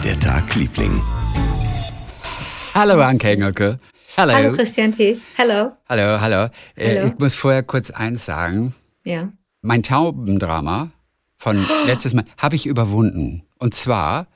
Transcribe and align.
war 0.00 0.06
der 0.06 0.18
Tag, 0.20 0.54
Liebling? 0.54 1.02
Hallo, 2.72 3.02
Anke 3.02 3.28
Engelke. 3.28 3.78
Hallo. 4.16 4.32
Hallo 4.32 4.52
Christian 4.52 4.92
Thies. 4.92 5.26
Hallo. 5.36 5.72
Hallo, 5.90 6.20
hallo. 6.20 6.48
Äh, 6.74 6.96
Hallo. 6.96 7.06
ich 7.08 7.18
muss 7.18 7.34
vorher 7.34 7.62
kurz 7.62 7.90
eins 7.90 8.24
sagen. 8.24 8.74
Ja. 9.04 9.30
Mein 9.60 9.82
Taubendrama 9.82 10.88
von 11.36 11.66
letztes 11.86 12.14
Mal 12.14 12.24
habe 12.38 12.56
ich 12.56 12.66
überwunden. 12.66 13.42
Und 13.58 13.74
zwar, 13.74 14.26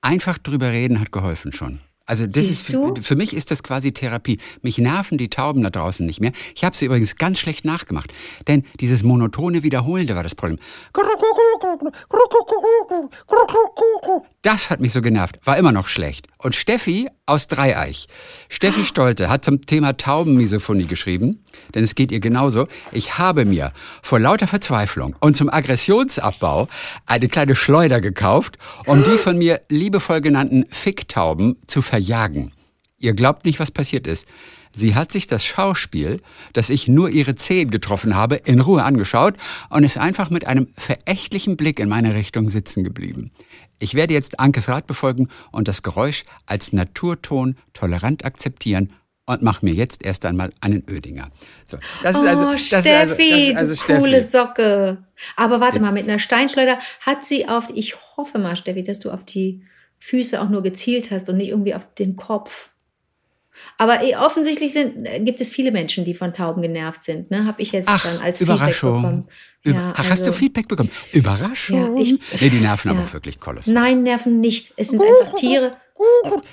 einfach 0.00 0.38
drüber 0.38 0.70
reden 0.70 1.00
hat 1.00 1.12
geholfen 1.12 1.52
schon. 1.52 1.80
Also 2.06 2.26
das 2.26 2.34
Siehst 2.34 2.68
ist 2.68 2.74
du? 2.74 2.94
für 3.00 3.16
mich 3.16 3.34
ist 3.34 3.50
das 3.50 3.62
quasi 3.62 3.92
Therapie. 3.92 4.38
Mich 4.60 4.76
nerven 4.76 5.16
die 5.16 5.30
Tauben 5.30 5.62
da 5.62 5.70
draußen 5.70 6.04
nicht 6.04 6.20
mehr. 6.20 6.32
Ich 6.54 6.62
habe 6.62 6.76
sie 6.76 6.84
übrigens 6.84 7.16
ganz 7.16 7.38
schlecht 7.38 7.64
nachgemacht, 7.64 8.12
denn 8.46 8.64
dieses 8.78 9.02
monotone 9.02 9.62
Wiederholende 9.62 10.14
war 10.14 10.22
das 10.22 10.34
Problem. 10.34 10.58
Das 14.42 14.68
hat 14.68 14.80
mich 14.80 14.92
so 14.92 15.00
genervt. 15.00 15.38
War 15.44 15.56
immer 15.56 15.72
noch 15.72 15.88
schlecht. 15.88 16.26
Und 16.36 16.54
Steffi 16.54 17.08
aus 17.24 17.48
Dreieich. 17.48 18.06
Steffi 18.50 18.84
Stolte 18.84 19.30
hat 19.30 19.46
zum 19.46 19.64
Thema 19.64 19.96
Taubenmisophonie 19.96 20.84
geschrieben, 20.84 21.42
denn 21.74 21.84
es 21.84 21.94
geht 21.94 22.12
ihr 22.12 22.20
genauso. 22.20 22.68
Ich 22.92 23.16
habe 23.16 23.46
mir 23.46 23.72
vor 24.02 24.20
lauter 24.20 24.46
Verzweiflung 24.46 25.16
und 25.20 25.34
zum 25.34 25.48
Aggressionsabbau 25.48 26.68
eine 27.06 27.28
kleine 27.28 27.56
Schleuder 27.56 28.02
gekauft, 28.02 28.58
um 28.84 29.02
die 29.02 29.16
von 29.16 29.38
mir 29.38 29.62
liebevoll 29.70 30.20
genannten 30.20 30.66
Ficktauben 30.70 31.56
zu 31.66 31.80
verjagen. 31.94 32.50
Ihr 32.98 33.14
glaubt 33.14 33.44
nicht, 33.44 33.60
was 33.60 33.70
passiert 33.70 34.08
ist. 34.08 34.26
Sie 34.72 34.96
hat 34.96 35.12
sich 35.12 35.28
das 35.28 35.44
Schauspiel, 35.44 36.20
dass 36.52 36.68
ich 36.68 36.88
nur 36.88 37.08
ihre 37.08 37.36
Zehen 37.36 37.70
getroffen 37.70 38.16
habe, 38.16 38.34
in 38.34 38.58
Ruhe 38.58 38.82
angeschaut 38.82 39.34
und 39.70 39.84
ist 39.84 39.96
einfach 39.96 40.28
mit 40.28 40.44
einem 40.44 40.66
verächtlichen 40.76 41.56
Blick 41.56 41.78
in 41.78 41.88
meine 41.88 42.16
Richtung 42.16 42.48
sitzen 42.48 42.82
geblieben. 42.82 43.30
Ich 43.78 43.94
werde 43.94 44.12
jetzt 44.12 44.40
Ankes 44.40 44.68
Rat 44.68 44.88
befolgen 44.88 45.28
und 45.52 45.68
das 45.68 45.84
Geräusch 45.84 46.24
als 46.46 46.72
Naturton 46.72 47.54
tolerant 47.74 48.24
akzeptieren 48.24 48.92
und 49.26 49.40
mache 49.40 49.64
mir 49.64 49.74
jetzt 49.74 50.04
erst 50.04 50.26
einmal 50.26 50.52
einen 50.60 50.82
Ödinger. 50.90 51.30
So, 51.64 51.78
das 52.02 52.16
ist 52.16 52.26
also, 52.26 52.48
oh, 52.48 52.52
das 52.54 52.66
Steffi, 52.66 52.82
ist 52.82 52.90
also, 52.90 53.14
das 53.14 53.20
ist 53.20 53.56
also 53.56 53.74
Steffi. 53.76 54.00
coole 54.00 54.20
Socke. 54.20 55.04
Aber 55.36 55.60
warte 55.60 55.78
mal, 55.78 55.92
mit 55.92 56.08
einer 56.08 56.18
Steinschleuder 56.18 56.80
hat 57.02 57.24
sie 57.24 57.48
auf, 57.48 57.70
ich 57.72 57.94
hoffe 58.16 58.40
mal, 58.40 58.56
Steffi, 58.56 58.82
dass 58.82 58.98
du 58.98 59.12
auf 59.12 59.24
die 59.24 59.62
Füße 60.04 60.38
auch 60.42 60.50
nur 60.50 60.62
gezielt 60.62 61.10
hast 61.10 61.30
und 61.30 61.38
nicht 61.38 61.48
irgendwie 61.48 61.74
auf 61.74 61.86
den 61.94 62.14
Kopf. 62.14 62.68
Aber 63.78 64.02
eh, 64.02 64.16
offensichtlich 64.16 64.72
sind, 64.74 65.06
äh, 65.06 65.18
gibt 65.20 65.40
es 65.40 65.48
viele 65.50 65.70
Menschen, 65.72 66.04
die 66.04 66.12
von 66.12 66.34
Tauben 66.34 66.60
genervt 66.60 67.02
sind. 67.02 67.30
Ne? 67.30 67.46
Habe 67.46 67.62
ich 67.62 67.72
jetzt 67.72 67.88
Ach, 67.88 68.04
dann 68.04 68.18
als 68.20 68.38
Überraschung. 68.42 68.96
Feedback 68.96 69.02
bekommen. 69.02 69.28
Über 69.62 69.78
Ja, 69.80 69.92
Ach, 69.94 69.98
hast 70.00 70.10
also- 70.10 70.24
du 70.26 70.32
Feedback 70.32 70.68
bekommen? 70.68 70.90
Überraschung. 71.12 71.96
Ja, 71.96 72.02
ich- 72.02 72.18
nee, 72.38 72.50
die 72.50 72.60
nerven 72.60 72.92
Ja. 72.92 72.98
aber 72.98 73.12
wirklich 73.14 73.40
kolossal. 73.40 73.72
Nein, 73.72 74.02
Nerven 74.02 74.40
nicht. 74.40 74.74
Es 74.76 74.88
sind 74.90 75.00
einfach 75.00 75.34
Tiere. 75.36 75.76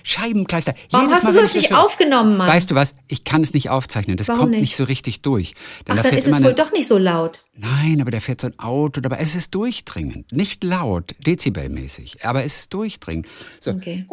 Scheibenkleister. 0.04 0.74
Warum 0.92 1.08
Jedes 1.08 1.18
hast 1.18 1.24
Mal, 1.26 1.34
du 1.34 1.42
das 1.42 1.50
ich 1.56 1.62
nicht 1.64 1.74
aufgenommen, 1.74 2.38
Mann? 2.38 2.48
Weißt 2.48 2.70
du 2.72 2.76
was? 2.76 2.96
Ich 3.08 3.24
kann 3.24 3.42
es 3.44 3.54
nicht 3.54 3.70
aufzeichnen. 3.70 4.18
Das 4.18 4.28
Warum 4.28 4.42
kommt 4.42 4.52
nicht? 4.52 4.62
nicht? 4.62 4.76
so 4.76 4.84
richtig 4.84 5.22
durch. 5.22 5.54
Denn 5.88 5.94
Ach, 5.98 6.04
da 6.04 6.10
dann 6.10 6.18
ist 6.18 6.28
es 6.28 6.40
wohl 6.40 6.48
eine- 6.48 6.54
doch 6.56 6.72
nicht 6.72 6.88
so 6.88 6.98
laut. 6.98 7.40
Nein, 7.56 8.00
aber 8.02 8.12
da 8.12 8.20
fährt 8.20 8.42
so 8.42 8.48
ein 8.48 8.58
Auto, 8.60 9.02
aber 9.04 9.20
es 9.20 9.36
ist 9.36 9.54
durchdringend. 9.56 10.32
Nicht 10.32 10.64
laut, 10.64 11.16
dezibelmäßig, 11.26 12.24
aber 12.26 12.44
es 12.44 12.56
ist 12.56 12.74
durchdringend. 12.74 13.28
So. 13.60 13.72
Okay. 13.72 14.06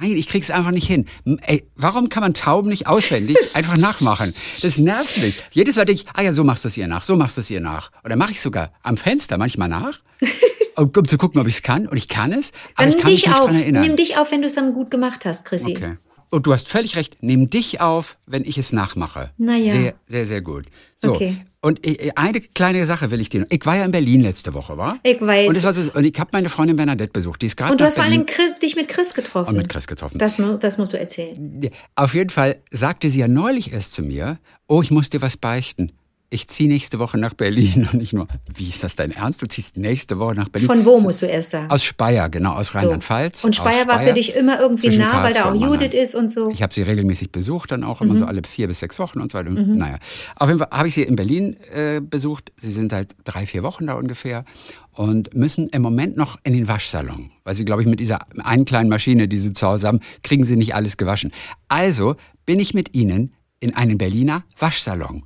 Nein, 0.00 0.16
ich 0.16 0.26
krieg's 0.28 0.50
einfach 0.50 0.70
nicht 0.70 0.86
hin. 0.86 1.06
Ey, 1.42 1.68
warum 1.76 2.08
kann 2.08 2.22
man 2.22 2.34
Tauben 2.34 2.70
nicht 2.70 2.86
auswendig 2.86 3.36
einfach 3.54 3.76
nachmachen? 3.76 4.34
Das 4.62 4.78
nervt 4.78 5.18
mich. 5.22 5.40
Jedes 5.52 5.76
Mal 5.76 5.84
denke 5.84 6.02
ich, 6.02 6.08
ah 6.14 6.22
ja, 6.22 6.32
so 6.32 6.42
machst 6.44 6.64
du 6.64 6.68
es 6.68 6.76
ihr 6.76 6.88
nach, 6.88 7.02
so 7.02 7.14
machst 7.16 7.36
du 7.36 7.40
es 7.42 7.50
ihr 7.50 7.60
nach. 7.60 7.90
Oder 8.04 8.16
mache 8.16 8.32
ich 8.32 8.40
sogar 8.40 8.72
am 8.82 8.96
Fenster 8.96 9.38
manchmal 9.38 9.68
nach, 9.68 10.00
um, 10.78 10.90
um 10.96 11.06
zu 11.08 11.18
gucken, 11.18 11.40
ob 11.40 11.46
ich 11.46 11.56
es 11.56 11.62
kann. 11.62 11.86
Und 11.86 11.96
ich 11.96 12.08
kann 12.08 12.32
es, 12.32 12.52
aber 12.74 12.86
Dann 12.86 12.96
ich 12.96 13.02
kann 13.02 13.10
mich 13.10 13.26
nicht 13.26 13.34
auf. 13.36 13.46
dran 13.46 13.56
erinnern. 13.60 13.82
Nimm 13.86 13.96
dich 13.96 14.16
auf, 14.16 14.30
wenn 14.32 14.40
du 14.40 14.46
es 14.46 14.54
dann 14.54 14.72
gut 14.74 14.90
gemacht 14.90 15.24
hast, 15.24 15.44
Chrissy. 15.44 15.76
Okay. 15.76 15.96
Und 16.30 16.46
du 16.46 16.52
hast 16.52 16.68
völlig 16.68 16.96
recht, 16.96 17.18
nimm 17.22 17.48
dich 17.48 17.80
auf, 17.80 18.18
wenn 18.26 18.44
ich 18.44 18.58
es 18.58 18.72
nachmache. 18.72 19.30
Na 19.38 19.56
ja. 19.56 19.70
Sehr, 19.72 19.94
sehr, 20.06 20.26
sehr 20.26 20.40
gut. 20.42 20.66
So. 20.94 21.12
Okay. 21.14 21.38
Und 21.62 21.84
ich- 21.86 22.16
eine 22.18 22.40
kleine 22.40 22.84
Sache 22.86 23.10
will 23.10 23.20
ich 23.20 23.30
dir. 23.30 23.46
Ich 23.48 23.64
war 23.64 23.76
ja 23.76 23.84
in 23.86 23.90
Berlin 23.92 24.20
letzte 24.20 24.52
Woche, 24.52 24.76
war? 24.76 24.98
Ich 25.02 25.20
weiß. 25.20 25.48
Und, 25.48 25.56
es 25.56 25.64
war 25.64 25.72
so, 25.72 25.90
und 25.92 26.04
ich 26.04 26.20
habe 26.20 26.28
meine 26.32 26.50
Freundin 26.50 26.76
Bernadette 26.76 27.12
besucht. 27.12 27.40
Die 27.42 27.46
ist 27.46 27.56
gerade 27.56 27.72
Und 27.72 27.80
du 27.80 27.84
hast 27.86 27.94
vor. 27.96 28.04
Dingen 28.04 28.26
Chris, 28.26 28.54
dich 28.58 28.76
mit 28.76 28.88
Chris 28.88 29.14
getroffen. 29.14 29.48
Und 29.48 29.56
mit 29.56 29.68
Chris 29.70 29.86
getroffen. 29.86 30.18
Das, 30.18 30.36
das 30.60 30.76
musst 30.76 30.92
du 30.92 30.98
erzählen. 30.98 31.70
Auf 31.96 32.12
jeden 32.14 32.30
Fall 32.30 32.60
sagte 32.70 33.08
sie 33.08 33.20
ja 33.20 33.26
neulich 33.28 33.72
erst 33.72 33.94
zu 33.94 34.02
mir, 34.02 34.38
oh, 34.66 34.82
ich 34.82 34.90
muss 34.90 35.08
dir 35.10 35.22
was 35.22 35.36
beichten. 35.38 35.92
Ich 36.30 36.46
ziehe 36.46 36.68
nächste 36.68 36.98
Woche 36.98 37.16
nach 37.16 37.32
Berlin. 37.32 37.88
Und 37.92 38.00
nicht 38.00 38.12
nur, 38.12 38.26
wie 38.54 38.68
ist 38.68 38.82
das 38.84 38.96
dein 38.96 39.12
Ernst? 39.12 39.40
Du 39.40 39.46
ziehst 39.46 39.78
nächste 39.78 40.18
Woche 40.18 40.34
nach 40.34 40.50
Berlin. 40.50 40.66
Von 40.68 40.84
wo 40.84 41.00
musst 41.00 41.22
du 41.22 41.26
erst 41.26 41.52
sagen? 41.52 41.70
Aus 41.70 41.82
Speyer, 41.82 42.28
genau, 42.28 42.52
aus 42.52 42.68
So. 42.68 42.78
Rheinland-Pfalz. 42.78 43.44
Und 43.44 43.56
Speyer 43.56 43.80
aus 43.82 43.86
war 43.88 44.00
für 44.00 44.12
dich 44.12 44.34
immer 44.34 44.60
irgendwie 44.60 44.94
nah, 44.98 45.22
weil 45.22 45.32
da 45.32 45.50
auch 45.50 45.54
Judith 45.54 45.94
ist 45.94 46.14
und 46.14 46.30
so. 46.30 46.50
Ich 46.50 46.62
habe 46.62 46.74
sie 46.74 46.82
regelmäßig 46.82 47.32
besucht, 47.32 47.70
dann 47.70 47.82
auch 47.82 48.02
immer 48.02 48.12
Mhm. 48.12 48.18
so 48.18 48.24
alle 48.26 48.42
vier 48.46 48.68
bis 48.68 48.80
sechs 48.80 48.98
Wochen 48.98 49.20
und 49.20 49.30
so 49.32 49.38
weiter. 49.38 49.48
Naja, 49.50 49.98
auf 50.36 50.48
jeden 50.48 50.58
Fall 50.60 50.68
habe 50.70 50.88
ich 50.88 50.94
sie 50.94 51.02
in 51.02 51.16
Berlin 51.16 51.56
äh, 51.74 52.00
besucht. 52.02 52.52
Sie 52.58 52.70
sind 52.70 52.92
halt 52.92 53.14
drei, 53.24 53.46
vier 53.46 53.62
Wochen 53.62 53.86
da 53.86 53.94
ungefähr 53.94 54.44
und 54.92 55.32
müssen 55.34 55.68
im 55.70 55.80
Moment 55.80 56.18
noch 56.18 56.38
in 56.44 56.52
den 56.52 56.68
Waschsalon, 56.68 57.30
weil 57.44 57.54
sie, 57.54 57.64
glaube 57.64 57.80
ich, 57.82 57.88
mit 57.88 58.00
dieser 58.00 58.18
einen 58.44 58.66
kleinen 58.66 58.90
Maschine, 58.90 59.28
die 59.28 59.38
sie 59.38 59.54
zu 59.54 59.66
Hause 59.66 59.86
haben, 59.88 60.00
kriegen 60.22 60.44
sie 60.44 60.56
nicht 60.56 60.74
alles 60.74 60.98
gewaschen. 60.98 61.32
Also 61.68 62.16
bin 62.44 62.60
ich 62.60 62.74
mit 62.74 62.94
ihnen 62.94 63.32
in 63.60 63.74
einen 63.74 63.96
Berliner 63.96 64.44
Waschsalon. 64.58 65.22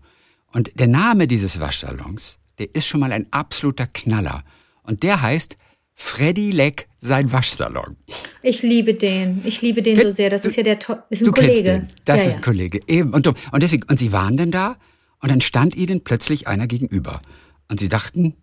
Und 0.52 0.78
der 0.78 0.88
Name 0.88 1.26
dieses 1.26 1.60
Waschsalons, 1.60 2.38
der 2.58 2.74
ist 2.74 2.86
schon 2.86 3.00
mal 3.00 3.12
ein 3.12 3.26
absoluter 3.30 3.86
Knaller. 3.86 4.44
Und 4.82 5.02
der 5.02 5.22
heißt 5.22 5.56
Freddy 5.94 6.50
Leck 6.50 6.88
sein 6.98 7.32
Waschsalon. 7.32 7.96
Ich 8.42 8.62
liebe 8.62 8.94
den. 8.94 9.42
Ich 9.44 9.62
liebe 9.62 9.82
den 9.82 10.00
so 10.00 10.10
sehr. 10.10 10.30
Das 10.30 10.44
ist 10.44 10.56
ja 10.56 10.62
der 10.62 10.78
ist 11.10 11.22
ein 11.22 11.26
Du 11.26 11.32
Kollege. 11.32 11.52
kennst 11.52 11.66
den. 11.66 11.88
Das 12.04 12.20
ja, 12.20 12.26
ist 12.26 12.32
ja. 12.32 12.36
ein 12.38 12.42
Kollege. 12.42 12.80
Eben. 12.86 13.10
Und, 13.12 13.26
du- 13.26 13.34
und, 13.52 13.62
deswegen, 13.62 13.84
und 13.84 13.98
sie 13.98 14.12
waren 14.12 14.36
denn 14.36 14.50
da 14.50 14.76
und 15.20 15.30
dann 15.30 15.40
stand 15.40 15.74
ihnen 15.76 16.02
plötzlich 16.02 16.48
einer 16.48 16.66
gegenüber. 16.66 17.20
Und 17.69 17.80
sie 17.80 17.88
dachten, 17.88 18.34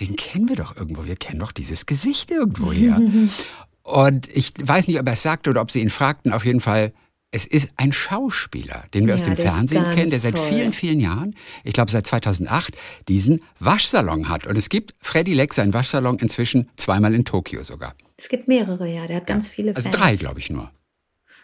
den 0.00 0.16
kennen 0.16 0.48
wir 0.48 0.56
doch 0.56 0.76
irgendwo. 0.76 1.04
Wir 1.06 1.16
kennen 1.16 1.40
doch 1.40 1.52
dieses 1.52 1.86
Gesicht 1.86 2.30
irgendwo 2.30 2.72
her. 2.72 3.00
und 3.82 4.28
ich 4.34 4.52
weiß 4.60 4.88
nicht, 4.88 4.98
ob 4.98 5.06
er 5.06 5.12
es 5.12 5.22
sagte 5.22 5.50
oder 5.50 5.60
ob 5.60 5.70
sie 5.70 5.80
ihn 5.80 5.90
fragten. 5.90 6.32
Auf 6.32 6.44
jeden 6.44 6.60
Fall, 6.60 6.92
es 7.34 7.46
ist 7.46 7.70
ein 7.76 7.92
Schauspieler, 7.92 8.84
den 8.94 9.06
wir 9.06 9.14
aus 9.14 9.20
Ja, 9.22 9.28
dem 9.28 9.36
der 9.36 9.46
ist 9.46 9.54
Fernsehen 9.54 9.84
kennen, 9.90 10.10
der 10.10 10.20
seit 10.20 10.36
toll. 10.36 10.46
vielen, 10.48 10.72
vielen 10.72 11.00
Jahren, 11.00 11.34
ich 11.64 11.72
glaube 11.72 11.90
seit 11.90 12.06
2008, 12.06 12.76
diesen 13.08 13.42
Waschsalon 13.58 14.28
hat. 14.28 14.46
Und 14.46 14.56
es 14.56 14.68
gibt 14.68 14.94
Freddy 15.00 15.32
Leck 15.34 15.54
seinen 15.54 15.72
Waschsalon 15.74 16.18
inzwischen 16.18 16.68
zweimal 16.76 17.14
in 17.14 17.24
Tokio 17.24 17.62
sogar. 17.62 17.94
Es 18.18 18.28
gibt 18.28 18.46
mehrere, 18.48 18.86
ja. 18.88 19.06
Der 19.06 19.16
hat 19.16 19.26
ganz 19.26 19.48
viele 19.48 19.74
Also 19.74 19.90
Fans. 19.90 19.96
drei, 20.00 20.16
glaube 20.16 20.38
ich 20.38 20.50
nur. 20.50 20.70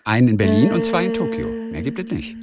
Einen 0.04 0.28
in 0.28 0.36
Berlin 0.36 0.72
und 0.72 0.84
zwei 0.84 1.06
in 1.06 1.14
Tokio. 1.14 1.48
Mehr 1.72 1.82
gibt 1.82 1.98
es 1.98 2.10
nicht. 2.10 2.36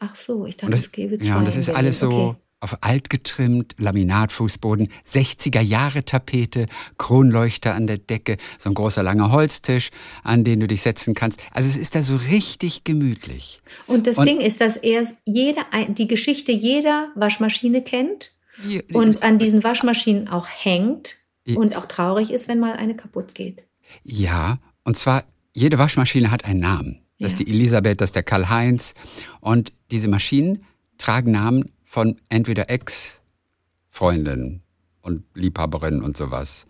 Ach 0.00 0.14
so, 0.16 0.46
ich 0.46 0.56
dachte, 0.56 0.70
das, 0.70 0.82
es 0.82 0.92
gäbe 0.92 1.18
zwei. 1.18 1.28
ja, 1.30 1.38
und 1.38 1.44
das 1.44 1.56
ist 1.56 1.66
Berlin. 1.66 1.78
alles 1.78 1.98
so 2.00 2.08
Okay. 2.08 2.38
Auf 2.60 2.78
alt 2.82 3.08
getrimmt, 3.10 3.74
Laminatfußboden, 3.78 4.88
60er 5.06 5.60
Jahre 5.60 6.04
Tapete, 6.04 6.66
Kronleuchter 6.96 7.74
an 7.74 7.86
der 7.86 7.98
Decke, 7.98 8.36
so 8.58 8.70
ein 8.70 8.74
großer 8.74 9.02
langer 9.02 9.30
Holztisch, 9.30 9.90
an 10.24 10.44
den 10.44 10.60
du 10.60 10.66
dich 10.66 10.82
setzen 10.82 11.14
kannst. 11.14 11.40
Also 11.52 11.68
es 11.68 11.76
ist 11.76 11.94
da 11.94 12.02
so 12.02 12.16
richtig 12.16 12.84
gemütlich. 12.84 13.60
Und 13.86 14.06
das 14.06 14.18
Und- 14.18 14.26
Ding 14.26 14.40
ist, 14.40 14.60
dass 14.60 14.76
er 14.76 15.02
jede, 15.24 15.60
die 15.88 16.08
Geschichte 16.08 16.50
jeder 16.52 17.10
Waschmaschine 17.14 17.82
kennt 17.82 18.32
Hier- 18.60 18.82
und 18.92 19.22
an 19.22 19.38
diesen 19.38 19.62
Waschmaschinen 19.62 20.26
auch 20.28 20.48
hängt 20.48 21.16
Ja. 21.44 21.56
und 21.56 21.76
auch 21.76 21.86
traurig 21.86 22.30
ist, 22.32 22.48
wenn 22.48 22.58
mal 22.58 22.72
eine 22.74 22.96
kaputt 22.96 23.34
geht. 23.34 23.62
Ja, 24.02 24.58
und 24.84 24.96
zwar 24.96 25.22
jede 25.54 25.78
Waschmaschine 25.78 26.30
hat 26.32 26.44
einen 26.44 26.60
Namen. 26.60 27.02
Das 27.20 27.32
ist 27.34 27.38
Ja. 27.38 27.44
die 27.46 27.52
Elisabeth, 27.52 28.00
das 28.00 28.08
ist 28.10 28.16
der 28.16 28.22
Karl-Heinz. 28.24 28.94
Und 29.40 29.72
diese 29.90 30.08
Maschinen 30.08 30.64
tragen 30.98 31.30
Namen 31.32 31.70
von 31.88 32.20
entweder 32.28 32.68
Ex-Freundinnen 32.68 34.62
und 35.00 35.24
Liebhaberinnen 35.34 36.02
und 36.02 36.18
sowas. 36.18 36.66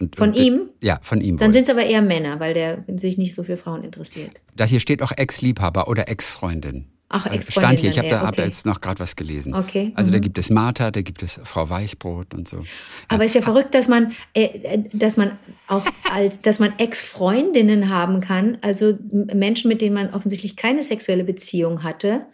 Und, 0.00 0.16
Von 0.16 0.30
und, 0.30 0.36
ihm? 0.36 0.70
Ja, 0.80 0.98
von 1.02 1.20
ihm. 1.20 1.36
Dann 1.36 1.52
sind 1.52 1.64
es 1.64 1.68
aber 1.70 1.84
eher 1.84 2.00
Männer, 2.00 2.40
weil 2.40 2.54
der 2.54 2.84
sich 2.96 3.18
nicht 3.18 3.34
so 3.34 3.44
für 3.44 3.58
Frauen 3.58 3.84
interessiert. 3.84 4.30
Da 4.56 4.64
hier 4.64 4.80
steht 4.80 5.02
auch 5.02 5.12
Ex-Liebhaber 5.14 5.88
oder 5.88 6.08
Ex-Freundin. 6.08 6.86
Ach, 7.10 7.26
Also 7.26 7.36
Ex-Freundin 7.36 7.68
Stand 7.68 7.80
hier, 7.80 7.90
ich 7.90 7.98
habe 7.98 8.08
da, 8.08 8.16
eher, 8.16 8.26
hab 8.26 8.36
da 8.36 8.42
okay. 8.42 8.48
jetzt 8.48 8.64
noch 8.64 8.80
gerade 8.80 8.98
was 8.98 9.14
gelesen. 9.14 9.54
Okay, 9.54 9.92
Also 9.94 10.10
da 10.10 10.16
mhm. 10.16 10.22
gibt 10.22 10.38
es 10.38 10.48
Martha, 10.48 10.90
da 10.90 11.02
gibt 11.02 11.22
es 11.22 11.38
Frau 11.44 11.68
Weichbrot 11.68 12.32
und 12.32 12.48
so. 12.48 12.64
Aber 13.08 13.26
ist 13.26 13.34
ja 13.34 13.42
verrückt, 13.42 13.74
dass 13.74 13.88
man, 13.88 14.12
äh, 14.32 14.44
äh, 14.44 14.84
dass 14.94 15.18
man 15.18 15.32
auch 15.68 15.84
als, 16.10 16.40
dass 16.40 16.58
man 16.58 16.72
Ex-Freundinnen 16.78 17.90
haben 17.90 18.22
kann, 18.22 18.56
also 18.62 18.98
Menschen, 19.34 19.68
mit 19.68 19.82
denen 19.82 19.94
man 19.94 20.14
offensichtlich 20.14 20.56
keine 20.56 20.82
sexuelle 20.82 21.24
Beziehung 21.24 21.82
hatte. 21.82 22.24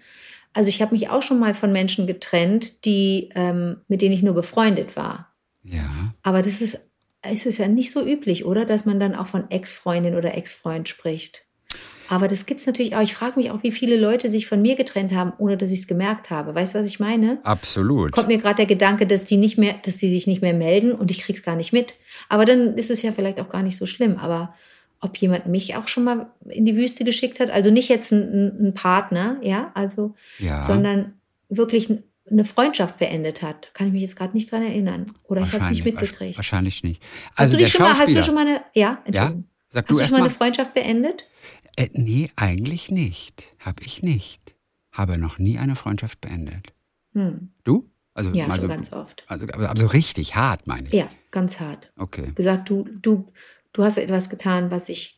Also 0.53 0.69
ich 0.69 0.83
habe 0.83 0.95
mich 0.95 1.11
auch 1.11 1.23
schon 1.23 1.39
mal 1.39 1.55
von 1.55 1.73
Menschen 1.73 2.07
getrennt, 2.07 2.85
die, 2.85 3.31
ähm, 3.35 3.83
mit 3.89 4.03
denen 4.03 4.13
ich 4.13 4.23
nur 4.23 4.35
befreundet 4.35 4.97
war. 4.97 5.35
Ja. 5.63 6.15
Aber 6.23 6.43
das 6.43 6.61
ist, 6.61 6.91
es 7.23 7.47
ist 7.47 7.59
ja 7.59 7.69
nicht 7.69 7.93
so 7.93 8.05
üblich, 8.05 8.45
oder? 8.45 8.65
Dass 8.65 8.87
man 8.87 9.01
dann 9.01 9.15
auch 9.15 9.27
von 9.27 9.51
Ex-Freundin 9.51 10.15
oder 10.15 10.37
Ex-Freund 10.37 10.89
spricht. 10.89 11.45
Aber 12.09 12.27
das 12.27 12.47
gibt 12.47 12.61
es 12.61 12.67
natürlich 12.67 12.97
auch. 12.97 13.03
Ich 13.03 13.15
frage 13.15 13.39
mich 13.39 13.51
auch, 13.51 13.63
wie 13.63 13.71
viele 13.71 13.97
Leute 13.97 14.31
sich 14.31 14.47
von 14.47 14.63
mir 14.63 14.77
getrennt 14.77 15.13
haben, 15.13 15.35
ohne 15.37 15.59
dass 15.59 15.71
ich 15.71 15.81
es 15.81 15.87
gemerkt 15.87 16.31
habe. 16.31 16.55
Weißt 16.55 16.75
du, 16.75 16.79
was 16.79 16.87
ich 16.87 16.99
meine? 16.99 17.39
Absolut. 17.45 18.13
Kommt 18.13 18.29
mir 18.29 18.39
gerade 18.39 18.57
der 18.57 18.67
Gedanke, 18.67 19.07
dass 19.07 19.27
die 19.27 19.37
nicht 19.37 19.59
mehr, 19.59 19.75
dass 19.85 19.99
die 19.99 20.11
sich 20.11 20.27
nicht 20.27 20.41
mehr 20.41 20.55
melden 20.55 20.93
und 20.93 21.11
ich 21.11 21.21
krieg's 21.21 21.43
gar 21.43 21.55
nicht 21.55 21.73
mit. 21.73 21.95
Aber 22.31 22.47
dann 22.47 22.79
ist 22.79 22.91
es 22.91 23.03
ja 23.03 23.13
vielleicht 23.13 23.41
auch 23.41 23.51
gar 23.51 23.63
nicht 23.63 23.77
so 23.77 23.85
schlimm. 23.85 24.17
Aber 24.17 24.55
ob 25.01 25.17
jemand 25.19 25.47
mich 25.47 25.77
auch 25.77 25.89
schon 25.89 26.05
mal 26.05 26.31
in 26.49 26.65
die 26.67 26.77
Wüste 26.77 27.05
geschickt 27.05 27.41
hat, 27.41 27.51
also 27.51 27.71
nicht 27.71 27.89
jetzt 27.89 28.13
ein, 28.13 28.69
ein 28.69 28.75
Partner, 28.75 29.39
ja, 29.43 29.71
also, 29.75 30.15
Ja. 30.39 30.63
sondern 30.63 31.15
wirklich 31.49 31.89
eine 32.31 32.45
Freundschaft 32.45 32.99
beendet 32.99 33.41
hat, 33.43 33.71
kann 33.75 33.87
ich 33.87 33.93
mich 33.95 34.03
jetzt 34.03 34.17
gerade 34.17 34.35
nicht 34.35 34.51
dran 34.53 34.63
erinnern. 34.63 35.15
Oder 35.25 35.43
ich 35.43 35.53
habe 35.53 35.65
es 35.65 35.71
nicht 35.71 35.85
mitgekriegt. 35.85 36.37
Wahrscheinlich 36.37 36.83
nicht. 36.83 37.03
Hast 37.31 37.39
Also 37.39 37.53
du 37.53 37.59
der 37.59 37.67
dich 37.67 37.73
schon 37.75 37.83
mal, 37.87 37.99
hast 37.99 38.15
du 38.15 38.23
schon 38.23 38.35
mal 38.35 38.47
eine, 38.47 38.61
ja, 38.75 39.03
ja? 39.13 39.33
Sag 39.71 39.85
Hast 39.85 39.91
du 39.91 39.99
du 39.99 40.05
schon 40.05 40.13
mal 40.13 40.19
mal. 40.19 40.25
eine 40.27 40.31
Freundschaft 40.35 40.75
beendet? 40.75 41.25
Äh, 41.77 41.89
nee, 41.93 42.31
eigentlich 42.37 42.91
nicht. 42.91 43.55
Habe 43.61 43.83
ich 43.85 44.03
nicht. 44.03 44.55
Habe 44.93 45.17
noch 45.19 45.39
nie 45.39 45.59
eine 45.59 45.75
Freundschaft 45.77 46.21
beendet. 46.21 46.73
Hm. 47.15 47.51
Du? 47.65 47.89
Also 48.15 48.31
Ja, 48.33 48.47
mal 48.49 48.55
schon 48.57 48.63
so, 48.63 48.69
ganz 48.69 48.93
oft. 48.93 49.25
also, 49.29 49.47
aber, 49.53 49.71
aber 49.71 49.79
so 49.81 49.87
richtig 49.87 50.35
hart, 50.35 50.67
meine 50.67 50.89
ich. 50.89 50.93
Ja, 50.95 51.09
ganz 51.31 51.61
hart. 51.61 51.91
Okay. 51.97 52.33
Gesagt, 52.35 52.69
du, 52.69 52.85
du, 53.01 53.31
du 53.79 53.85
hast 53.85 53.97
etwas 53.97 54.29
getan, 54.29 54.71
was 54.73 54.89
ich 54.89 55.15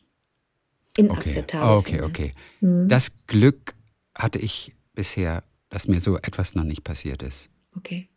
Okay. 0.97 1.01
inakzeptabel 1.07 1.77
Okay, 1.77 1.89
finde. 1.93 2.03
okay. 2.05 2.33
Hm. 2.59 2.87
Das 2.87 3.11
Glück 3.25 3.73
hatte 4.15 4.37
ich 4.39 4.73
bisher, 4.93 5.43
dass 5.69 5.87
mir 5.87 5.99
so 5.99 6.17
etwas 6.17 6.53
noch 6.53 6.63
nicht 6.63 6.83
passiert 6.83 7.23
ist. 7.23 7.49
Okay. 7.75 8.07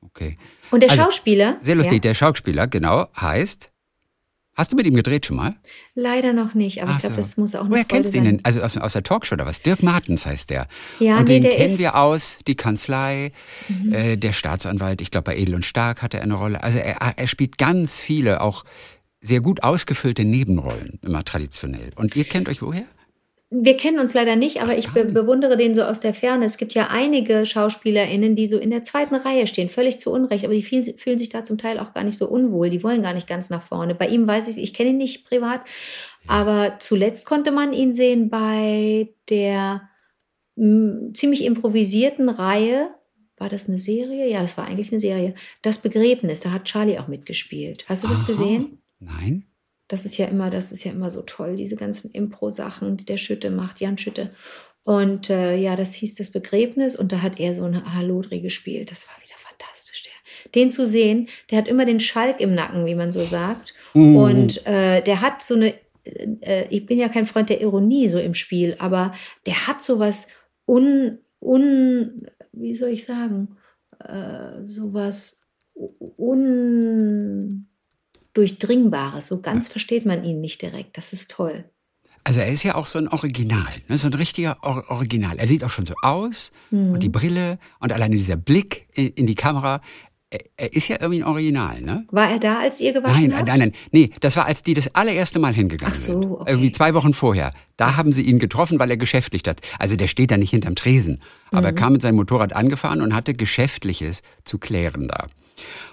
Okay. 0.00 0.36
Und 0.72 0.80
der 0.82 0.90
Also, 0.90 1.04
Schauspieler? 1.04 1.58
Sehr 1.60 1.76
lustig. 1.76 1.94
Ja, 1.96 2.00
Der 2.00 2.14
Schauspieler, 2.14 2.66
genau, 2.66 3.06
heißt. 3.16 3.70
Hast 4.56 4.70
du 4.70 4.76
mit 4.76 4.86
ihm 4.86 4.94
gedreht 4.94 5.26
schon 5.26 5.36
mal? 5.36 5.56
leider 5.96 6.32
noch 6.32 6.54
nicht, 6.54 6.80
aber 6.80 6.92
Ach 6.92 6.96
ich 6.96 7.00
glaube, 7.02 7.16
so. 7.16 7.20
das 7.22 7.36
muss 7.36 7.54
auch 7.56 7.62
eine 7.62 7.70
Woher 7.70 7.84
kennst 7.84 8.14
du 8.14 8.18
ihn 8.18 8.24
denn? 8.24 8.40
Also 8.44 8.62
aus, 8.62 8.76
aus 8.76 8.92
der 8.92 9.02
Talkshow 9.02 9.34
oder 9.34 9.46
was? 9.46 9.62
Dirk 9.62 9.82
Martens 9.82 10.26
heißt 10.26 10.48
der. 10.50 10.68
Ja, 11.00 11.18
und 11.18 11.28
nee, 11.28 11.34
den 11.40 11.42
der 11.42 11.56
kennen 11.56 11.74
Mhm. 11.74 11.78
wir 11.78 11.96
aus, 11.96 12.38
die 12.46 12.54
Kanzlei, 12.54 13.32
äh, 13.90 14.16
der 14.16 14.32
Staatsanwalt, 14.32 15.00
ich 15.00 15.10
glaube 15.10 15.24
bei 15.24 15.36
Edel 15.36 15.56
und 15.56 15.64
Stark 15.64 16.02
hatte 16.02 16.18
er 16.18 16.22
eine 16.22 16.34
Rolle. 16.34 16.62
Also 16.62 16.78
er, 16.78 16.96
er 17.16 17.26
spielt 17.26 17.58
ganz 17.58 17.98
viele, 18.00 18.40
auch 18.40 18.64
sehr 19.24 19.40
gut 19.40 19.62
ausgefüllte 19.62 20.24
Nebenrollen, 20.24 20.98
immer 21.02 21.24
traditionell. 21.24 21.90
Und 21.96 22.14
ihr 22.14 22.24
kennt 22.24 22.48
euch 22.48 22.62
woher? 22.62 22.84
Wir 23.56 23.76
kennen 23.76 24.00
uns 24.00 24.14
leider 24.14 24.34
nicht, 24.34 24.60
aber 24.60 24.76
ich 24.76 24.88
be 24.88 25.04
bewundere 25.04 25.56
den 25.56 25.76
so 25.76 25.82
aus 25.82 26.00
der 26.00 26.12
Ferne. 26.12 26.44
Es 26.44 26.56
gibt 26.56 26.74
ja 26.74 26.88
einige 26.88 27.46
SchauspielerInnen, 27.46 28.34
die 28.34 28.48
so 28.48 28.58
in 28.58 28.70
der 28.70 28.82
zweiten 28.82 29.14
Reihe 29.14 29.46
stehen, 29.46 29.68
völlig 29.68 30.00
zu 30.00 30.10
Unrecht, 30.10 30.44
aber 30.44 30.54
die 30.54 30.62
fühlen, 30.62 30.82
fühlen 30.96 31.18
sich 31.18 31.28
da 31.28 31.44
zum 31.44 31.56
Teil 31.56 31.78
auch 31.78 31.94
gar 31.94 32.02
nicht 32.02 32.18
so 32.18 32.28
unwohl. 32.28 32.68
Die 32.68 32.82
wollen 32.82 33.02
gar 33.02 33.14
nicht 33.14 33.28
ganz 33.28 33.50
nach 33.50 33.62
vorne. 33.62 33.94
Bei 33.94 34.08
ihm 34.08 34.26
weiß 34.26 34.48
ich, 34.48 34.62
ich 34.62 34.74
kenne 34.74 34.90
ihn 34.90 34.96
nicht 34.96 35.28
privat, 35.28 35.60
aber 36.26 36.76
zuletzt 36.80 37.26
konnte 37.26 37.52
man 37.52 37.72
ihn 37.72 37.92
sehen 37.92 38.28
bei 38.28 39.10
der 39.30 39.88
m, 40.56 41.12
ziemlich 41.14 41.44
improvisierten 41.44 42.28
Reihe. 42.28 42.90
War 43.36 43.50
das 43.50 43.68
eine 43.68 43.78
Serie? 43.78 44.28
Ja, 44.28 44.42
das 44.42 44.58
war 44.58 44.66
eigentlich 44.66 44.90
eine 44.90 45.00
Serie. 45.00 45.34
Das 45.62 45.78
Begräbnis, 45.78 46.40
da 46.40 46.50
hat 46.50 46.64
Charlie 46.64 46.98
auch 46.98 47.08
mitgespielt. 47.08 47.84
Hast 47.88 48.02
du 48.02 48.08
das 48.08 48.20
Aha. 48.20 48.26
gesehen? 48.26 48.78
Nein? 48.98 49.46
Das 49.88 50.04
ist 50.04 50.16
ja 50.16 50.26
immer, 50.26 50.50
das 50.50 50.72
ist 50.72 50.84
ja 50.84 50.92
immer 50.92 51.10
so 51.10 51.22
toll, 51.22 51.56
diese 51.56 51.76
ganzen 51.76 52.10
Impro-Sachen, 52.12 52.96
die 52.96 53.04
der 53.04 53.18
Schütte 53.18 53.50
macht, 53.50 53.80
Jan 53.80 53.98
Schütte. 53.98 54.30
Und 54.82 55.30
äh, 55.30 55.56
ja, 55.56 55.76
das 55.76 55.94
hieß 55.94 56.14
das 56.14 56.30
Begräbnis 56.30 56.94
und 56.96 57.12
da 57.12 57.22
hat 57.22 57.40
er 57.40 57.54
so 57.54 57.64
eine 57.64 57.94
Halodri 57.94 58.40
gespielt. 58.40 58.90
Das 58.90 59.08
war 59.08 59.14
wieder 59.22 59.36
fantastisch. 59.36 60.02
Der. 60.02 60.52
Den 60.52 60.70
zu 60.70 60.86
sehen, 60.86 61.28
der 61.50 61.58
hat 61.58 61.68
immer 61.68 61.86
den 61.86 62.00
Schalk 62.00 62.40
im 62.40 62.54
Nacken, 62.54 62.86
wie 62.86 62.94
man 62.94 63.12
so 63.12 63.24
sagt. 63.24 63.74
Mhm. 63.94 64.16
Und 64.16 64.66
äh, 64.66 65.02
der 65.02 65.20
hat 65.22 65.42
so 65.42 65.54
eine, 65.54 65.74
äh, 66.04 66.66
ich 66.68 66.86
bin 66.86 66.98
ja 66.98 67.08
kein 67.08 67.26
Freund 67.26 67.48
der 67.48 67.60
Ironie 67.60 68.08
so 68.08 68.18
im 68.18 68.34
Spiel, 68.34 68.76
aber 68.78 69.14
der 69.46 69.66
hat 69.66 69.82
sowas 69.82 70.28
un, 70.66 71.18
un, 71.40 72.26
wie 72.52 72.74
soll 72.74 72.90
ich 72.90 73.04
sagen, 73.04 73.56
äh, 74.00 74.66
sowas 74.66 75.42
undurchdringbares. 78.36 79.28
So 79.28 79.40
ganz 79.40 79.68
versteht 79.68 80.06
man 80.06 80.24
ihn 80.24 80.40
nicht 80.40 80.62
direkt. 80.62 80.96
Das 80.98 81.12
ist 81.12 81.30
toll. 81.30 81.64
Also 82.26 82.40
er 82.40 82.48
ist 82.50 82.62
ja 82.62 82.74
auch 82.74 82.86
so 82.86 82.98
ein 82.98 83.08
Original, 83.08 83.66
ne? 83.88 83.98
so 83.98 84.06
ein 84.08 84.14
richtiger 84.14 84.56
Or 84.62 84.84
Original. 84.88 85.36
Er 85.38 85.46
sieht 85.46 85.62
auch 85.62 85.70
schon 85.70 85.84
so 85.84 85.92
aus 86.00 86.52
Mhm. 86.70 86.92
und 86.94 87.02
die 87.02 87.10
Brille 87.10 87.58
und 87.80 87.92
alleine 87.92 88.16
dieser 88.16 88.36
Blick 88.36 88.88
in, 88.94 89.08
in 89.08 89.26
die 89.26 89.34
Kamera. 89.34 89.82
Er, 90.30 90.40
er 90.56 90.72
ist 90.72 90.88
ja 90.88 90.96
irgendwie 91.00 91.20
ein 91.22 91.28
Original, 91.28 91.82
ne? 91.82 92.06
War 92.10 92.30
er 92.30 92.38
da, 92.40 92.58
als 92.60 92.80
ihr 92.80 92.94
gewaschen 92.94 93.28
Nein, 93.28 93.36
habt? 93.36 93.46
nein, 93.48 93.58
nein. 93.58 93.72
Nee, 93.92 94.10
das 94.20 94.36
war, 94.36 94.46
als 94.46 94.62
die 94.62 94.72
das 94.72 94.94
allererste 94.94 95.38
Mal 95.38 95.52
hingegangen 95.52 95.92
Ach 95.94 96.00
so, 96.00 96.20
sind. 96.22 96.30
okay. 96.32 96.50
Irgendwie 96.50 96.72
zwei 96.72 96.94
Wochen 96.94 97.12
vorher. 97.12 97.52
Da 97.76 97.96
haben 97.96 98.10
sie 98.12 98.22
ihn 98.22 98.38
getroffen, 98.38 98.78
weil 98.80 98.90
er 98.90 98.96
geschäftlich 98.96 99.42
hat. 99.46 99.60
Also 99.78 99.94
der 99.96 100.08
steht 100.08 100.30
da 100.30 100.38
nicht 100.38 100.50
hinterm 100.50 100.76
Tresen. 100.76 101.20
Aber 101.50 101.60
Mhm. 101.60 101.64
er 101.66 101.72
kam 101.74 101.92
mit 101.92 102.00
seinem 102.02 102.16
Motorrad 102.16 102.54
angefahren 102.56 103.02
und 103.02 103.14
hatte 103.14 103.34
Geschäftliches 103.34 104.22
zu 104.44 104.58
klären 104.58 105.08
da. 105.08 105.26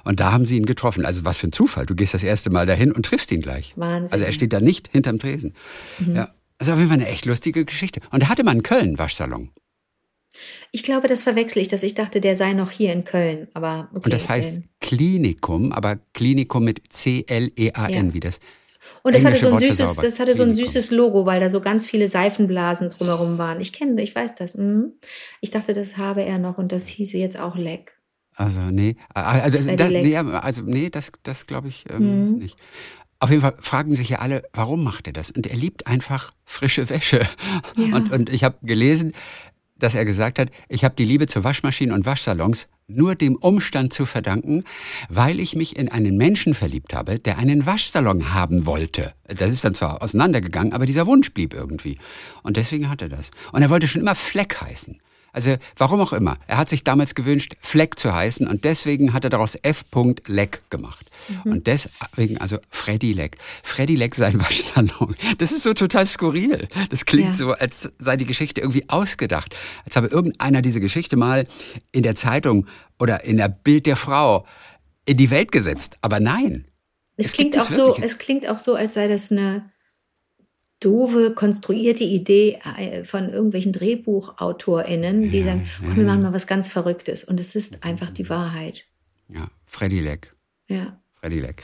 Und 0.03 0.19
da 0.19 0.31
haben 0.31 0.45
sie 0.45 0.57
ihn 0.57 0.65
getroffen. 0.65 1.05
Also 1.05 1.23
was 1.25 1.37
für 1.37 1.47
ein 1.47 1.51
Zufall. 1.51 1.85
Du 1.85 1.95
gehst 1.95 2.13
das 2.13 2.23
erste 2.23 2.49
Mal 2.49 2.65
dahin 2.65 2.91
und 2.91 3.05
triffst 3.05 3.31
ihn 3.31 3.41
gleich. 3.41 3.73
Wahnsinn. 3.75 4.05
Mhm. 4.07 4.13
Also 4.13 4.25
er 4.25 4.31
steht 4.31 4.53
da 4.53 4.59
nicht 4.59 4.89
hinterm 4.91 5.19
Tresen. 5.19 5.53
Ja. 6.13 6.33
Das 6.57 6.67
ist 6.67 6.73
auf 6.73 6.79
jeden 6.79 6.89
Fall 6.91 6.99
eine 6.99 7.07
echt 7.09 7.25
lustige 7.25 7.65
Geschichte. 7.65 8.01
Und 8.11 8.21
er 8.21 8.29
hatte 8.29 8.43
mal 8.43 8.51
einen 8.51 8.63
Köln-Waschsalon. 8.63 9.49
Ich 10.71 10.83
glaube, 10.83 11.07
das 11.07 11.23
verwechsel 11.23 11.61
ich, 11.61 11.67
dass 11.67 11.83
ich 11.83 11.93
dachte, 11.95 12.21
der 12.21 12.35
sei 12.35 12.53
noch 12.53 12.71
hier 12.71 12.93
in 12.93 13.03
Köln. 13.03 13.47
Aber 13.53 13.89
okay, 13.91 14.05
Und 14.05 14.13
das 14.13 14.29
heißt 14.29 14.55
denn- 14.57 14.63
Klinikum, 14.79 15.71
aber 15.73 15.97
Klinikum 16.13 16.63
mit 16.63 16.81
C-L-E-A-N, 16.89 18.07
Ja. 18.07 18.13
wie 18.13 18.19
das. 18.19 18.39
Und 19.03 19.15
das 19.15 19.25
hatte 19.25 19.37
so 19.37 19.49
ein 19.51 19.57
süßes, 19.59 19.95
das 19.97 20.19
hatte 20.19 20.33
so 20.35 20.43
ein 20.43 20.53
süßes 20.53 20.91
Logo, 20.91 21.25
weil 21.25 21.39
da 21.39 21.49
so 21.49 21.59
ganz 21.59 21.85
viele 21.85 22.07
Seifenblasen 22.07 22.91
drumherum 22.91 23.37
waren. 23.37 23.59
Ich 23.59 23.73
kenne, 23.73 24.01
ich 24.01 24.15
weiß 24.15 24.35
das. 24.35 24.55
Mhm. 24.55 24.93
Ich 25.41 25.49
dachte, 25.51 25.73
das 25.73 25.97
habe 25.97 26.23
er 26.23 26.37
noch 26.37 26.57
und 26.57 26.71
das 26.71 26.87
hieße 26.87 27.17
jetzt 27.17 27.39
auch 27.39 27.55
Leck. 27.55 27.97
Also, 28.41 28.59
nee. 28.71 28.95
Also, 29.13 29.59
Freddy 29.59 29.75
da, 29.75 29.87
Leck. 29.87 30.03
nee, 30.03 30.15
also, 30.17 30.63
nee, 30.63 30.89
das, 30.89 31.11
das 31.23 31.45
glaube 31.47 31.67
ich 31.67 31.85
ähm, 31.89 32.31
Mhm. 32.33 32.37
nicht. 32.39 32.57
Auf 33.19 33.29
jeden 33.29 33.41
Fall 33.43 33.55
fragen 33.59 33.95
sich 33.95 34.09
ja 34.09 34.17
alle, 34.19 34.43
warum 34.53 34.83
macht 34.83 35.05
er 35.05 35.13
das? 35.13 35.29
Und 35.29 35.45
er 35.45 35.55
liebt 35.55 35.85
einfach 35.85 36.31
frische 36.43 36.89
Wäsche. 36.89 37.21
Ja. 37.77 37.95
Und, 37.95 38.11
und 38.11 38.29
ich 38.29 38.43
habe 38.43 38.57
gelesen, 38.63 39.13
dass 39.77 39.93
er 39.93 40.05
gesagt 40.05 40.39
hat, 40.39 40.49
ich 40.69 40.83
habe 40.83 40.95
die 40.95 41.05
Liebe 41.05 41.27
zu 41.27 41.43
Waschmaschinen 41.43 41.93
und 41.93 42.05
Waschsalons 42.05 42.67
nur 42.87 43.13
dem 43.15 43.35
Umstand 43.35 43.93
zu 43.93 44.05
verdanken, 44.05 44.63
weil 45.07 45.39
ich 45.39 45.55
mich 45.55 45.75
in 45.77 45.89
einen 45.89 46.17
Menschen 46.17 46.53
verliebt 46.55 46.93
habe, 46.95 47.19
der 47.19 47.37
einen 47.37 47.65
Waschsalon 47.67 48.33
haben 48.33 48.65
wollte. 48.65 49.13
Das 49.27 49.51
ist 49.51 49.63
dann 49.63 49.73
zwar 49.75 50.01
auseinandergegangen, 50.01 50.73
aber 50.73 50.85
dieser 50.87 51.05
Wunsch 51.07 51.31
blieb 51.31 51.53
irgendwie. 51.53 51.97
Und 52.43 52.57
deswegen 52.57 52.89
hat 52.89 53.01
er 53.03 53.09
das. 53.09 53.29
Und 53.51 53.61
er 53.61 53.69
wollte 53.69 53.87
schon 53.87 54.01
immer 54.01 54.15
Fleck 54.15 54.59
heißen. 54.61 54.99
Also 55.33 55.55
warum 55.77 56.01
auch 56.01 56.13
immer. 56.13 56.37
Er 56.47 56.57
hat 56.57 56.69
sich 56.69 56.83
damals 56.83 57.15
gewünscht, 57.15 57.55
Fleck 57.61 57.97
zu 57.97 58.13
heißen 58.13 58.47
und 58.47 58.63
deswegen 58.65 59.13
hat 59.13 59.23
er 59.23 59.29
daraus 59.29 59.55
F. 59.61 59.85
Leck 60.27 60.61
gemacht. 60.69 61.05
Und 61.45 61.67
deswegen 61.67 62.39
also 62.39 62.57
Freddy 62.69 63.13
Leck. 63.13 63.37
Freddy 63.63 63.95
Leck 63.95 64.15
sein 64.15 64.39
Waschsalon. 64.39 65.15
Das 65.37 65.51
ist 65.51 65.63
so 65.63 65.73
total 65.73 66.05
skurril. 66.05 66.67
Das 66.89 67.05
klingt 67.05 67.29
Ja. 67.29 67.33
so, 67.33 67.51
als 67.53 67.91
sei 67.97 68.17
die 68.17 68.25
Geschichte 68.25 68.61
irgendwie 68.61 68.89
ausgedacht. 68.89 69.55
Als 69.85 69.95
habe 69.95 70.07
irgendeiner 70.07 70.61
diese 70.61 70.81
Geschichte 70.81 71.15
mal 71.15 71.47
in 71.91 72.03
der 72.03 72.15
Zeitung 72.15 72.67
oder 72.99 73.23
in 73.23 73.37
der 73.37 73.49
Bild 73.49 73.85
der 73.85 73.95
Frau 73.95 74.45
in 75.05 75.17
die 75.17 75.29
Welt 75.29 75.51
gesetzt. 75.51 75.97
Aber 76.01 76.19
nein. 76.19 76.65
Es, 77.17 77.27
Es 77.27 77.33
klingt 77.33 77.57
auch 77.59 77.69
so, 77.69 77.95
es 78.01 78.17
klingt 78.17 78.47
auch 78.49 78.59
so, 78.59 78.75
als 78.75 78.95
sei 78.95 79.07
das 79.07 79.31
eine 79.31 79.70
doofe, 80.81 81.33
konstruierte 81.33 82.03
Idee 82.03 82.59
äh, 82.77 83.05
von 83.05 83.29
irgendwelchen 83.29 83.71
DrehbuchautorInnen, 83.71 85.31
die 85.31 85.41
sagen, 85.41 85.69
oh, 85.81 85.95
wir 85.95 86.03
machen 86.03 86.23
mal 86.23 86.33
was 86.33 86.47
ganz 86.47 86.67
Verrücktes. 86.67 87.23
Und 87.23 87.39
es 87.39 87.55
ist 87.55 87.83
einfach 87.85 88.09
die 88.09 88.29
Wahrheit. 88.29 88.83
Ja, 89.29 89.47
Freddy 89.65 90.01
Leck. 90.01 90.35
Ja. 90.67 90.99
Freddy 91.21 91.39
Leck. 91.39 91.63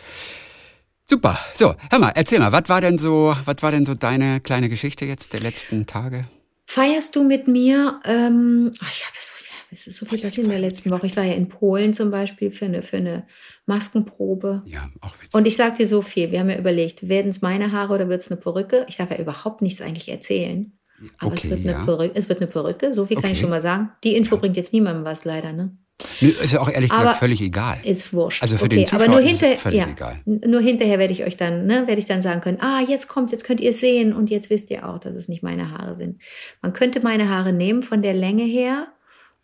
Super. 1.09 1.39
So, 1.53 1.74
hör 1.89 2.00
mal, 2.00 2.12
erzähl 2.15 2.39
mal, 2.39 2.51
was 2.51 2.67
war 2.69 2.81
denn 2.81 2.97
so, 2.97 3.36
was 3.45 3.62
war 3.62 3.71
denn 3.71 3.86
so 3.86 3.95
deine 3.95 4.41
kleine 4.41 4.69
Geschichte 4.69 5.05
jetzt 5.05 5.33
der 5.33 5.39
letzten 5.39 5.86
Tage? 5.86 6.27
Feierst 6.65 7.15
du 7.15 7.24
mit 7.24 7.47
mir? 7.47 8.01
Ähm, 8.03 8.74
ach, 8.81 8.91
ich 8.91 9.05
habe 9.05 9.15
so, 9.19 9.33
es 9.71 9.88
ist 9.88 9.97
so 9.97 10.05
viel 10.05 10.19
passiert 10.19 10.45
in 10.45 10.51
der 10.51 10.59
letzten 10.59 10.91
Woche. 10.91 11.05
Ich 11.07 11.15
war 11.17 11.24
ja 11.24 11.33
in 11.33 11.50
Polen 11.50 11.93
zum 11.93 12.09
Beispiel 12.12 12.51
für 12.51 12.65
eine, 12.65 12.83
für 12.83 12.97
eine 12.97 13.25
Maskenprobe. 13.65 14.63
Ja, 14.65 14.89
auch 15.01 15.13
witzig. 15.21 15.33
Und 15.33 15.45
ich 15.47 15.55
sag 15.55 15.75
dir 15.75 15.88
so 15.88 16.01
viel, 16.01 16.31
wir 16.31 16.39
haben 16.39 16.50
ja 16.50 16.57
überlegt, 16.57 17.07
werden 17.09 17.29
es 17.29 17.41
meine 17.41 17.71
Haare 17.71 17.93
oder 17.93 18.09
wird 18.09 18.21
es 18.21 18.31
eine 18.31 18.39
Perücke? 18.39 18.86
Ich 18.89 18.97
darf 18.97 19.12
ja 19.12 19.17
überhaupt 19.17 19.62
nichts 19.62 19.81
eigentlich 19.81 20.09
erzählen. 20.09 20.74
Aber 21.19 21.33
es, 21.36 21.41
Okay, 21.41 21.50
wird 21.51 21.62
eine 21.63 21.71
ja. 21.74 21.83
Perücke, 21.86 22.15
es 22.17 22.27
wird 22.27 22.39
eine 22.39 22.47
Perücke, 22.47 22.91
so 22.91 23.05
viel 23.05 23.17
kann 23.17 23.25
ich 23.25 23.31
Okay. 23.33 23.41
schon 23.41 23.50
mal 23.51 23.62
sagen. 23.62 23.91
Die 24.03 24.15
Info 24.15 24.38
bringt 24.38 24.57
jetzt 24.57 24.74
niemandem 24.74 25.05
was, 25.05 25.25
leider, 25.25 25.53
ne? 25.53 25.77
Nö, 26.21 26.29
ist 26.29 26.53
ja 26.53 26.59
auch 26.59 26.69
ehrlich 26.69 26.91
Aber- 26.91 27.01
gesagt 27.01 27.19
völlig 27.19 27.41
egal. 27.41 27.77
Ist 27.83 28.13
wurscht. 28.13 28.41
Also 28.43 28.57
für 28.57 28.65
okay, 28.65 28.75
den 28.77 28.86
Zuschauer 28.86 29.01
aber 29.01 29.12
nur 29.13 29.19
ist 29.21 29.25
es 29.25 29.39
hinterher, 29.39 29.57
völlig 29.57 29.79
ja, 29.79 29.88
egal. 29.89 30.21
nur 30.25 30.62
hinterher 30.62 31.00
werde 31.00 31.12
ich 31.13 31.24
euch 31.24 31.38
dann, 31.38 31.65
ne, 31.65 31.88
werde 31.88 32.00
ich 32.00 32.05
dann 32.05 32.21
sagen 32.21 32.41
können, 32.41 32.59
ah, 32.62 32.81
jetzt 32.88 33.07
kommt's, 33.07 33.31
jetzt 33.31 33.43
könnt 33.43 33.59
ihr 33.59 33.69
es 33.71 33.79
sehen 33.79 34.13
und 34.13 34.29
jetzt 34.29 34.50
wisst 34.51 34.69
ihr 34.71 34.88
auch, 34.88 35.00
dass 35.00 35.15
es 35.15 35.27
nicht 35.27 35.41
meine 35.43 35.71
Haare 35.71 35.95
sind. 35.95 36.21
Man 36.62 36.74
könnte 36.74 37.00
meine 37.01 37.29
Haare 37.29 37.51
nehmen 37.53 37.81
von 37.83 38.01
der 38.03 38.13
Länge 38.13 38.43
her, 38.43 38.88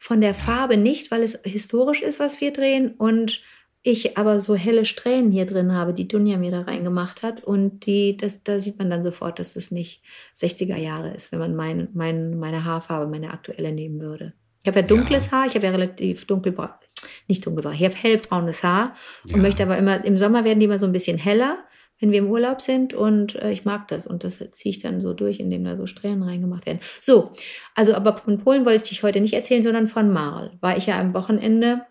von 0.03 0.19
der 0.19 0.33
Farbe 0.33 0.75
nicht, 0.75 1.11
weil 1.11 1.23
es 1.23 1.41
historisch 1.45 2.01
ist, 2.01 2.19
was 2.19 2.41
wir 2.41 2.51
drehen 2.51 2.91
und 2.97 3.41
ich 3.83 4.17
aber 4.17 4.41
so 4.41 4.53
helle 4.53 4.83
Strähnen 4.83 5.31
hier 5.31 5.45
drin 5.45 5.71
habe, 5.71 5.93
die 5.93 6.09
Dunja 6.09 6.35
mir 6.35 6.51
da 6.51 6.63
reingemacht 6.63 7.23
hat. 7.23 7.41
Und 7.41 7.85
die, 7.85 8.17
das, 8.17 8.43
da 8.43 8.59
sieht 8.59 8.77
man 8.79 8.89
dann 8.89 9.01
sofort, 9.01 9.39
dass 9.39 9.53
das 9.53 9.71
nicht 9.71 10.03
60er 10.35 10.75
Jahre 10.75 11.13
ist, 11.13 11.31
wenn 11.31 11.39
man 11.39 11.55
mein, 11.55 11.87
mein, 11.93 12.37
meine 12.37 12.65
Haarfarbe, 12.65 13.09
meine 13.09 13.31
aktuelle 13.31 13.71
nehmen 13.71 14.01
würde. 14.01 14.33
Ich 14.63 14.67
habe 14.67 14.81
ja 14.81 14.85
dunkles 14.85 15.27
ja. 15.27 15.31
Haar, 15.31 15.47
ich 15.47 15.55
habe 15.55 15.67
ja 15.67 15.71
relativ 15.71 16.27
dunkelbraun, 16.27 16.71
nicht 17.29 17.45
dunkelbraun, 17.45 17.73
ich 17.73 17.85
habe 17.85 17.95
hellbraunes 17.95 18.61
Haar 18.61 18.97
und 19.23 19.31
ja. 19.31 19.37
möchte 19.37 19.63
aber 19.63 19.77
immer, 19.77 20.03
im 20.03 20.17
Sommer 20.17 20.43
werden 20.43 20.59
die 20.59 20.65
immer 20.65 20.77
so 20.77 20.85
ein 20.85 20.91
bisschen 20.91 21.17
heller, 21.17 21.63
wenn 22.03 22.11
wir 22.11 22.19
im 22.19 22.29
Urlaub 22.29 22.61
sind 22.61 22.93
und 22.93 23.35
äh, 23.35 23.51
ich 23.51 23.63
mag 23.63 23.87
das 23.87 24.05
und 24.05 24.25
das 24.25 24.43
ziehe 24.51 24.71
ich 24.71 24.79
dann 24.79 24.99
so 24.99 25.13
durch, 25.13 25.39
indem 25.39 25.63
da 25.63 25.77
so 25.77 25.85
Strähnen 25.85 26.21
reingemacht 26.21 26.65
werden. 26.65 26.79
So, 26.99 27.31
also 27.75 27.95
aber 27.95 28.17
von 28.17 28.39
Polen 28.39 28.65
wollte 28.65 28.91
ich 28.91 29.03
heute 29.03 29.21
nicht 29.21 29.33
erzählen, 29.33 29.63
sondern 29.63 29.87
von 29.87 30.11
Marl. 30.11 30.51
War 30.59 30.75
ich 30.75 30.85
ja 30.85 30.99
am 30.99 31.13
Wochenende 31.13 31.85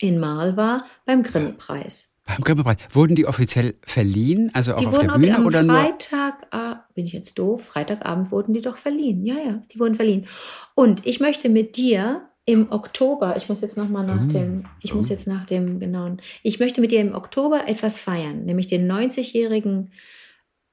in 0.00 0.18
Marl 0.18 0.58
war, 0.58 0.84
beim 1.06 1.22
Grimme-Preis. 1.22 2.18
Beim 2.26 2.42
Grimme-Preis. 2.42 2.76
Wurden 2.90 3.16
die 3.16 3.26
offiziell 3.26 3.76
verliehen? 3.82 4.50
Also 4.52 4.74
auch 4.74 4.78
die 4.78 4.86
auf 4.88 4.98
der 4.98 5.12
Bühne 5.12 5.36
am 5.36 5.46
oder 5.46 5.64
Freitag, 5.64 6.52
nur? 6.52 6.60
Ah, 6.60 6.84
bin 6.94 7.06
ich 7.06 7.14
jetzt 7.14 7.38
doof? 7.38 7.64
Freitagabend 7.64 8.30
wurden 8.30 8.52
die 8.52 8.60
doch 8.60 8.76
verliehen. 8.76 9.24
Ja, 9.24 9.36
ja, 9.36 9.62
die 9.72 9.80
wurden 9.80 9.94
verliehen. 9.94 10.26
Und 10.74 11.06
ich 11.06 11.18
möchte 11.20 11.48
mit 11.48 11.78
dir 11.78 12.28
im 12.46 12.70
Oktober, 12.70 13.36
ich 13.36 13.48
muss 13.48 13.62
jetzt 13.62 13.76
noch 13.76 13.88
mal 13.88 14.04
nach 14.04 14.22
mm. 14.22 14.28
dem, 14.28 14.64
ich 14.80 14.92
mm. 14.92 14.96
muss 14.96 15.08
jetzt 15.08 15.26
nach 15.26 15.46
dem 15.46 15.80
genauen, 15.80 16.20
ich 16.42 16.60
möchte 16.60 16.80
mit 16.80 16.92
dir 16.92 17.00
im 17.00 17.14
Oktober 17.14 17.66
etwas 17.66 17.98
feiern, 17.98 18.44
nämlich 18.44 18.66
den 18.66 18.90
90-jährigen 18.90 19.92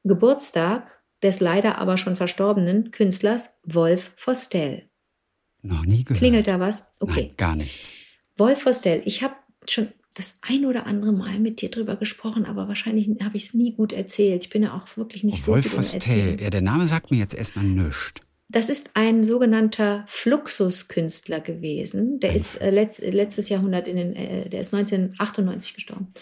Geburtstag 0.04 1.02
des 1.24 1.40
leider 1.40 1.78
aber 1.78 1.98
schon 1.98 2.16
verstorbenen 2.16 2.92
Künstlers 2.92 3.56
Wolf 3.64 4.12
Vostell. 4.18 4.90
Noch 5.62 5.86
nie 5.86 6.04
gehört. 6.04 6.20
Klingelt 6.20 6.48
da 6.48 6.60
was? 6.60 6.92
Okay. 7.00 7.28
Nein, 7.28 7.38
gar 7.38 7.56
nichts. 7.56 7.96
Wolf 8.36 8.66
Vostell, 8.66 9.04
ich 9.06 9.24
habe 9.24 9.36
schon 9.68 9.90
das 10.16 10.40
ein 10.42 10.66
oder 10.66 10.88
andere 10.88 11.14
Mal 11.14 11.40
mit 11.40 11.62
dir 11.62 11.70
drüber 11.70 11.96
gesprochen, 11.96 12.46
aber 12.46 12.68
wahrscheinlich 12.68 13.10
habe 13.24 13.38
ich 13.38 13.44
es 13.44 13.54
nie 13.54 13.74
gut 13.74 13.94
erzählt. 13.94 14.44
Ich 14.44 14.50
bin 14.50 14.64
ja 14.64 14.74
auch 14.74 14.98
wirklich 14.98 15.24
nicht 15.24 15.38
oh, 15.44 15.46
so 15.46 15.52
Wolf 15.54 15.66
gut 15.66 15.78
Vostell, 15.78 16.42
ja, 16.42 16.50
der 16.50 16.62
Name 16.62 16.88
sagt 16.88 17.12
mir 17.12 17.18
jetzt 17.18 17.36
erstmal 17.36 17.64
nichts. 17.64 18.22
Das 18.52 18.70
ist 18.70 18.92
ein 18.96 19.24
sogenannter 19.24 20.04
Fluxuskünstler 20.08 21.40
gewesen. 21.40 22.20
Der 22.20 22.36
ist 22.36 22.60
äh, 22.60 22.70
letzt, 22.70 23.00
letztes 23.00 23.48
Jahrhundert 23.48 23.88
in 23.88 23.96
den, 23.96 24.16
äh, 24.16 24.50
der 24.50 24.60
ist 24.60 24.74
1998 24.74 25.74
gestorben. 25.74 26.14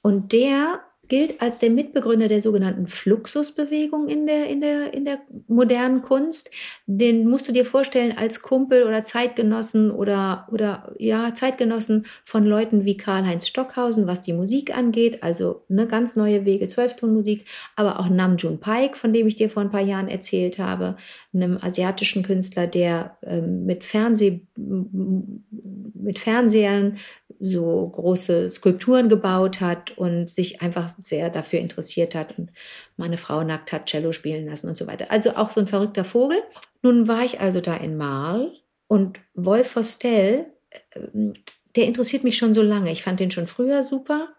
Und 0.00 0.32
der 0.32 0.80
gilt 1.08 1.40
als 1.40 1.58
der 1.58 1.70
Mitbegründer 1.70 2.28
der 2.28 2.40
sogenannten 2.40 2.86
Fluxusbewegung 2.86 4.08
in 4.08 4.26
der, 4.26 4.46
in 4.48 4.60
der, 4.60 4.94
in 4.94 5.04
der 5.04 5.18
modernen 5.46 6.02
Kunst. 6.02 6.50
Den 6.86 7.28
musst 7.28 7.48
du 7.48 7.52
dir 7.52 7.64
vorstellen 7.64 8.16
als 8.16 8.42
Kumpel 8.42 8.84
oder 8.84 9.04
Zeitgenossen 9.04 9.90
oder, 9.90 10.46
oder 10.52 10.94
ja, 10.98 11.34
Zeitgenossen 11.34 12.06
von 12.24 12.44
Leuten 12.44 12.84
wie 12.84 12.96
Karl-Heinz 12.96 13.48
Stockhausen, 13.48 14.06
was 14.06 14.22
die 14.22 14.32
Musik 14.32 14.76
angeht, 14.76 15.22
also 15.22 15.64
eine 15.70 15.86
ganz 15.86 16.14
neue 16.16 16.44
Wege, 16.44 16.68
Zwölftonmusik, 16.68 17.46
aber 17.74 17.98
auch 17.98 18.08
Namjoon 18.08 18.60
Paik, 18.60 18.96
von 18.96 19.12
dem 19.12 19.26
ich 19.26 19.36
dir 19.36 19.50
vor 19.50 19.62
ein 19.62 19.70
paar 19.70 19.80
Jahren 19.80 20.08
erzählt 20.08 20.58
habe, 20.58 20.96
einem 21.32 21.58
asiatischen 21.60 22.22
Künstler, 22.22 22.66
der 22.66 23.16
ähm, 23.22 23.64
mit 23.64 23.84
Fernseh, 23.84 24.40
mit 24.56 26.18
Fernsehern 26.18 26.98
so 27.40 27.88
große 27.88 28.50
Skulpturen 28.50 29.08
gebaut 29.08 29.60
hat 29.60 29.96
und 29.96 30.28
sich 30.28 30.60
einfach 30.60 30.92
sehr 30.98 31.30
dafür 31.30 31.60
interessiert 31.60 32.14
hat 32.14 32.38
und 32.38 32.50
meine 32.96 33.16
Frau 33.16 33.44
nackt 33.44 33.72
hat 33.72 33.86
Cello 33.86 34.12
spielen 34.12 34.46
lassen 34.46 34.68
und 34.68 34.76
so 34.76 34.86
weiter. 34.86 35.10
Also 35.10 35.36
auch 35.36 35.50
so 35.50 35.60
ein 35.60 35.68
verrückter 35.68 36.04
Vogel. 36.04 36.38
Nun 36.82 37.08
war 37.08 37.24
ich 37.24 37.40
also 37.40 37.60
da 37.60 37.76
in 37.76 37.96
Marl 37.96 38.52
und 38.88 39.18
Wolf 39.34 39.76
Vostell, 39.76 40.46
ähm, 40.94 41.34
der 41.76 41.86
interessiert 41.86 42.24
mich 42.24 42.36
schon 42.36 42.54
so 42.54 42.62
lange. 42.62 42.90
Ich 42.90 43.02
fand 43.02 43.20
den 43.20 43.30
schon 43.30 43.46
früher 43.46 43.82
super, 43.82 44.30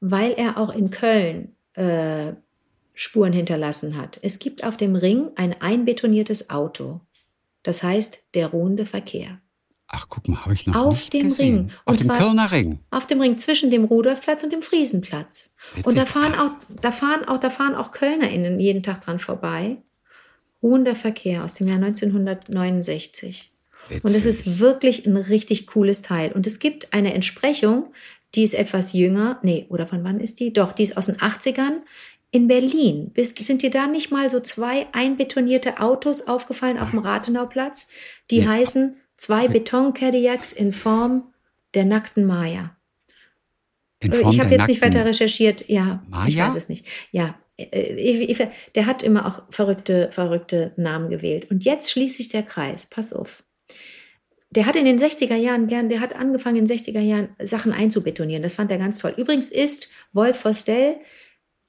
weil 0.00 0.32
er 0.32 0.58
auch 0.58 0.74
in 0.74 0.90
Köln 0.90 1.54
äh, 1.74 2.32
Spuren 2.94 3.32
hinterlassen 3.32 3.96
hat. 3.96 4.18
Es 4.22 4.38
gibt 4.38 4.64
auf 4.64 4.76
dem 4.76 4.96
Ring 4.96 5.30
ein 5.36 5.60
einbetoniertes 5.60 6.50
Auto. 6.50 7.00
Das 7.62 7.82
heißt 7.82 8.24
der 8.34 8.48
ruhende 8.48 8.84
Verkehr. 8.84 9.40
Ach, 9.94 10.06
guck 10.08 10.26
mal, 10.26 10.42
habe 10.42 10.54
ich 10.54 10.66
noch 10.66 10.74
auf 10.74 10.94
nicht 10.94 11.12
dem 11.12 11.22
gesehen. 11.24 11.56
Ring. 11.56 11.70
Auf 11.84 11.96
dem 11.98 12.08
Kölner 12.08 12.50
Ring. 12.50 12.78
Auf 12.90 13.06
dem 13.06 13.20
Ring 13.20 13.36
zwischen 13.36 13.70
dem 13.70 13.84
Rudolfplatz 13.84 14.42
und 14.42 14.50
dem 14.50 14.62
Friesenplatz. 14.62 15.54
Witzig. 15.74 15.86
Und 15.86 15.98
da 15.98 16.06
fahren 16.06 16.34
auch, 16.34 16.52
da 16.80 16.90
fahren 16.90 17.26
auch, 17.26 17.38
da 17.38 17.50
fahren 17.50 17.74
auch 17.74 17.92
KölnerInnen 17.92 18.58
jeden 18.58 18.82
Tag 18.82 19.02
dran 19.02 19.18
vorbei. 19.18 19.76
Ruhender 20.62 20.96
Verkehr 20.96 21.44
aus 21.44 21.54
dem 21.54 21.68
Jahr 21.68 21.76
1969. 21.76 23.52
Witzig. 23.88 24.04
Und 24.04 24.14
es 24.14 24.24
ist 24.24 24.58
wirklich 24.58 25.04
ein 25.04 25.18
richtig 25.18 25.66
cooles 25.66 26.00
Teil. 26.00 26.32
Und 26.32 26.46
es 26.46 26.58
gibt 26.58 26.94
eine 26.94 27.12
Entsprechung, 27.12 27.92
die 28.34 28.44
ist 28.44 28.54
etwas 28.54 28.94
jünger. 28.94 29.40
Nee, 29.42 29.66
oder 29.68 29.86
von 29.86 30.02
wann 30.04 30.20
ist 30.20 30.40
die? 30.40 30.54
Doch, 30.54 30.72
die 30.72 30.84
ist 30.84 30.96
aus 30.96 31.06
den 31.06 31.16
80ern 31.16 31.82
in 32.30 32.48
Berlin. 32.48 33.10
Bist, 33.12 33.44
sind 33.44 33.60
dir 33.60 33.70
da 33.70 33.86
nicht 33.86 34.10
mal 34.10 34.30
so 34.30 34.40
zwei 34.40 34.86
einbetonierte 34.92 35.80
Autos 35.80 36.26
aufgefallen 36.26 36.78
auf 36.78 36.92
dem 36.92 37.00
Rathenauplatz? 37.00 37.88
Die 38.30 38.40
nee. 38.40 38.46
heißen 38.46 38.96
Zwei 39.22 39.46
Beton-Cadillacs 39.46 40.52
in 40.52 40.72
Form 40.72 41.32
der 41.74 41.84
nackten 41.84 42.24
Maya. 42.24 42.76
In 44.00 44.10
äh, 44.10 44.16
Form 44.16 44.34
ich 44.34 44.40
habe 44.40 44.50
jetzt 44.52 44.66
nicht 44.66 44.82
weiter 44.82 45.04
recherchiert. 45.04 45.68
Ja, 45.68 46.02
Maya? 46.08 46.26
ich 46.26 46.36
weiß 46.36 46.56
es 46.56 46.68
nicht. 46.68 46.86
Ja, 47.12 47.38
äh, 47.56 47.94
ich, 47.94 48.30
ich, 48.30 48.48
der 48.74 48.86
hat 48.86 49.04
immer 49.04 49.26
auch 49.26 49.42
verrückte, 49.48 50.10
verrückte 50.10 50.72
Namen 50.76 51.08
gewählt. 51.08 51.48
Und 51.52 51.64
jetzt 51.64 51.92
schließt 51.92 52.16
sich 52.16 52.30
der 52.30 52.42
Kreis. 52.42 52.86
Pass 52.90 53.12
auf. 53.12 53.44
Der 54.50 54.66
hat 54.66 54.74
in 54.74 54.86
den 54.86 54.98
60er 54.98 55.36
Jahren 55.36 55.68
gern, 55.68 55.88
der 55.88 56.00
hat 56.00 56.16
angefangen 56.16 56.56
in 56.56 56.64
den 56.64 56.76
60er 56.76 56.98
Jahren 56.98 57.28
Sachen 57.40 57.70
einzubetonieren. 57.70 58.42
Das 58.42 58.54
fand 58.54 58.72
er 58.72 58.78
ganz 58.78 58.98
toll. 58.98 59.14
Übrigens 59.16 59.52
ist 59.52 59.88
Wolf 60.12 60.44
Vostell, 60.44 60.96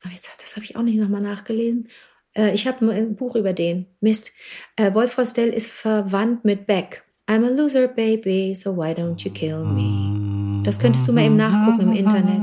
oh, 0.03 0.09
jetzt, 0.11 0.41
das 0.41 0.55
habe 0.55 0.65
ich 0.65 0.75
auch 0.75 0.81
nicht 0.81 0.97
nochmal 0.97 1.21
nachgelesen. 1.21 1.87
Äh, 2.35 2.55
ich 2.55 2.65
habe 2.65 2.91
ein 2.91 3.15
Buch 3.15 3.35
über 3.35 3.53
den. 3.53 3.85
Mist. 4.01 4.33
Wolf 4.75 5.19
Vostell 5.19 5.49
ist 5.49 5.69
verwandt 5.69 6.45
mit 6.45 6.65
Beck. 6.65 7.03
I'm 7.27 7.45
a 7.45 7.49
loser, 7.49 7.87
baby, 7.87 8.53
so 8.53 8.71
why 8.71 8.93
don't 8.93 9.23
you 9.23 9.31
kill 9.31 9.63
me? 9.63 10.63
Das 10.63 10.77
könntest 10.77 11.07
du 11.07 11.13
mal 11.13 11.23
eben 11.25 11.37
nachgucken 11.37 11.81
im 11.81 11.93
Internet. 11.93 12.41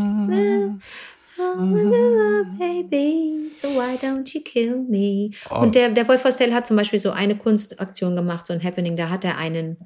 I'm 1.38 1.74
a 1.74 1.82
loser, 1.82 2.44
baby, 2.58 3.50
so 3.50 3.68
why 3.68 3.96
don't 3.96 4.32
you 4.34 4.40
kill 4.42 4.78
me? 4.88 5.32
Oh. 5.50 5.60
Und 5.60 5.74
der, 5.74 5.90
der 5.90 6.08
Wolf 6.08 6.24
Hostel 6.24 6.54
hat 6.54 6.66
zum 6.66 6.76
Beispiel 6.76 6.98
so 6.98 7.10
eine 7.10 7.36
Kunstaktion 7.36 8.16
gemacht, 8.16 8.46
so 8.46 8.54
ein 8.54 8.62
Happening. 8.64 8.96
Da 8.96 9.10
hat 9.10 9.24
er 9.24 9.36
einen, 9.36 9.76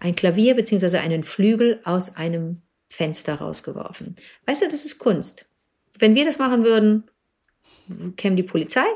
ein 0.00 0.16
Klavier 0.16 0.56
bzw. 0.56 0.98
einen 0.98 1.22
Flügel 1.22 1.80
aus 1.84 2.16
einem 2.16 2.62
Fenster 2.88 3.36
rausgeworfen. 3.36 4.16
Weißt 4.46 4.62
du, 4.62 4.68
das 4.68 4.84
ist 4.84 4.98
Kunst. 4.98 5.46
Wenn 5.98 6.16
wir 6.16 6.24
das 6.24 6.38
machen 6.38 6.64
würden, 6.64 7.04
käme 8.16 8.34
die 8.34 8.42
Polizei. 8.42 8.86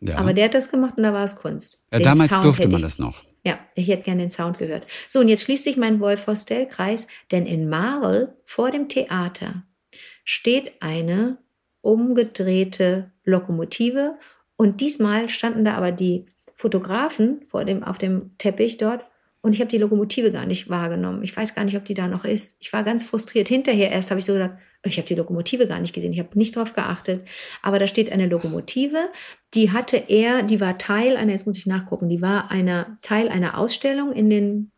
Ja. 0.00 0.18
Aber 0.18 0.32
der 0.32 0.46
hat 0.46 0.54
das 0.54 0.70
gemacht 0.70 0.94
und 0.96 1.02
da 1.02 1.12
war 1.12 1.24
es 1.24 1.34
Kunst. 1.36 1.84
Ja, 1.92 1.98
damals 1.98 2.30
Sound 2.30 2.44
durfte 2.44 2.68
man 2.68 2.80
das 2.80 2.98
noch. 2.98 3.24
Ja, 3.44 3.58
ich 3.74 3.88
hätte 3.88 4.02
gerne 4.02 4.22
den 4.22 4.30
Sound 4.30 4.58
gehört. 4.58 4.86
So, 5.08 5.20
und 5.20 5.28
jetzt 5.28 5.44
schließt 5.44 5.64
sich 5.64 5.76
mein 5.76 6.00
Wolf-Hostel-Kreis, 6.00 7.06
denn 7.30 7.46
in 7.46 7.68
Marl 7.68 8.34
vor 8.44 8.70
dem 8.70 8.88
Theater 8.88 9.62
steht 10.24 10.74
eine 10.80 11.38
umgedrehte 11.80 13.10
Lokomotive 13.24 14.18
und 14.56 14.80
diesmal 14.80 15.28
standen 15.30 15.64
da 15.64 15.74
aber 15.74 15.92
die 15.92 16.26
Fotografen 16.54 17.42
vor 17.48 17.64
dem, 17.64 17.82
auf 17.82 17.96
dem 17.96 18.36
Teppich 18.36 18.76
dort 18.76 19.06
und 19.42 19.54
ich 19.54 19.60
habe 19.60 19.70
die 19.70 19.78
Lokomotive 19.78 20.32
gar 20.32 20.44
nicht 20.44 20.68
wahrgenommen. 20.68 21.22
Ich 21.22 21.34
weiß 21.34 21.54
gar 21.54 21.64
nicht, 21.64 21.76
ob 21.76 21.84
die 21.84 21.94
da 21.94 22.06
noch 22.08 22.24
ist. 22.24 22.58
Ich 22.60 22.72
war 22.72 22.84
ganz 22.84 23.02
frustriert. 23.02 23.48
Hinterher 23.48 23.90
erst 23.90 24.10
habe 24.10 24.18
ich 24.20 24.26
so 24.26 24.34
gedacht, 24.34 24.58
ich 24.82 24.96
habe 24.96 25.06
die 25.06 25.14
Lokomotive 25.14 25.66
gar 25.66 25.78
nicht 25.78 25.94
gesehen. 25.94 26.12
Ich 26.12 26.18
habe 26.18 26.38
nicht 26.38 26.56
drauf 26.56 26.72
geachtet. 26.72 27.28
Aber 27.60 27.78
da 27.78 27.86
steht 27.86 28.10
eine 28.10 28.26
Lokomotive, 28.26 29.10
die 29.52 29.72
hatte 29.72 29.96
er, 30.08 30.42
die 30.42 30.60
war 30.60 30.78
Teil 30.78 31.16
einer, 31.16 31.32
jetzt 31.32 31.46
muss 31.46 31.58
ich 31.58 31.66
nachgucken, 31.66 32.08
die 32.08 32.22
war 32.22 32.50
einer, 32.50 32.98
Teil 33.02 33.28
einer 33.28 33.58
Ausstellung 33.58 34.12
in 34.12 34.30
den 34.30 34.70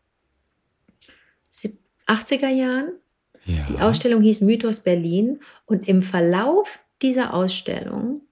80er 2.09 2.49
Jahren. 2.49 2.93
Ja. 3.45 3.65
Die 3.69 3.79
Ausstellung 3.79 4.23
hieß 4.23 4.41
Mythos 4.41 4.81
Berlin. 4.81 5.41
Und 5.67 5.87
im 5.87 6.03
Verlauf 6.03 6.81
dieser 7.01 7.33
Ausstellung 7.35 8.23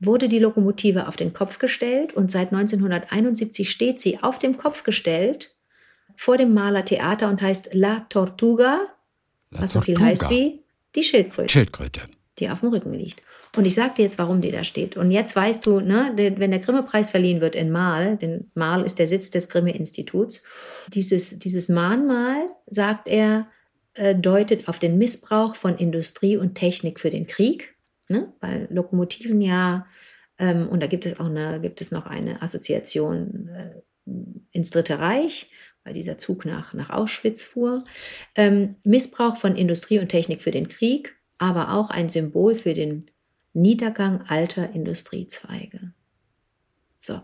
wurde 0.00 0.28
die 0.28 0.38
Lokomotive 0.38 1.08
auf 1.08 1.16
den 1.16 1.32
Kopf 1.32 1.58
gestellt 1.58 2.12
und 2.12 2.30
seit 2.30 2.52
1971 2.52 3.68
steht 3.68 4.00
sie 4.00 4.22
auf 4.22 4.38
dem 4.38 4.56
Kopf 4.56 4.84
gestellt 4.84 5.56
vor 6.16 6.36
dem 6.36 6.54
Maler 6.54 6.84
Theater 6.84 7.28
und 7.28 7.42
heißt 7.42 7.74
La 7.74 8.00
Tortuga, 8.08 8.86
La 9.50 9.62
was 9.62 9.72
so 9.72 9.80
viel 9.80 9.98
heißt 9.98 10.30
wie 10.30 10.62
die 10.94 11.02
Schildkröte. 11.02 11.52
Schildkröte. 11.52 12.02
Die 12.38 12.48
auf 12.48 12.60
dem 12.60 12.70
Rücken 12.70 12.94
liegt. 12.94 13.22
Und 13.56 13.64
ich 13.64 13.74
sag 13.74 13.96
dir 13.96 14.02
jetzt, 14.02 14.18
warum 14.18 14.40
die 14.40 14.52
da 14.52 14.62
steht. 14.62 14.96
Und 14.96 15.10
jetzt 15.10 15.34
weißt 15.34 15.64
du, 15.66 15.80
ne, 15.80 16.12
wenn 16.14 16.50
der 16.50 16.60
Grimme-Preis 16.60 17.10
verliehen 17.10 17.40
wird 17.40 17.54
in 17.54 17.70
Mal, 17.70 18.16
denn 18.16 18.50
Mal 18.54 18.84
ist 18.84 18.98
der 18.98 19.06
Sitz 19.06 19.30
des 19.30 19.48
Grimme-Instituts, 19.48 20.44
dieses, 20.88 21.38
dieses 21.38 21.68
Mahnmal, 21.68 22.36
sagt 22.66 23.08
er, 23.08 23.48
äh, 23.94 24.14
deutet 24.14 24.68
auf 24.68 24.78
den 24.78 24.98
Missbrauch 24.98 25.56
von 25.56 25.76
Industrie 25.76 26.36
und 26.36 26.54
Technik 26.54 27.00
für 27.00 27.10
den 27.10 27.26
Krieg, 27.26 27.74
ne? 28.08 28.32
weil 28.40 28.68
Lokomotiven 28.70 29.40
ja, 29.40 29.86
ähm, 30.38 30.68
und 30.68 30.80
da 30.80 30.86
gibt 30.86 31.04
es 31.04 31.18
auch 31.18 31.26
eine, 31.26 31.60
gibt 31.60 31.80
es 31.80 31.90
noch 31.90 32.06
eine 32.06 32.40
Assoziation 32.40 33.48
äh, 33.48 33.80
ins 34.52 34.70
Dritte 34.70 34.98
Reich, 34.98 35.50
weil 35.88 35.94
dieser 35.94 36.18
Zug 36.18 36.44
nach, 36.44 36.74
nach 36.74 36.90
Auschwitz 36.90 37.44
fuhr. 37.44 37.84
Ähm, 38.34 38.76
Missbrauch 38.84 39.38
von 39.38 39.56
Industrie 39.56 39.98
und 39.98 40.10
Technik 40.10 40.42
für 40.42 40.50
den 40.50 40.68
Krieg, 40.68 41.16
aber 41.38 41.72
auch 41.72 41.88
ein 41.88 42.10
Symbol 42.10 42.56
für 42.56 42.74
den 42.74 43.10
Niedergang 43.54 44.20
alter 44.28 44.70
Industriezweige. 44.74 45.94
So, 46.98 47.22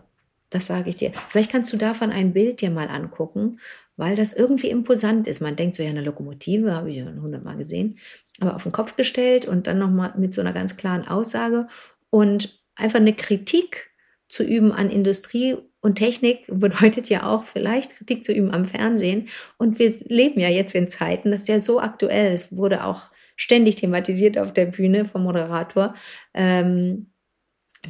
das 0.49 0.65
sage 0.65 0.89
ich 0.89 0.97
dir. 0.97 1.13
Vielleicht 1.29 1.51
kannst 1.51 1.71
du 1.73 1.77
davon 1.77 2.09
ein 2.11 2.33
Bild 2.33 2.61
dir 2.61 2.71
mal 2.71 2.89
angucken, 2.89 3.59
weil 3.97 4.15
das 4.15 4.33
irgendwie 4.33 4.71
imposant 4.71 5.27
ist. 5.27 5.41
Man 5.41 5.55
denkt 5.55 5.75
so, 5.75 5.83
ja, 5.83 5.91
eine 5.91 6.01
Lokomotive 6.01 6.73
habe 6.73 6.89
ich 6.89 6.97
ja 6.97 7.05
hundertmal 7.05 7.57
gesehen, 7.57 7.99
aber 8.39 8.55
auf 8.55 8.63
den 8.63 8.71
Kopf 8.71 8.95
gestellt 8.95 9.45
und 9.45 9.67
dann 9.67 9.77
nochmal 9.77 10.15
mit 10.17 10.33
so 10.33 10.41
einer 10.41 10.53
ganz 10.53 10.75
klaren 10.75 11.07
Aussage 11.07 11.67
und 12.09 12.59
einfach 12.73 12.99
eine 12.99 13.13
Kritik 13.13 13.91
zu 14.27 14.43
üben 14.43 14.71
an 14.71 14.89
Industrie 14.89 15.55
und 15.85 15.95
Technik 15.95 16.45
bedeutet 16.47 17.09
ja 17.09 17.27
auch 17.27 17.43
vielleicht 17.45 17.91
Kritik 17.91 18.23
zu 18.23 18.33
üben 18.33 18.51
am 18.51 18.65
Fernsehen. 18.65 19.27
Und 19.59 19.77
wir 19.77 19.93
leben 20.05 20.39
ja 20.39 20.49
jetzt 20.49 20.73
in 20.73 20.87
Zeiten, 20.87 21.29
das 21.29 21.41
ist 21.41 21.47
ja 21.47 21.59
so 21.59 21.79
aktuell, 21.79 22.33
es 22.33 22.51
wurde 22.51 22.85
auch 22.85 23.11
ständig 23.35 23.75
thematisiert 23.75 24.39
auf 24.39 24.51
der 24.51 24.65
Bühne 24.65 25.05
vom 25.05 25.21
Moderator. 25.21 25.93
Ähm, 26.33 27.11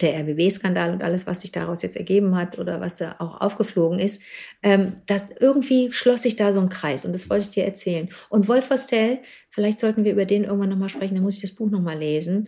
der 0.02 0.20
RBB-Skandal 0.20 0.92
und 0.94 1.04
alles, 1.04 1.28
was 1.28 1.42
sich 1.42 1.52
daraus 1.52 1.82
jetzt 1.82 1.96
ergeben 1.98 2.36
hat 2.36 2.58
oder 2.58 2.82
was 2.82 2.98
da 2.98 3.16
auch 3.20 3.42
aufgeflogen 3.42 4.00
ist, 4.00 4.22
ähm, 4.64 4.98
das 5.06 5.32
irgendwie 5.32 5.92
schloss 5.92 6.24
sich 6.24 6.36
da 6.36 6.52
so 6.52 6.60
ein 6.60 6.70
Kreis 6.70 7.06
und 7.06 7.14
das 7.14 7.30
wollte 7.30 7.46
ich 7.46 7.52
dir 7.52 7.66
erzählen. 7.66 8.10
Und 8.30 8.48
Wolf 8.48 8.70
Vostell, 8.70 9.20
vielleicht 9.50 9.80
sollten 9.80 10.04
wir 10.04 10.12
über 10.12 10.26
den 10.26 10.44
irgendwann 10.44 10.70
nochmal 10.70 10.90
sprechen, 10.90 11.16
da 11.16 11.22
muss 11.22 11.36
ich 11.36 11.42
das 11.42 11.52
Buch 11.52 11.70
nochmal 11.70 11.98
lesen. 11.98 12.48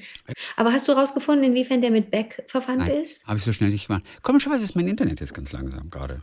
Aber 0.55 0.73
hast 0.73 0.87
du 0.87 0.93
herausgefunden, 0.93 1.45
inwiefern 1.45 1.81
der 1.81 1.91
mit 1.91 2.11
Beck 2.11 2.43
verwandt 2.47 2.87
Nein, 2.87 3.01
ist? 3.01 3.25
Habe 3.27 3.37
ich 3.37 3.43
so 3.43 3.53
schnell 3.53 3.69
nicht 3.69 3.87
gemacht. 3.87 4.03
Komischerweise 4.21 4.63
ist 4.63 4.75
mein 4.75 4.87
Internet 4.87 5.19
jetzt 5.19 5.33
ganz 5.33 5.51
langsam 5.51 5.89
gerade. 5.89 6.21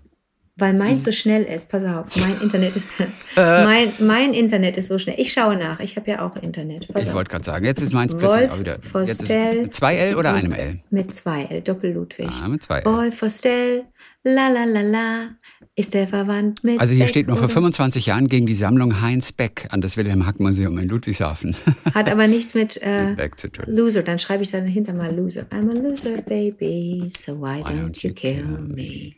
Weil 0.57 0.73
mein 0.75 1.01
so 1.01 1.11
schnell 1.11 1.43
ist, 1.43 1.69
pass 1.69 1.85
auf, 1.85 2.07
mein 2.17 2.41
Internet 2.41 2.77
ist 2.77 2.93
mein, 3.37 3.93
mein 3.99 4.33
Internet 4.35 4.77
ist 4.77 4.87
so 4.87 4.99
schnell. 4.99 5.17
Ich 5.19 5.33
schaue 5.33 5.57
nach, 5.57 5.81
ich 5.81 5.97
habe 5.97 6.09
ja 6.09 6.25
auch 6.25 6.37
Internet. 6.37 6.87
Pass 6.93 7.07
ich 7.07 7.13
wollte 7.13 7.31
gerade 7.31 7.45
sagen, 7.45 7.65
jetzt 7.65 7.83
ist 7.83 7.93
meins 7.93 8.15
plötzlich 8.15 8.51
auch 8.51 8.61
wieder. 8.61 8.79
Vostell, 8.93 9.63
mit 9.63 9.75
zwei 9.75 9.97
L 9.97 10.15
oder 10.15 10.33
einem 10.33 10.53
L? 10.53 10.79
Mit 10.91 11.13
zwei 11.13 11.45
L, 11.45 11.61
Doppel-Ludwig. 11.61 12.29
Ah, 12.41 12.47
mit 12.47 12.63
zwei 12.63 12.79
L. 12.79 12.85
Wolf 12.85 13.21
Vostell, 13.21 13.87
la 14.23 14.47
la 14.47 14.63
la 14.63 14.83
la, 14.83 15.29
ist 15.75 15.93
der 15.93 16.07
verwandt 16.07 16.63
mit. 16.63 16.79
Also 16.79 16.95
hier 16.95 17.03
Beck 17.03 17.11
steht 17.11 17.27
noch 17.27 17.37
vor 17.37 17.47
oder- 17.47 17.55
25 17.55 18.07
Jahren 18.07 18.29
gegen 18.29 18.47
die 18.47 18.55
Sammlung 18.55 19.01
Heinz 19.03 19.33
Beck 19.33 19.67
an 19.71 19.81
das 19.81 19.97
Wilhelm 19.97 20.25
Hack 20.25 20.39
Museum 20.39 20.79
in 20.79 20.89
Ludwigshafen 20.89 21.57
Hat 21.95 22.09
aber 22.09 22.29
nichts 22.29 22.55
mit 22.55 22.79
äh, 22.81 23.07
mit 23.07 23.17
Beck 23.17 23.39
zu 23.41 23.49
tun. 23.51 23.65
Loser, 23.67 24.05
dann 24.05 24.21
schreibe 24.21 24.45
ich 24.45 24.53
da 24.53 24.61
dahinter 24.61 24.93
mal 24.93 25.13
Loser. 25.13 25.47
I'm 25.51 25.69
a 25.69 25.75
loser, 25.75 26.23
baby, 26.23 27.11
so 27.17 27.35
why, 27.41 27.61
don't, 27.63 28.07
you 28.07 28.15
kill 28.15 28.45
me? 28.45 29.17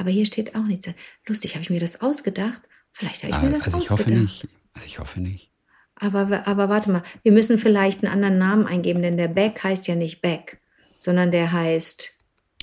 Aber 0.00 0.10
hier 0.10 0.24
steht 0.24 0.54
auch 0.54 0.64
nichts. 0.64 0.88
Lustig, 1.28 1.54
habe 1.54 1.62
ich 1.62 1.68
mir 1.70 1.78
das 1.78 2.00
ausgedacht? 2.00 2.62
Vielleicht 2.92 3.22
habe 3.22 3.34
ich 3.36 3.42
mir 3.42 3.50
das 3.50 3.64
Also 3.66 3.76
ich 3.78 3.90
ausgedacht. 3.90 4.08
hoffe 4.08 4.18
nicht. 4.20 4.48
Also 4.72 4.86
ich 4.86 4.98
hoffe 4.98 5.20
nicht. 5.20 5.50
Aber, 5.96 6.46
aber 6.48 6.70
warte 6.70 6.90
mal, 6.90 7.02
wir 7.22 7.32
müssen 7.32 7.58
vielleicht 7.58 8.02
einen 8.02 8.10
anderen 8.12 8.38
Namen 8.38 8.66
eingeben, 8.66 9.02
denn 9.02 9.18
der 9.18 9.28
Beck 9.28 9.62
heißt 9.62 9.86
ja 9.88 9.94
nicht 9.94 10.22
Beck, 10.22 10.58
sondern 10.96 11.30
der 11.30 11.52
heißt. 11.52 12.12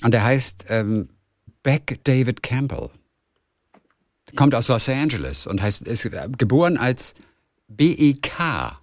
Und 0.02 0.10
der 0.12 0.24
heißt 0.24 0.66
ähm, 0.68 1.10
Beck 1.62 2.00
David 2.02 2.42
Campbell. 2.42 2.90
Kommt 4.34 4.54
aus 4.56 4.66
Los 4.66 4.88
Angeles 4.88 5.46
und 5.46 5.62
heißt, 5.62 5.82
ist 5.86 6.06
äh, 6.06 6.28
geboren 6.36 6.76
als 6.76 7.14
B.E.K. 7.68 8.78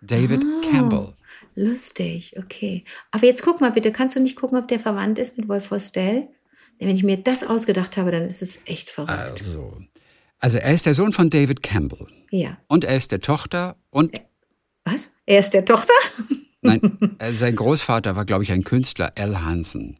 David 0.00 0.42
Ah. 0.42 0.70
Campbell. 0.70 1.12
Lustig, 1.54 2.34
okay. 2.38 2.84
Aber 3.10 3.26
jetzt 3.26 3.42
guck 3.42 3.60
mal 3.60 3.70
bitte, 3.70 3.92
kannst 3.92 4.16
du 4.16 4.20
nicht 4.20 4.36
gucken, 4.36 4.56
ob 4.58 4.66
der 4.68 4.80
verwandt 4.80 5.18
ist 5.18 5.36
mit 5.36 5.46
Wolf 5.48 5.70
Vostell? 5.70 6.28
Wenn 6.80 6.88
ich 6.96 7.02
mir 7.04 7.16
das 7.18 7.44
ausgedacht 7.44 7.96
habe, 7.96 8.10
dann 8.10 8.22
ist 8.22 8.42
es 8.42 8.58
echt 8.64 8.90
verrückt. 8.90 9.12
Also, 9.12 9.76
also 10.38 10.58
er 10.58 10.72
ist 10.72 10.86
der 10.86 10.94
Sohn 10.94 11.12
von 11.12 11.28
David 11.30 11.62
Campbell. 11.62 12.06
ja. 12.30 12.56
Und 12.68 12.84
er 12.84 12.96
ist 12.96 13.12
der 13.12 13.20
Tochter 13.20 13.76
und 13.90 14.18
Was? 14.84 15.12
Er 15.26 15.40
ist 15.40 15.50
der 15.50 15.64
Tochter? 15.64 15.92
Nein, 16.62 16.98
äh, 17.18 17.32
sein 17.32 17.54
Großvater 17.56 18.16
war, 18.16 18.24
glaube 18.24 18.42
ich, 18.44 18.52
ein 18.52 18.64
Künstler, 18.64 19.12
Al 19.16 19.42
Hansen. 19.44 19.98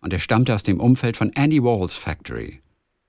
Und 0.00 0.12
er 0.12 0.18
stammte 0.20 0.54
aus 0.54 0.62
dem 0.62 0.80
Umfeld 0.80 1.16
von 1.16 1.32
Andy 1.34 1.62
Warhols 1.62 1.96
Factory. 1.96 2.60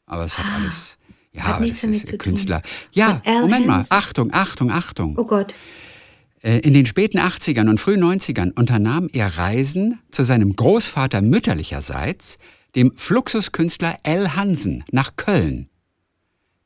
Aber 0.05 0.25
es 0.25 0.37
hat 0.37 0.45
alles. 0.55 0.97
Ja, 1.33 1.41
Ah, 1.43 1.45
Hat 1.49 1.55
aber 1.55 1.65
nichts 1.65 1.81
das 1.81 1.81
damit 1.83 1.95
ist 1.97 2.05
zu 2.07 2.11
tun. 2.13 2.17
Künstler. 2.19 2.61
Ja, 2.91 3.21
Moment 3.41 3.67
mal. 3.67 3.83
Achtung, 3.89 4.33
Achtung, 4.33 4.71
Achtung. 4.71 5.15
Oh 5.19 5.25
Gott. 5.25 5.53
Äh, 6.41 6.59
In 6.59 6.73
den 6.73 6.85
späten 6.87 7.19
80ern 7.19 7.69
und 7.69 7.79
frühen 7.79 8.03
90ern 8.03 8.53
unternahm 8.57 9.07
er 9.13 9.37
Reisen 9.37 9.99
zu 10.09 10.23
seinem 10.23 10.55
Großvater 10.55 11.21
mütterlicherseits, 11.21 12.37
dem 12.77 12.93
Fluxuskünstler 12.95 13.97
Al 14.03 14.35
Hansen, 14.35 14.85
nach 14.91 15.15
Köln. 15.15 15.67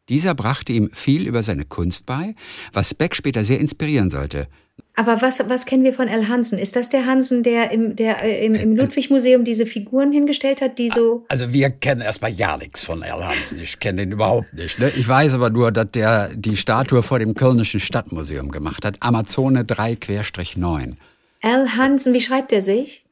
Dieser 0.09 0.35
brachte 0.35 0.73
ihm 0.73 0.89
viel 0.91 1.25
über 1.25 1.41
seine 1.41 1.63
Kunst 1.63 2.05
bei, 2.05 2.35
was 2.73 2.93
Beck 2.93 3.15
später 3.15 3.45
sehr 3.45 3.59
inspirieren 3.59 4.09
sollte. 4.09 4.47
Aber 4.95 5.21
was, 5.21 5.41
was 5.47 5.65
kennen 5.65 5.85
wir 5.85 5.93
von 5.93 6.09
L. 6.09 6.27
Hansen? 6.27 6.59
Ist 6.59 6.75
das 6.75 6.89
der 6.89 7.05
Hansen, 7.05 7.43
der 7.43 7.71
im, 7.71 7.95
der, 7.95 8.23
äh, 8.23 8.45
im, 8.45 8.55
im 8.55 8.75
Ludwig-Museum 8.75 9.45
diese 9.45 9.65
Figuren 9.65 10.11
hingestellt 10.11 10.59
hat, 10.59 10.77
die 10.79 10.89
so. 10.89 11.23
Also 11.29 11.53
wir 11.53 11.69
kennen 11.69 12.01
erstmal 12.01 12.31
ja 12.31 12.57
nichts 12.57 12.83
von 12.83 13.01
Al 13.03 13.23
Hansen. 13.23 13.59
Ich 13.59 13.79
kenne 13.79 14.01
den 14.01 14.11
überhaupt 14.11 14.53
nicht. 14.53 14.79
Ne? 14.79 14.91
Ich 14.97 15.07
weiß 15.07 15.33
aber 15.35 15.49
nur, 15.49 15.71
dass 15.71 15.91
der 15.91 16.35
die 16.35 16.57
Statue 16.57 17.03
vor 17.03 17.19
dem 17.19 17.35
Kölnischen 17.35 17.79
Stadtmuseum 17.79 18.51
gemacht 18.51 18.83
hat. 18.83 18.97
Amazone 18.99 19.63
3-9. 19.63 20.95
L. 21.39 21.77
Hansen, 21.77 22.13
wie 22.13 22.21
schreibt 22.21 22.51
er 22.51 22.61
sich? 22.61 23.05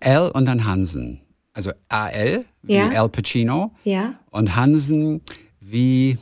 Al 0.00 0.30
und 0.30 0.46
dann 0.46 0.64
Hansen. 0.64 1.20
Also 1.60 1.72
A-L 1.90 2.46
wie 2.62 2.72
Ja. 2.74 2.88
Al 2.88 3.10
Pacino. 3.10 3.74
Ja. 3.84 4.14
Und 4.30 4.56
Hansen 4.56 5.20
wie 5.60 6.16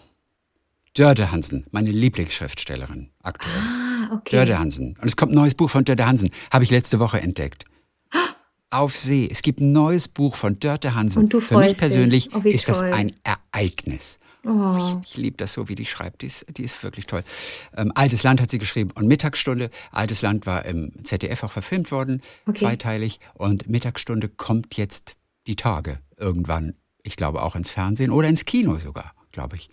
Dörte 0.94 1.30
Hansen, 1.30 1.64
meine 1.70 1.92
Lieblingsschriftstellerin 1.92 3.10
aktuell. 3.22 3.54
Ah, 3.56 4.14
okay. 4.16 4.34
Dörte 4.34 4.58
Hansen. 4.58 4.96
Und 5.00 5.06
es 5.06 5.14
kommt 5.14 5.30
ein 5.30 5.36
neues 5.36 5.54
Buch 5.54 5.70
von 5.70 5.84
Dörte 5.84 6.04
Hansen. 6.06 6.30
Habe 6.52 6.64
ich 6.64 6.70
letzte 6.72 6.98
Woche 6.98 7.20
entdeckt. 7.20 7.66
Auf 8.70 8.96
See. 8.96 9.28
Es 9.30 9.42
gibt 9.42 9.60
ein 9.60 9.70
neues 9.70 10.08
Buch 10.08 10.34
von 10.34 10.58
Dörte 10.58 10.96
Hansen. 10.96 11.22
Und 11.22 11.32
du 11.32 11.38
Für 11.38 11.56
mich 11.58 11.78
persönlich 11.78 12.30
Oh, 12.34 12.42
wie 12.42 12.50
ist 12.50 12.68
das 12.68 12.80
toll. 12.80 12.92
ein 12.92 13.12
Ereignis. 13.22 14.18
Oh. 14.44 14.76
Ich, 15.04 15.10
ich 15.10 15.16
liebe 15.16 15.36
das 15.36 15.52
so, 15.52 15.68
wie 15.68 15.74
die 15.76 15.84
schreibt. 15.86 16.22
Die 16.22 16.26
ist, 16.26 16.46
die 16.56 16.64
ist 16.64 16.82
wirklich 16.82 17.06
toll. 17.06 17.22
Ähm, 17.76 17.92
Altes 17.94 18.24
Land 18.24 18.40
hat 18.40 18.50
sie 18.50 18.58
geschrieben 18.58 18.90
und 18.96 19.06
Mittagsstunde. 19.06 19.70
Altes 19.92 20.22
Land 20.22 20.46
war 20.46 20.64
im 20.64 20.90
ZDF 21.04 21.44
auch 21.44 21.52
verfilmt 21.52 21.92
worden, 21.92 22.22
Okay. 22.46 22.58
zweiteilig. 22.60 23.20
Und 23.34 23.68
Mittagsstunde 23.68 24.28
kommt 24.28 24.76
jetzt 24.76 25.14
die 25.48 25.56
Tage 25.56 25.98
irgendwann. 26.16 26.74
Ich 27.02 27.16
glaube 27.16 27.42
auch 27.42 27.56
ins 27.56 27.70
Fernsehen 27.70 28.10
oder 28.12 28.28
ins 28.28 28.44
Kino 28.44 28.76
sogar, 28.76 29.12
glaube 29.32 29.56
ich. 29.56 29.70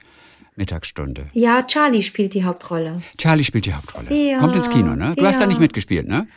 Mittagsstunde. 0.55 1.27
Ja, 1.33 1.63
Charlie 1.63 2.01
spielt 2.01 2.33
die 2.33 2.45
Hauptrolle. 2.45 3.01
Charlie 3.17 3.43
spielt 3.43 3.65
die 3.65 3.73
Hauptrolle. 3.73 4.13
Ja, 4.13 4.39
Kommt 4.39 4.55
ins 4.55 4.69
Kino, 4.69 4.95
ne? 4.95 5.13
Du 5.17 5.25
hast 5.25 5.35
da 5.38 5.41
ja. 5.41 5.47
nicht 5.47 5.59
mitgespielt, 5.59 6.07
ne? 6.07 6.27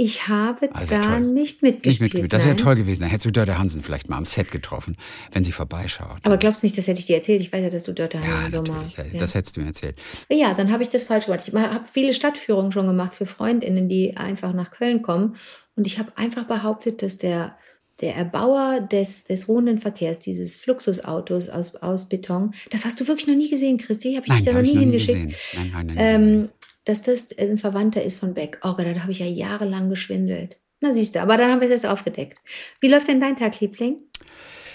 Ich 0.00 0.28
habe 0.28 0.72
Also 0.76 0.94
da 0.94 1.00
toll. 1.00 1.20
nicht 1.22 1.34
Nicht 1.34 1.62
mitgespielt. 1.62 2.00
mitgespielt. 2.02 2.32
Das 2.32 2.44
wäre 2.44 2.54
toll 2.54 2.76
gewesen. 2.76 3.02
Da 3.02 3.08
hättest 3.08 3.26
du 3.26 3.32
Dörte 3.32 3.58
Hansen 3.58 3.82
vielleicht 3.82 4.08
mal 4.08 4.16
am 4.16 4.24
Set 4.24 4.52
getroffen, 4.52 4.96
wenn 5.32 5.42
sie 5.42 5.50
vorbeischaut. 5.50 6.18
Aber 6.22 6.36
glaubst 6.36 6.62
du 6.62 6.66
nicht, 6.66 6.78
das 6.78 6.86
hätte 6.86 7.00
ich 7.00 7.06
dir 7.06 7.16
erzählt? 7.16 7.40
Ich 7.40 7.52
weiß 7.52 7.62
ja, 7.64 7.70
dass 7.70 7.82
du 7.82 7.92
dort 7.94 8.14
ja, 8.14 8.20
Hansen 8.20 8.48
so 8.48 8.62
natürlich. 8.62 8.96
magst. 8.96 9.20
Das 9.20 9.34
hättest 9.34 9.56
du 9.56 9.60
mir 9.60 9.66
erzählt. 9.66 9.98
Ja, 10.30 10.54
dann 10.54 10.70
habe 10.70 10.84
ich 10.84 10.88
das 10.88 11.02
falsch 11.02 11.24
gemacht. 11.26 11.42
Ich 11.48 11.52
habe 11.52 11.84
viele 11.92 12.14
Stadtführungen 12.14 12.70
schon 12.70 12.86
gemacht 12.86 13.16
für 13.16 13.26
Freundinnen, 13.26 13.88
die 13.88 14.16
einfach 14.16 14.52
nach 14.52 14.70
Köln 14.70 15.02
kommen. 15.02 15.34
Und 15.74 15.88
ich 15.88 15.98
habe 15.98 16.12
einfach 16.16 16.44
behauptet, 16.44 17.02
dass 17.02 17.18
der, 17.18 17.56
der 18.00 18.14
Erbauer 18.14 18.80
des, 18.80 19.24
des 19.24 19.48
ruhenden 19.48 19.78
Verkehrs, 19.78 20.20
dieses 20.20 20.56
Fluxusautos 20.56 21.48
aus, 21.48 21.74
aus 21.76 22.08
Beton, 22.08 22.54
das 22.70 22.84
hast 22.84 23.00
du 23.00 23.08
wirklich 23.08 23.26
noch 23.26 23.34
nie 23.34 23.50
gesehen, 23.50 23.78
Christi? 23.78 24.14
Habe 24.14 24.26
ich 24.26 24.28
Nein, 24.30 24.38
dich 24.38 24.46
da 24.46 24.52
noch 24.52 24.58
habe 24.58 24.66
nie 24.68 24.74
noch 24.74 24.80
nie 24.80 24.98
hingeschickt? 24.98 25.28
gesehen. 25.30 25.70
Nein, 25.72 25.86
nein. 25.86 25.96
Ähm, 25.98 26.48
dass 26.84 27.02
das 27.02 27.36
ein 27.36 27.58
Verwandter 27.58 28.02
ist 28.02 28.18
von 28.18 28.34
Beck. 28.34 28.58
Oh 28.62 28.74
Gott, 28.74 28.86
da 28.86 29.00
habe 29.02 29.12
ich 29.12 29.18
ja 29.18 29.26
jahrelang 29.26 29.90
geschwindelt. 29.90 30.58
Na 30.80 30.92
siehst 30.92 31.16
du, 31.16 31.20
aber 31.20 31.36
dann 31.36 31.50
haben 31.50 31.60
wir 31.60 31.66
es 31.66 31.72
erst 31.72 31.86
aufgedeckt. 31.86 32.38
Wie 32.80 32.88
läuft 32.88 33.08
denn 33.08 33.20
dein 33.20 33.36
Tag, 33.36 33.60
Liebling? 33.60 34.00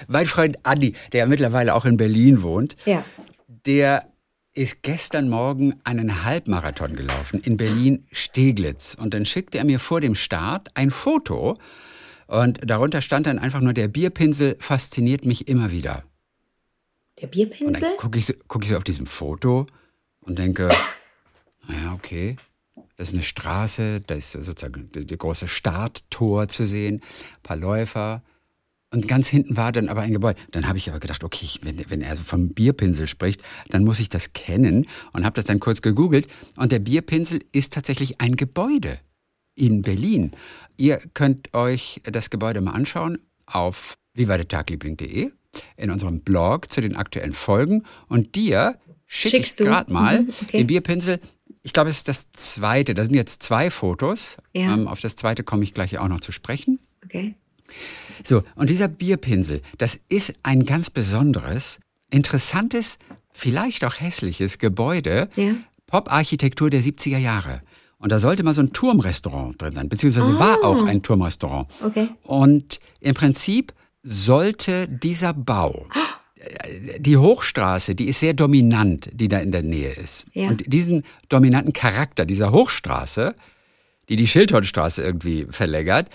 Mein 0.07 0.25
Freund 0.25 0.57
Andi, 0.63 0.93
der 1.13 1.19
ja 1.21 1.25
mittlerweile 1.25 1.73
auch 1.75 1.85
in 1.85 1.95
Berlin 1.97 2.41
wohnt, 2.43 2.75
Ja. 2.85 3.03
der 3.47 4.09
ist 4.53 4.83
gestern 4.83 5.29
Morgen 5.29 5.79
einen 5.85 6.25
Halbmarathon 6.25 6.95
gelaufen 6.95 7.39
in 7.43 7.57
Berlin-Steglitz. 7.57 8.95
Und 8.99 9.13
dann 9.13 9.25
schickte 9.25 9.57
er 9.57 9.63
mir 9.63 9.79
vor 9.79 10.01
dem 10.01 10.13
Start 10.13 10.67
ein 10.75 10.91
Foto. 10.91 11.55
Und 12.27 12.59
darunter 12.63 13.01
stand 13.01 13.27
dann 13.27 13.39
einfach 13.39 13.61
nur, 13.61 13.73
der 13.73 13.87
Bierpinsel 13.87 14.55
fasziniert 14.59 15.25
mich 15.25 15.47
immer 15.47 15.71
wieder. 15.71 16.03
Der 17.19 17.25
Und 17.25 17.31
Bierpinsel? 17.31 17.89
dann 17.89 17.97
gucke 17.97 18.17
ich, 18.19 18.25
so, 18.25 18.33
guck 18.47 18.63
ich 18.63 18.69
so 18.69 18.77
auf 18.77 18.83
diesem 18.83 19.05
Foto 19.05 19.67
und 20.21 20.39
denke, 20.39 20.69
naja, 21.67 21.93
okay, 21.93 22.37
das 22.95 23.09
ist 23.09 23.13
eine 23.13 23.23
Straße, 23.23 24.01
da 24.01 24.15
ist 24.15 24.31
sozusagen 24.31 24.89
der 24.93 25.17
große 25.17 25.47
Starttor 25.47 26.47
zu 26.47 26.65
sehen, 26.65 26.95
ein 26.95 27.41
paar 27.43 27.57
Läufer. 27.57 28.23
Und 28.91 29.07
ganz 29.07 29.27
hinten 29.27 29.57
war 29.57 29.71
dann 29.71 29.89
aber 29.89 30.01
ein 30.01 30.13
Gebäude. 30.13 30.39
Dann 30.51 30.67
habe 30.67 30.77
ich 30.77 30.89
aber 30.89 30.99
gedacht, 30.99 31.23
okay, 31.23 31.47
wenn, 31.63 31.89
wenn 31.89 32.01
er 32.01 32.15
so 32.15 32.23
vom 32.23 32.49
Bierpinsel 32.49 33.07
spricht, 33.07 33.41
dann 33.69 33.83
muss 33.83 33.99
ich 33.99 34.09
das 34.09 34.33
kennen 34.33 34.87
und 35.13 35.25
habe 35.25 35.33
das 35.35 35.45
dann 35.45 35.59
kurz 35.59 35.81
gegoogelt. 35.81 36.27
Und 36.57 36.71
der 36.71 36.79
Bierpinsel 36.79 37.39
ist 37.51 37.73
tatsächlich 37.73 38.21
ein 38.21 38.35
Gebäude 38.35 38.99
in 39.55 39.81
Berlin. 39.81 40.31
Ihr 40.77 40.97
könnt 41.13 41.53
euch 41.53 42.01
das 42.05 42.29
Gebäude 42.29 42.61
mal 42.61 42.71
anschauen 42.71 43.19
auf 43.45 43.95
vivadettagliebling.de 44.15 45.31
in 45.77 45.91
unserem 45.91 46.21
Blog 46.21 46.71
zu 46.71 46.81
den 46.81 46.95
aktuellen 46.95 47.33
Folgen 47.33 47.83
und 48.07 48.35
dir 48.35 48.77
schicke 49.05 49.37
ich 49.37 49.43
Schickst 49.45 49.59
du? 49.59 49.65
gerade 49.65 49.93
mal 49.93 50.21
Mhm, 50.23 50.29
okay. 50.41 50.57
den 50.57 50.67
Bierpinsel. 50.67 51.19
Ich 51.61 51.71
glaube, 51.73 51.89
es 51.89 51.97
ist 51.97 52.07
das 52.07 52.31
zweite. 52.33 52.93
Da 52.93 53.03
sind 53.05 53.13
jetzt 53.15 53.43
zwei 53.43 53.69
Fotos. 53.69 54.37
Ja. 54.53 54.73
Ähm, 54.73 54.87
auf 54.87 54.99
das 55.01 55.15
zweite 55.15 55.43
komme 55.43 55.63
ich 55.63 55.73
gleich 55.73 55.97
auch 55.97 56.07
noch 56.07 56.19
zu 56.19 56.31
sprechen. 56.31 56.79
Okay. 57.05 57.35
So, 58.25 58.43
und 58.55 58.69
dieser 58.69 58.87
Bierpinsel, 58.87 59.61
das 59.77 59.99
ist 60.09 60.33
ein 60.43 60.65
ganz 60.65 60.89
besonderes, 60.89 61.79
interessantes, 62.11 62.97
vielleicht 63.31 63.85
auch 63.85 63.99
hässliches 63.99 64.57
Gebäude, 64.57 65.29
Ja. 65.35 65.55
Pop-Architektur 65.87 66.69
der 66.69 66.81
70er 66.81 67.17
Jahre. 67.17 67.61
Und 68.03 68.11
da 68.11 68.19
sollte 68.19 68.43
mal 68.43 68.53
so 68.53 68.59
ein 68.59 68.73
Turmrestaurant 68.73 69.61
drin 69.61 69.73
sein, 69.73 69.87
beziehungsweise 69.87 70.37
war 70.37 70.57
Ah. 70.61 70.67
auch 70.67 70.85
ein 70.85 71.01
Turmrestaurant. 71.01 71.69
Okay. 71.81 72.09
Und 72.23 72.81
im 72.99 73.13
Prinzip 73.15 73.71
sollte 74.03 74.89
dieser 74.89 75.33
Bau, 75.33 75.87
die 76.99 77.15
Hochstraße, 77.15 77.95
die 77.95 78.09
ist 78.09 78.19
sehr 78.19 78.33
dominant, 78.33 79.09
die 79.13 79.29
da 79.29 79.37
in 79.37 79.53
der 79.53 79.63
Nähe 79.63 79.91
ist. 79.93 80.25
Ja. 80.33 80.49
Und 80.49 80.65
diesen 80.67 81.03
dominanten 81.29 81.71
Charakter 81.71 82.25
dieser 82.25 82.51
Hochstraße, 82.51 83.35
die 84.09 84.17
die 84.17 84.27
Schildhornstraße 84.27 85.01
irgendwie 85.01 85.47
verlängert, 85.49 86.09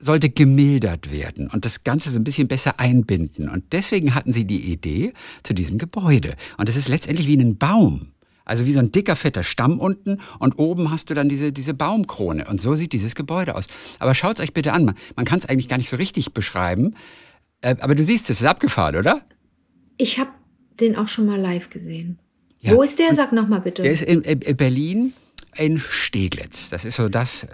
sollte 0.00 0.28
gemildert 0.28 1.12
werden 1.12 1.46
und 1.46 1.64
das 1.64 1.84
Ganze 1.84 2.10
so 2.10 2.16
ein 2.18 2.24
bisschen 2.24 2.48
besser 2.48 2.80
einbinden. 2.80 3.48
Und 3.48 3.72
deswegen 3.72 4.16
hatten 4.16 4.32
sie 4.32 4.44
die 4.44 4.72
Idee 4.72 5.12
zu 5.44 5.54
diesem 5.54 5.78
Gebäude. 5.78 6.34
Und 6.58 6.68
das 6.68 6.74
ist 6.74 6.88
letztendlich 6.88 7.28
wie 7.28 7.36
ein 7.36 7.56
Baum. 7.58 8.08
Also 8.44 8.66
wie 8.66 8.72
so 8.72 8.78
ein 8.78 8.90
dicker, 8.90 9.16
fetter 9.16 9.42
Stamm 9.42 9.78
unten 9.78 10.18
und 10.38 10.58
oben 10.58 10.90
hast 10.90 11.10
du 11.10 11.14
dann 11.14 11.28
diese, 11.28 11.52
diese 11.52 11.74
Baumkrone. 11.74 12.46
Und 12.48 12.60
so 12.60 12.74
sieht 12.74 12.92
dieses 12.92 13.14
Gebäude 13.14 13.54
aus. 13.54 13.66
Aber 13.98 14.14
schaut 14.14 14.40
euch 14.40 14.52
bitte 14.52 14.72
an. 14.72 14.84
Man, 14.84 14.94
man 15.16 15.24
kann 15.24 15.38
es 15.38 15.46
eigentlich 15.46 15.68
gar 15.68 15.78
nicht 15.78 15.88
so 15.88 15.96
richtig 15.96 16.34
beschreiben. 16.34 16.94
Äh, 17.60 17.76
aber 17.80 17.94
du 17.94 18.04
siehst, 18.04 18.30
es 18.30 18.40
ist 18.40 18.46
abgefahren, 18.46 18.96
oder? 18.96 19.22
Ich 19.96 20.18
habe 20.18 20.30
den 20.80 20.96
auch 20.96 21.08
schon 21.08 21.26
mal 21.26 21.40
live 21.40 21.70
gesehen. 21.70 22.18
Ja. 22.60 22.74
Wo 22.74 22.82
ist 22.82 22.98
der? 22.98 23.12
Sag 23.14 23.32
nochmal 23.32 23.60
bitte. 23.60 23.82
Der 23.82 23.92
ist 23.92 24.02
in, 24.02 24.22
in 24.22 24.56
Berlin 24.56 25.12
in 25.56 25.78
Steglitz. 25.78 26.70
Das 26.70 26.84
ist 26.84 26.96
so 26.96 27.08
das 27.08 27.46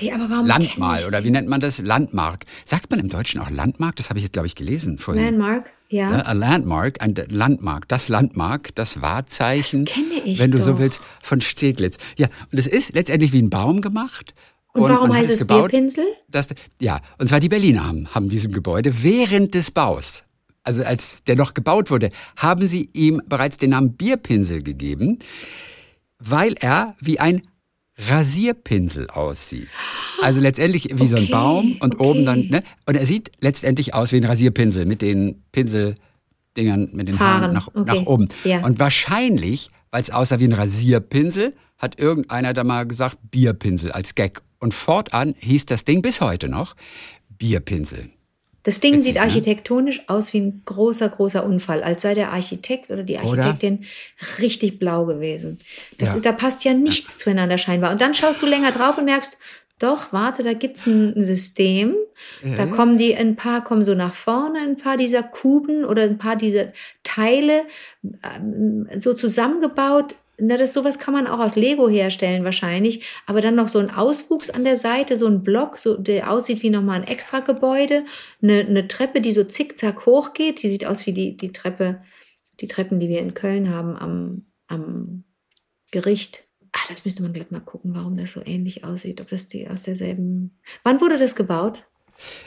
Die, 0.00 0.10
warum 0.10 0.46
Landmal 0.46 1.04
oder 1.06 1.24
wie 1.24 1.30
nennt 1.30 1.48
man 1.48 1.60
das? 1.60 1.78
Landmark. 1.78 2.44
Sagt 2.64 2.90
man 2.90 3.00
im 3.00 3.08
Deutschen 3.08 3.40
auch 3.40 3.50
Landmark? 3.50 3.96
Das 3.96 4.08
habe 4.10 4.18
ich 4.18 4.24
jetzt, 4.24 4.32
glaube 4.32 4.46
ich, 4.46 4.54
gelesen 4.54 4.98
vorhin. 4.98 5.24
Landmark? 5.24 5.70
Ja. 5.88 6.10
Ja, 6.10 6.18
ein 6.22 6.38
Landmark, 6.38 7.00
ein 7.00 7.14
Landmark, 7.28 7.86
das 7.88 8.08
Landmark, 8.08 8.74
das 8.74 9.00
Wahrzeichen, 9.00 9.84
Das 9.84 9.94
kenne 9.94 10.22
ich 10.24 10.38
wenn 10.38 10.50
du 10.50 10.60
so 10.60 10.72
doch. 10.72 10.78
willst, 10.80 11.00
von 11.22 11.40
Steglitz. 11.40 11.98
Ja, 12.16 12.26
und 12.50 12.58
es 12.58 12.66
ist 12.66 12.94
letztendlich 12.94 13.32
wie 13.32 13.42
ein 13.42 13.50
Baum 13.50 13.80
gemacht. 13.80 14.34
Und 14.72 14.82
warum 14.82 15.08
man 15.08 15.18
hat 15.18 15.22
heißt 15.22 15.34
es 15.34 15.38
gebaut, 15.38 15.70
Bierpinsel? 15.70 16.04
dass, 16.28 16.48
ja, 16.80 17.00
und 17.18 17.28
zwar 17.28 17.38
die 17.38 17.48
Berliner 17.48 17.86
haben, 17.86 18.08
haben 18.12 18.28
diesem 18.28 18.50
Gebäude 18.50 19.04
während 19.04 19.54
des 19.54 19.70
Baus, 19.70 20.24
also 20.64 20.82
als 20.82 21.22
der 21.24 21.36
noch 21.36 21.54
gebaut 21.54 21.90
wurde, 21.92 22.10
haben 22.36 22.66
sie 22.66 22.90
ihm 22.92 23.22
bereits 23.28 23.58
den 23.58 23.70
Namen 23.70 23.92
Bierpinsel 23.92 24.62
gegeben, 24.64 25.20
weil 26.18 26.54
er 26.54 26.94
wie 27.00 27.20
ein 27.20 27.42
Rasierpinsel 27.96 29.08
aussieht. 29.08 29.68
Also 30.20 30.40
letztendlich 30.40 30.88
wie 30.92 31.06
so 31.06 31.16
ein 31.16 31.24
Okay, 31.24 31.32
Baum 31.32 31.76
und 31.80 31.94
okay. 31.94 32.04
oben 32.04 32.26
dann, 32.26 32.46
ne? 32.48 32.62
Und 32.86 32.96
er 32.96 33.06
sieht 33.06 33.30
letztendlich 33.40 33.94
aus 33.94 34.12
wie 34.12 34.16
ein 34.16 34.24
Rasierpinsel 34.24 34.84
mit 34.84 35.00
den 35.00 35.44
Pinseldingern, 35.52 36.90
mit 36.92 37.08
den 37.08 37.20
Haaren, 37.20 37.42
Haaren, 37.42 37.52
nach, 37.52 37.68
okay, 37.68 37.82
nach 37.86 38.06
oben. 38.06 38.28
ja. 38.42 38.64
Und 38.64 38.80
wahrscheinlich, 38.80 39.70
weil 39.90 40.00
es 40.00 40.10
aussah 40.10 40.40
wie 40.40 40.48
ein 40.48 40.52
Rasierpinsel, 40.52 41.54
hat 41.78 41.98
irgendeiner 41.98 42.52
da 42.52 42.64
mal 42.64 42.86
gesagt 42.86 43.18
Bierpinsel 43.30 43.92
als 43.92 44.14
Gag. 44.14 44.42
Und 44.58 44.74
fortan 44.74 45.34
hieß 45.38 45.66
das 45.66 45.84
Ding 45.84 46.02
bis 46.02 46.20
heute 46.20 46.48
noch 46.48 46.74
Bierpinsel. 47.28 48.10
Das 48.64 48.80
Ding 48.80 48.94
Witzig, 48.94 49.04
sieht 49.04 49.14
ne? 49.16 49.22
architektonisch 49.22 50.08
aus 50.08 50.32
wie 50.32 50.40
ein 50.40 50.62
großer, 50.64 51.08
großer 51.08 51.44
Unfall, 51.44 51.82
als 51.82 52.02
sei 52.02 52.14
der 52.14 52.32
Architekt 52.32 52.90
oder 52.90 53.02
die 53.02 53.18
Architektin 53.18 53.84
richtig 54.40 54.78
blau 54.78 55.04
gewesen. 55.04 55.58
Das 55.98 56.10
Ja. 56.10 56.16
ist, 56.16 56.26
da 56.26 56.32
passt 56.32 56.64
ja 56.64 56.72
nichts 56.72 57.18
zueinander 57.18 57.58
scheinbar. 57.58 57.92
Und 57.92 58.00
dann 58.00 58.14
schaust 58.14 58.42
du 58.42 58.46
länger 58.46 58.72
drauf 58.72 58.98
und 58.98 59.04
merkst, 59.04 59.38
doch, 59.78 60.12
warte, 60.12 60.42
da 60.44 60.54
gibt's 60.54 60.86
ein, 60.86 61.14
ein 61.16 61.24
System. 61.24 61.94
Da 62.56 62.66
kommen 62.66 62.96
die, 62.96 63.14
ein 63.16 63.36
paar 63.36 63.62
kommen 63.64 63.82
so 63.82 63.94
nach 63.94 64.14
vorne, 64.14 64.60
ein 64.60 64.76
paar 64.76 64.96
dieser 64.96 65.22
Kuben 65.22 65.84
oder 65.84 66.02
ein 66.02 66.16
paar 66.16 66.36
dieser 66.36 66.72
Teile 67.02 67.64
ähm, 68.22 68.88
so 68.94 69.14
zusammengebaut. 69.14 70.14
Na, 70.38 70.56
das 70.56 70.72
sowas 70.72 70.98
kann 70.98 71.14
man 71.14 71.26
auch 71.26 71.38
aus 71.38 71.54
Lego 71.54 71.88
herstellen 71.88 72.44
wahrscheinlich, 72.44 73.04
aber 73.26 73.40
dann 73.40 73.54
noch 73.54 73.68
so 73.68 73.78
ein 73.78 73.90
Auswuchs 73.90 74.50
an 74.50 74.64
der 74.64 74.76
Seite, 74.76 75.14
so 75.14 75.26
ein 75.26 75.44
Block, 75.44 75.78
so 75.78 75.96
der 75.96 76.30
aussieht 76.30 76.62
wie 76.62 76.70
nochmal 76.70 77.00
ein 77.00 77.06
extra 77.06 77.40
Gebäude, 77.40 78.04
eine, 78.42 78.60
eine 78.60 78.88
Treppe, 78.88 79.20
die 79.20 79.32
so 79.32 79.44
zickzack 79.44 80.06
hochgeht, 80.06 80.62
die 80.62 80.68
sieht 80.68 80.86
aus 80.86 81.06
wie 81.06 81.12
die, 81.12 81.36
die 81.36 81.52
Treppe, 81.52 82.02
die 82.60 82.66
Treppen, 82.66 82.98
die 82.98 83.08
wir 83.08 83.20
in 83.20 83.34
Köln 83.34 83.70
haben 83.70 83.96
am, 83.96 84.46
am 84.66 85.24
Gericht. 85.92 86.44
Ah, 86.72 86.84
das 86.88 87.04
müsste 87.04 87.22
man 87.22 87.32
gleich 87.32 87.52
mal 87.52 87.60
gucken, 87.60 87.94
warum 87.94 88.16
das 88.16 88.32
so 88.32 88.42
ähnlich 88.44 88.82
aussieht, 88.82 89.20
ob 89.20 89.28
das 89.28 89.46
die 89.46 89.68
aus 89.68 89.84
derselben. 89.84 90.58
Wann 90.82 91.00
wurde 91.00 91.18
das 91.18 91.36
gebaut? 91.36 91.84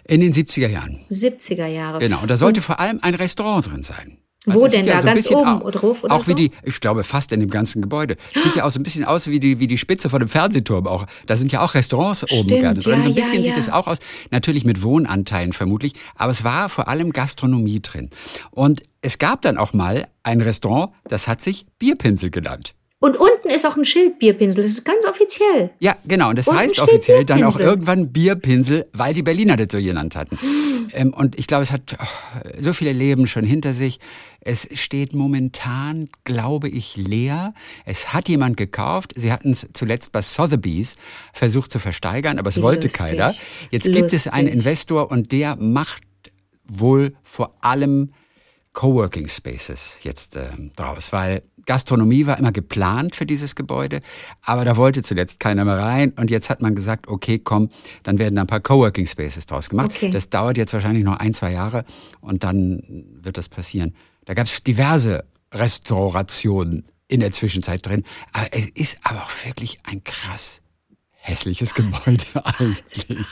In 0.06 0.20
den 0.20 0.34
70er 0.34 0.68
Jahren. 0.68 1.06
70er 1.10 1.68
Jahre. 1.68 2.00
Genau. 2.00 2.22
Und 2.22 2.30
da 2.30 2.36
sollte 2.36 2.62
vor 2.62 2.80
allem 2.80 3.00
ein 3.02 3.16
Restaurant 3.16 3.68
drin 3.68 3.84
sein. 3.84 4.18
Wo 4.56 4.66
es 4.66 4.72
denn 4.72 4.84
sieht 4.84 4.94
da? 4.94 5.00
ein 5.00 5.06
Ganz 5.06 5.32
oben 5.32 5.62
oder 5.62 5.80
drauf 5.80 6.04
oder 6.04 6.14
Auch 6.14 6.28
wie 6.28 6.32
so? 6.32 6.38
die, 6.38 6.52
ich 6.64 6.80
glaube, 6.80 7.04
fast 7.04 7.32
in 7.32 7.40
dem 7.40 7.50
ganzen 7.50 7.82
Gebäude. 7.82 8.18
Sieht 8.34 8.56
ja 8.56 8.64
auch 8.66 8.70
so 8.70 8.80
ein 8.80 8.84
bisschen 8.84 9.06
aus 9.06 9.28
wie 9.28 9.40
die, 9.40 9.60
wie 9.60 9.68
die 9.68 9.78
Spitze 9.78 10.10
von 10.10 10.20
dem 10.20 10.30
Fernsehturm 10.30 10.88
auch. 10.88 11.06
Da 11.26 11.38
sind 11.38 11.52
ja 11.52 11.62
auch 11.62 11.74
Restaurants 11.74 12.24
oben 12.24 12.46
Stimmt, 12.46 12.62
gerne 12.62 12.80
drin. 12.80 12.94
ja, 12.98 13.04
so 13.04 13.10
ein 13.10 13.16
ja, 13.16 13.22
bisschen 13.24 13.44
ja. 13.44 13.50
sieht 13.50 13.58
es 13.58 13.70
auch 13.70 13.88
aus. 13.88 13.98
Natürlich 14.32 14.66
mit 14.66 14.84
Wohnanteilen 14.84 15.54
vermutlich. 15.54 15.94
Aber 16.16 16.32
es 16.32 16.44
war 16.44 16.70
vor 16.70 16.88
allem 16.88 17.12
Gastronomie 17.12 17.82
drin. 17.82 18.10
Und 18.52 18.82
es 19.02 19.18
gab 19.18 19.42
dann 19.42 19.58
auch 19.58 19.74
mal 19.74 20.08
ein 20.24 20.42
Restaurant, 20.42 20.92
das 21.08 21.28
hat 21.28 21.42
sich 21.42 21.66
Bierpinsel 21.80 22.30
genannt. 22.30 22.74
Und 23.00 23.16
unten 23.16 23.50
ist 23.50 23.64
auch 23.66 23.78
ein 23.78 23.86
Schild 23.86 24.18
Bierpinsel. 24.18 24.64
Das 24.64 24.72
ist 24.72 24.84
ganz 24.84 25.06
offiziell. 25.06 25.70
Ja, 25.80 25.96
genau. 26.06 26.30
Und 26.30 26.40
das 26.40 26.48
Unten 26.48 26.62
heißt 26.62 26.82
offiziell 26.82 27.26
dann 27.26 27.44
auch 27.44 27.60
irgendwann 27.60 28.12
Bierpinsel, 28.12 28.88
weil 28.92 29.14
die 29.14 29.22
Berliner 29.22 29.56
das 29.56 29.68
so 29.72 29.78
genannt 29.78 30.16
hatten. 30.16 30.40
ähm, 30.94 31.14
und 31.14 31.38
ich 31.38 31.46
glaube, 31.46 31.62
es 31.62 31.72
hat 31.72 31.96
oh, 32.00 32.50
so 32.60 32.74
viele 32.74 32.94
Leben 32.94 33.28
schon 33.28 33.46
hinter 33.46 33.74
sich. 33.74 34.00
Es 34.40 34.68
steht 34.74 35.14
momentan, 35.14 36.10
glaube 36.24 36.70
ich, 36.70 36.98
leer. 36.98 37.54
Es 37.86 38.14
hat 38.14 38.30
jemand 38.30 38.58
gekauft. 38.58 39.14
Sie 39.16 39.32
hatten 39.32 39.52
es 39.52 39.68
zuletzt 39.74 40.12
bei 40.12 40.24
Sotheby's 40.24 40.96
versucht 41.34 41.72
zu 41.72 41.78
versteigern, 41.78 42.40
aber 42.40 42.50
es 42.50 42.58
Wie 42.58 42.62
wollte 42.64 42.88
lustig. 42.88 43.10
keiner. 43.10 43.36
Jetzt 43.70 43.92
gibt 43.92 44.12
es 44.12 44.28
einen 44.28 44.48
Lustig. 44.48 44.58
Investor 44.58 45.12
und 45.12 45.32
der 45.32 45.56
macht 45.58 46.02
wohl 46.64 47.16
vor 47.22 47.54
allem 47.62 48.12
Coworking 48.78 49.28
Spaces 49.28 49.98
jetzt 50.04 50.36
äh, 50.36 50.50
draus, 50.76 51.12
weil 51.12 51.42
Gastronomie 51.66 52.28
war 52.28 52.38
immer 52.38 52.52
geplant 52.52 53.16
für 53.16 53.26
dieses 53.26 53.56
Gebäude, 53.56 54.02
aber 54.44 54.66
da 54.66 54.78
wollte 54.78 55.02
zuletzt 55.02 55.40
keiner 55.40 55.66
mehr 55.66 55.80
rein 55.80 56.12
und 56.12 56.30
jetzt 56.30 56.52
hat 56.52 56.62
man 56.62 56.76
gesagt, 56.76 57.08
okay, 57.08 57.40
komm, 57.40 57.72
dann 58.04 58.20
werden 58.20 58.36
da 58.36 58.42
ein 58.42 58.48
paar 58.48 58.60
Coworking 58.60 59.08
Spaces 59.08 59.48
draus 59.48 59.70
gemacht. 59.70 59.90
Okay. 59.96 60.12
Das 60.12 60.30
dauert 60.30 60.58
jetzt 60.58 60.74
wahrscheinlich 60.74 61.04
noch 61.04 61.18
ein, 61.18 61.34
zwei 61.34 61.54
Jahre 61.54 61.86
und 62.22 62.44
dann 62.44 62.84
wird 63.24 63.38
das 63.38 63.50
passieren. 63.50 63.96
Da 64.26 64.36
gab 64.36 64.46
es 64.46 64.62
diverse 64.62 65.26
Restaurationen 65.52 66.86
in 67.08 67.22
der 67.22 67.32
Zwischenzeit 67.32 67.84
drin, 67.84 68.04
aber 68.32 68.50
es 68.52 68.68
ist 68.68 69.00
aber 69.02 69.24
auch 69.24 69.32
wirklich 69.44 69.80
ein 69.86 70.04
krass 70.04 70.62
hässliches 71.14 71.74
Gebäude 71.74 72.26
eigentlich. 72.44 73.26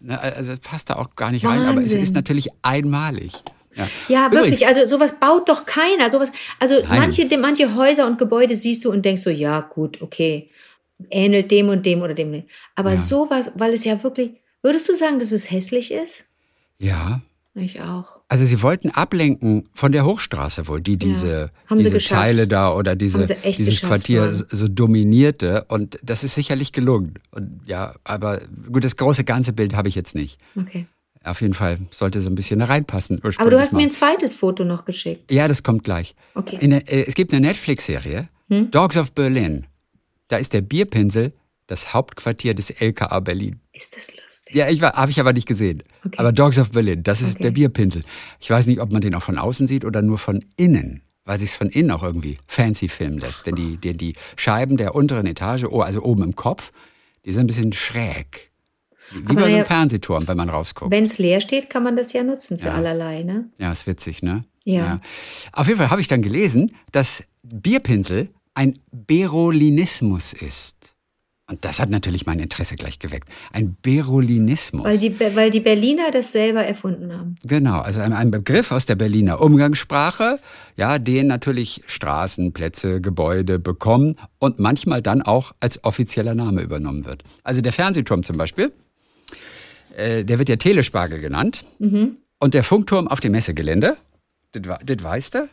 Ne, 0.00 0.20
Also 0.20 0.50
es 0.50 0.58
passt 0.58 0.90
da 0.90 0.96
auch 0.96 1.14
gar 1.14 1.30
nicht 1.30 1.46
rein, 1.46 1.60
aber 1.60 1.74
es 1.80 1.90
Wahnsinn. 1.90 2.02
ist 2.02 2.16
natürlich 2.16 2.48
einmalig. 2.62 3.34
Ja, 3.74 3.88
Ja, 4.08 4.26
Übrigens, 4.26 4.32
wirklich. 4.60 4.66
Also 4.66 4.84
sowas 4.84 5.12
baut 5.18 5.48
doch 5.48 5.64
keiner. 5.66 6.10
Sowas, 6.10 6.32
also 6.58 6.74
Nein. 6.80 7.00
manche, 7.00 7.38
manche 7.38 7.74
Häuser 7.76 8.06
und 8.06 8.18
Gebäude 8.18 8.56
siehst 8.56 8.84
du 8.84 8.90
und 8.90 9.04
denkst 9.04 9.22
so, 9.22 9.30
ja, 9.30 9.60
gut, 9.60 10.02
okay. 10.02 10.50
Ähnelt 11.10 11.50
dem 11.50 11.68
und 11.68 11.86
dem 11.86 12.02
oder 12.02 12.14
dem. 12.14 12.44
Aber 12.74 12.90
Ja. 12.90 12.96
sowas, 12.96 13.52
weil 13.56 13.72
es 13.72 13.84
ja 13.84 14.02
wirklich. 14.02 14.32
Würdest 14.62 14.88
du 14.88 14.94
sagen, 14.94 15.18
dass 15.18 15.32
es 15.32 15.50
hässlich 15.50 15.90
ist? 15.92 16.26
Ja, 16.78 17.22
Ich 17.54 17.80
auch. 17.80 18.20
also 18.28 18.44
sie 18.44 18.62
wollten 18.62 18.90
ablenken 18.90 19.68
von 19.74 19.92
der 19.92 20.04
Hochstraße 20.04 20.68
wohl, 20.68 20.80
die 20.82 20.96
diese, 20.98 21.50
sie 21.70 21.76
diese. 21.90 21.98
Teile 21.98 22.46
da 22.46 22.74
oder 22.74 22.96
diese, 22.96 23.24
dieses 23.24 23.80
Quartier 23.80 24.34
so, 24.34 24.44
so 24.50 24.68
dominierte. 24.68 25.64
Und 25.68 25.98
das 26.02 26.22
ist 26.24 26.34
sicherlich 26.34 26.72
gelungen. 26.72 27.14
Und 27.30 27.60
ja, 27.66 27.94
aber 28.04 28.40
gut, 28.70 28.84
das 28.84 28.96
große 28.96 29.24
ganze 29.24 29.52
Bild 29.54 29.74
habe 29.74 29.88
ich 29.88 29.94
jetzt 29.94 30.14
nicht. 30.14 30.38
Okay. 30.56 30.86
Auf 31.22 31.42
jeden 31.42 31.54
Fall 31.54 31.78
sollte 31.90 32.20
so 32.20 32.30
ein 32.30 32.34
bisschen 32.34 32.60
da 32.60 32.66
reinpassen. 32.66 33.20
Aber 33.36 33.50
du 33.50 33.60
hast 33.60 33.72
mal. 33.72 33.80
mir 33.80 33.88
ein 33.88 33.90
zweites 33.90 34.32
Foto 34.32 34.64
noch 34.64 34.84
geschickt. 34.86 35.30
Ja, 35.30 35.48
das 35.48 35.62
kommt 35.62 35.84
gleich. 35.84 36.14
Okay. 36.34 36.56
Der, 36.66 36.90
äh, 36.90 37.04
es 37.06 37.14
gibt 37.14 37.32
eine 37.34 37.46
Netflix-Serie, 37.46 38.28
Hm? 38.48 38.70
Dogs 38.70 38.96
of 38.96 39.12
Berlin. 39.12 39.66
Da 40.28 40.38
ist 40.38 40.52
der 40.54 40.60
Bierpinsel 40.62 41.32
das 41.66 41.92
Hauptquartier 41.94 42.54
des 42.54 42.70
LKA 42.70 43.20
Berlin. 43.20 43.60
Ist 43.72 43.94
das 43.96 44.08
lustig? 44.16 44.56
Ja, 44.56 44.68
ich 44.68 44.82
habe 44.82 45.10
ich 45.10 45.20
aber 45.20 45.32
nicht 45.32 45.46
gesehen. 45.46 45.82
Okay. 46.04 46.16
Aber 46.18 46.32
Dogs 46.32 46.58
of 46.58 46.70
Berlin, 46.72 47.02
das 47.04 47.20
ist 47.20 47.34
Okay. 47.36 47.42
der 47.44 47.50
Bierpinsel. 47.52 48.02
Ich 48.40 48.50
weiß 48.50 48.66
nicht, 48.66 48.80
ob 48.80 48.90
man 48.90 49.02
den 49.02 49.14
auch 49.14 49.22
von 49.22 49.38
außen 49.38 49.66
sieht 49.68 49.84
oder 49.84 50.02
nur 50.02 50.18
von 50.18 50.44
innen, 50.56 51.02
weil 51.24 51.38
sich 51.38 51.50
von 51.52 51.68
innen 51.68 51.90
auch 51.92 52.02
irgendwie 52.02 52.38
fancy 52.48 52.88
filmen 52.88 53.18
lässt. 53.18 53.46
Denn 53.46 53.54
die, 53.54 53.76
die, 53.76 53.92
die 53.96 54.14
Scheiben 54.36 54.76
der 54.78 54.94
unteren 54.96 55.26
Etage, 55.26 55.64
oh, 55.64 55.82
also 55.82 56.02
oben 56.02 56.22
im 56.24 56.34
Kopf, 56.34 56.72
die 57.24 57.32
sind 57.32 57.42
ein 57.44 57.46
bisschen 57.46 57.72
schräg. 57.72 58.49
Wie 59.12 59.34
bei 59.34 59.34
so 59.34 59.44
einem 59.44 59.64
Fernsehturm, 59.64 60.26
wenn 60.28 60.36
man 60.36 60.48
rausguckt. 60.48 60.90
Wenn 60.90 61.04
es 61.04 61.18
leer 61.18 61.40
steht, 61.40 61.70
kann 61.70 61.82
man 61.82 61.96
das 61.96 62.12
ja 62.12 62.22
nutzen 62.22 62.58
für 62.58 62.66
ja. 62.66 62.74
allerlei, 62.74 63.22
ne? 63.22 63.46
Ja, 63.58 63.72
ist 63.72 63.86
witzig, 63.86 64.22
ne? 64.22 64.44
Ja. 64.64 64.74
ja. 64.74 65.00
Auf 65.52 65.66
jeden 65.66 65.78
Fall 65.78 65.90
habe 65.90 66.00
ich 66.00 66.08
dann 66.08 66.22
gelesen, 66.22 66.72
dass 66.92 67.24
Bierpinsel 67.42 68.28
ein 68.54 68.78
Berolinismus 68.92 70.32
ist. 70.32 70.94
Und 71.50 71.64
das 71.64 71.80
hat 71.80 71.90
natürlich 71.90 72.26
mein 72.26 72.38
Interesse 72.38 72.76
gleich 72.76 73.00
geweckt. 73.00 73.28
Ein 73.52 73.76
Berolinismus. 73.82 74.84
Weil 74.84 74.98
die, 74.98 75.18
weil 75.18 75.50
die 75.50 75.58
Berliner 75.58 76.12
das 76.12 76.30
selber 76.30 76.64
erfunden 76.64 77.12
haben. 77.12 77.34
Genau, 77.42 77.80
also 77.80 78.00
ein, 78.00 78.12
ein, 78.12 78.30
Begriff 78.30 78.70
aus 78.70 78.86
der 78.86 78.94
Berliner 78.94 79.40
Umgangssprache, 79.40 80.36
ja, 80.76 81.00
den 81.00 81.26
natürlich 81.26 81.82
Straßen, 81.86 82.52
Plätze, 82.52 83.00
Gebäude 83.00 83.58
bekommen 83.58 84.14
und 84.38 84.60
manchmal 84.60 85.02
dann 85.02 85.22
auch 85.22 85.52
als 85.58 85.82
offizieller 85.82 86.36
Name 86.36 86.62
übernommen 86.62 87.04
wird. 87.04 87.24
Also 87.42 87.62
der 87.62 87.72
Fernsehturm 87.72 88.22
zum 88.22 88.36
Beispiel, 88.36 88.72
äh, 89.96 90.24
der 90.24 90.38
wird 90.38 90.48
ja 90.48 90.56
Telespargel 90.56 91.20
genannt. 91.20 91.64
Mhm. 91.78 92.16
Und 92.38 92.54
der 92.54 92.64
Funkturm 92.64 93.08
auf 93.08 93.20
dem 93.20 93.32
Messegelände, 93.32 93.96
das, 94.52 94.62
das 94.84 95.02
weißt 95.02 95.34
du? 95.34 95.48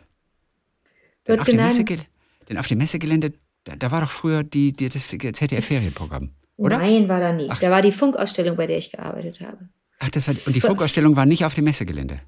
Denn 1.28 1.40
auf, 1.40 1.48
denn 1.48 2.58
auf 2.58 2.68
dem 2.68 2.78
Messegelände 2.78 3.34
da, 3.68 3.76
da 3.76 3.92
war 3.92 4.02
doch 4.02 4.10
früher 4.10 4.44
die, 4.44 4.72
die, 4.72 4.88
das 4.88 5.08
ZDF-Ferienprogramm, 5.08 6.32
oder? 6.56 6.78
Nein, 6.78 7.10
war 7.10 7.20
da 7.20 7.34
nicht. 7.34 7.52
Ach. 7.52 7.60
Da 7.60 7.70
war 7.70 7.82
die 7.82 7.92
Funkausstellung, 7.92 8.56
bei 8.56 8.66
der 8.66 8.78
ich 8.78 8.92
gearbeitet 8.92 9.42
habe. 9.42 9.58
Ach, 10.00 10.10
das 10.10 10.28
war, 10.28 10.36
und 10.46 10.56
die 10.56 10.62
Funkausstellung 10.62 11.16
war 11.16 11.26
nicht 11.26 11.44
auf 11.44 11.54
dem 11.54 11.66
Messegelände? 11.66 12.22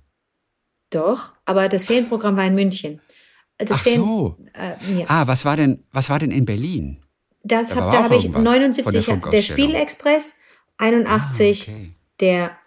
Doch, 0.90 1.32
aber 1.46 1.70
das 1.70 1.86
Ferienprogramm 1.86 2.36
war 2.36 2.46
in 2.46 2.56
München. 2.56 3.00
Das 3.58 3.72
Ach 3.72 3.84
Ferien, 3.84 4.02
so. 4.02 4.38
Äh, 4.54 5.00
ja. 5.00 5.06
Ah, 5.08 5.28
was 5.28 5.46
war 5.46 5.56
denn, 5.56 5.84
was 5.92 6.10
war 6.10 6.20
denn 6.20 6.32
in 6.32 6.46
Berlin? 6.46 6.98
Das 7.44 7.70
da 7.70 7.76
hab, 7.76 7.92
da 7.92 8.04
habe 8.04 8.16
ich 8.18 8.30
79 8.30 9.06
der, 9.06 9.18
der 9.18 9.42
Spielexpress, 9.42 10.40
81 10.78 11.70
ah, 11.70 11.72
okay. 11.72 11.92
Der 12.20 12.58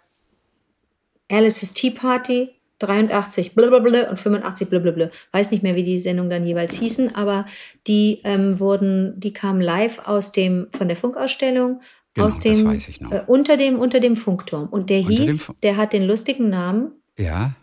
Alice's 1.29 1.73
Tea 1.73 1.91
Party, 1.91 2.49
83 2.79 3.55
blablabla 3.55 4.09
und 4.09 4.19
85 4.19 4.69
blablabla. 4.69 5.09
Weiß 5.31 5.51
nicht 5.51 5.63
mehr, 5.63 5.75
wie 5.75 5.83
die 5.83 5.99
Sendungen 5.99 6.29
dann 6.29 6.45
jeweils 6.45 6.77
hießen, 6.77 7.15
aber 7.15 7.45
die 7.87 8.21
ähm, 8.23 8.59
wurden, 8.59 9.19
die 9.19 9.33
kamen 9.33 9.61
live 9.61 9.99
aus 10.05 10.31
dem, 10.31 10.67
von 10.71 10.87
der 10.87 10.97
Funkausstellung, 10.97 11.81
genau, 12.13 12.27
aus 12.27 12.39
dem, 12.39 12.69
äh, 12.69 13.21
unter 13.27 13.57
dem, 13.57 13.79
unter 13.79 13.99
dem 13.99 14.15
Funkturm. 14.15 14.67
Und 14.67 14.89
der 14.89 14.99
unter 14.99 15.11
hieß, 15.13 15.53
der 15.63 15.77
hat 15.77 15.93
den 15.93 16.03
lustigen 16.03 16.49
Namen. 16.49 16.91
Ja, 17.17 17.55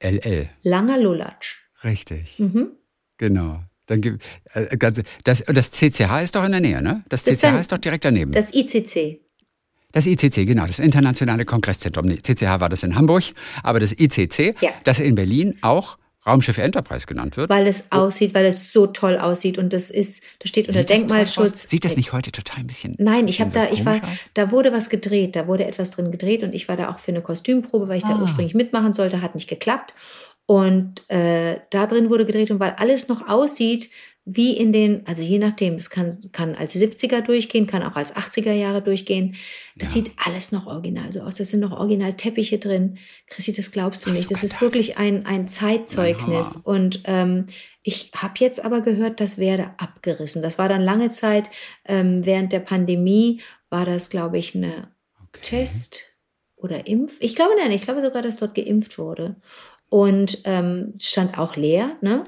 LL. 0.00 0.50
Langer 0.62 0.98
Lulatsch. 0.98 1.62
Richtig. 1.82 2.38
Mhm. 2.38 2.72
Genau. 3.16 3.60
Dann 3.86 4.00
gibt, 4.00 4.24
äh, 4.52 4.76
das, 4.76 5.44
das 5.46 5.70
CCH 5.70 6.22
ist 6.22 6.34
doch 6.34 6.44
in 6.44 6.52
der 6.52 6.60
Nähe, 6.60 6.82
ne? 6.82 7.04
Das, 7.08 7.24
das 7.24 7.38
CCH 7.38 7.60
ist 7.60 7.72
doch 7.72 7.78
direkt 7.78 8.04
daneben. 8.04 8.32
Das 8.32 8.54
ICC. 8.54 9.20
Das 9.94 10.06
ICC, 10.06 10.44
genau, 10.44 10.66
das 10.66 10.80
Internationale 10.80 11.44
Kongresszentrum. 11.44 12.06
Nee, 12.06 12.18
CCH 12.18 12.58
war 12.58 12.68
das 12.68 12.82
in 12.82 12.96
Hamburg, 12.96 13.22
aber 13.62 13.78
das 13.78 13.92
ICC, 13.92 14.56
ja. 14.60 14.70
das 14.82 14.98
in 14.98 15.14
Berlin 15.14 15.56
auch 15.62 15.98
Raumschiff 16.26 16.58
Enterprise 16.58 17.06
genannt 17.06 17.36
wird. 17.36 17.48
Weil 17.48 17.66
es 17.66 17.92
aussieht, 17.92 18.34
weil 18.34 18.46
es 18.46 18.72
so 18.72 18.88
toll 18.88 19.18
aussieht 19.18 19.56
und 19.56 19.72
das 19.72 19.90
ist, 19.90 20.22
das 20.40 20.48
steht 20.48 20.66
unter 20.66 20.80
Sieht 20.80 20.90
Denkmalschutz. 20.90 21.68
Sieht 21.68 21.84
das 21.84 21.96
nicht 21.96 22.12
heute 22.12 22.32
total 22.32 22.60
ein 22.60 22.66
bisschen? 22.66 22.96
Nein, 22.98 23.28
ich 23.28 23.40
habe 23.40 23.50
so 23.50 23.60
da, 23.60 23.70
ich 23.70 23.84
war, 23.84 23.96
aus? 23.96 24.08
da 24.32 24.50
wurde 24.50 24.72
was 24.72 24.90
gedreht, 24.90 25.36
da 25.36 25.46
wurde 25.46 25.66
etwas 25.66 25.92
drin 25.92 26.10
gedreht 26.10 26.42
und 26.42 26.54
ich 26.54 26.66
war 26.66 26.76
da 26.76 26.90
auch 26.90 26.98
für 26.98 27.12
eine 27.12 27.20
Kostümprobe, 27.20 27.88
weil 27.88 27.98
ich 27.98 28.04
ah. 28.04 28.14
da 28.14 28.20
ursprünglich 28.20 28.54
mitmachen 28.54 28.94
sollte, 28.94 29.20
hat 29.20 29.34
nicht 29.34 29.48
geklappt. 29.48 29.92
Und 30.46 31.08
äh, 31.08 31.60
da 31.70 31.86
drin 31.86 32.10
wurde 32.10 32.26
gedreht 32.26 32.50
und 32.50 32.60
weil 32.60 32.74
alles 32.78 33.08
noch 33.08 33.28
aussieht 33.28 33.90
wie 34.26 34.56
in 34.56 34.72
den, 34.72 35.06
also 35.06 35.22
je 35.22 35.38
nachdem, 35.38 35.74
es 35.74 35.90
kann, 35.90 36.30
kann 36.32 36.54
als 36.54 36.74
70er 36.74 37.20
durchgehen, 37.20 37.66
kann 37.66 37.82
auch 37.82 37.94
als 37.94 38.16
80er 38.16 38.52
Jahre 38.52 38.80
durchgehen. 38.80 39.36
Das 39.76 39.94
ja. 39.94 40.02
sieht 40.02 40.12
alles 40.16 40.50
noch 40.50 40.66
original 40.66 41.12
so 41.12 41.20
aus. 41.20 41.36
Da 41.36 41.44
sind 41.44 41.60
noch 41.60 41.72
original 41.72 42.14
Teppiche 42.14 42.58
drin. 42.58 42.98
Chrissy, 43.26 43.52
das 43.52 43.70
glaubst 43.70 44.06
du 44.06 44.10
nicht. 44.10 44.30
Das 44.30 44.42
ist 44.42 44.54
das. 44.54 44.60
wirklich 44.62 44.96
ein, 44.96 45.26
ein 45.26 45.46
Zeitzeugnis. 45.46 46.56
Und 46.56 47.02
ähm, 47.04 47.46
ich 47.82 48.12
habe 48.16 48.34
jetzt 48.38 48.64
aber 48.64 48.80
gehört, 48.80 49.20
das 49.20 49.36
werde 49.36 49.72
abgerissen. 49.76 50.40
Das 50.40 50.58
war 50.58 50.70
dann 50.70 50.80
lange 50.80 51.10
Zeit, 51.10 51.50
ähm, 51.84 52.24
während 52.24 52.50
der 52.52 52.60
Pandemie 52.60 53.42
war 53.68 53.84
das, 53.84 54.08
glaube 54.08 54.38
ich, 54.38 54.54
eine 54.54 54.88
okay. 55.20 55.40
Test 55.42 56.00
oder 56.56 56.86
Impf. 56.86 57.18
Ich 57.20 57.36
glaube 57.36 57.52
nein, 57.58 57.72
ich 57.72 57.82
glaube 57.82 58.00
sogar, 58.00 58.22
dass 58.22 58.38
dort 58.38 58.54
geimpft 58.54 58.96
wurde. 58.96 59.36
Und 59.90 60.40
ähm, 60.44 60.94
stand 60.98 61.36
auch 61.36 61.56
leer, 61.56 61.96
ne? 62.00 62.24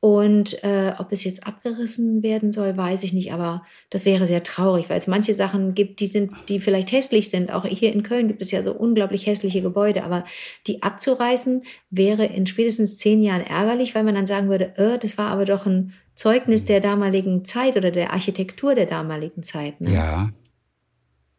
Und 0.00 0.62
äh, 0.62 0.92
ob 0.98 1.10
es 1.10 1.24
jetzt 1.24 1.44
abgerissen 1.44 2.22
werden 2.22 2.52
soll, 2.52 2.76
weiß 2.76 3.02
ich 3.02 3.12
nicht, 3.12 3.32
aber 3.32 3.64
das 3.90 4.04
wäre 4.04 4.26
sehr 4.26 4.44
traurig, 4.44 4.88
weil 4.88 4.98
es 4.98 5.08
manche 5.08 5.34
Sachen 5.34 5.74
gibt, 5.74 5.98
die 5.98 6.06
sind, 6.06 6.32
die 6.48 6.60
vielleicht 6.60 6.92
hässlich 6.92 7.30
sind. 7.30 7.50
Auch 7.50 7.66
hier 7.66 7.92
in 7.92 8.04
Köln 8.04 8.28
gibt 8.28 8.40
es 8.40 8.52
ja 8.52 8.62
so 8.62 8.72
unglaublich 8.72 9.26
hässliche 9.26 9.60
Gebäude, 9.60 10.04
aber 10.04 10.24
die 10.68 10.84
abzureißen 10.84 11.64
wäre 11.90 12.26
in 12.26 12.46
spätestens 12.46 12.98
zehn 12.98 13.24
Jahren 13.24 13.42
ärgerlich, 13.42 13.96
weil 13.96 14.04
man 14.04 14.14
dann 14.14 14.26
sagen 14.26 14.48
würde, 14.48 14.76
äh, 14.76 14.98
das 14.98 15.18
war 15.18 15.30
aber 15.30 15.44
doch 15.44 15.66
ein 15.66 15.94
Zeugnis 16.14 16.64
der 16.64 16.80
damaligen 16.80 17.44
Zeit 17.44 17.76
oder 17.76 17.90
der 17.90 18.12
Architektur 18.12 18.76
der 18.76 18.86
damaligen 18.86 19.42
Zeit. 19.42 19.80
Ne? 19.80 19.92
Ja, 19.92 20.30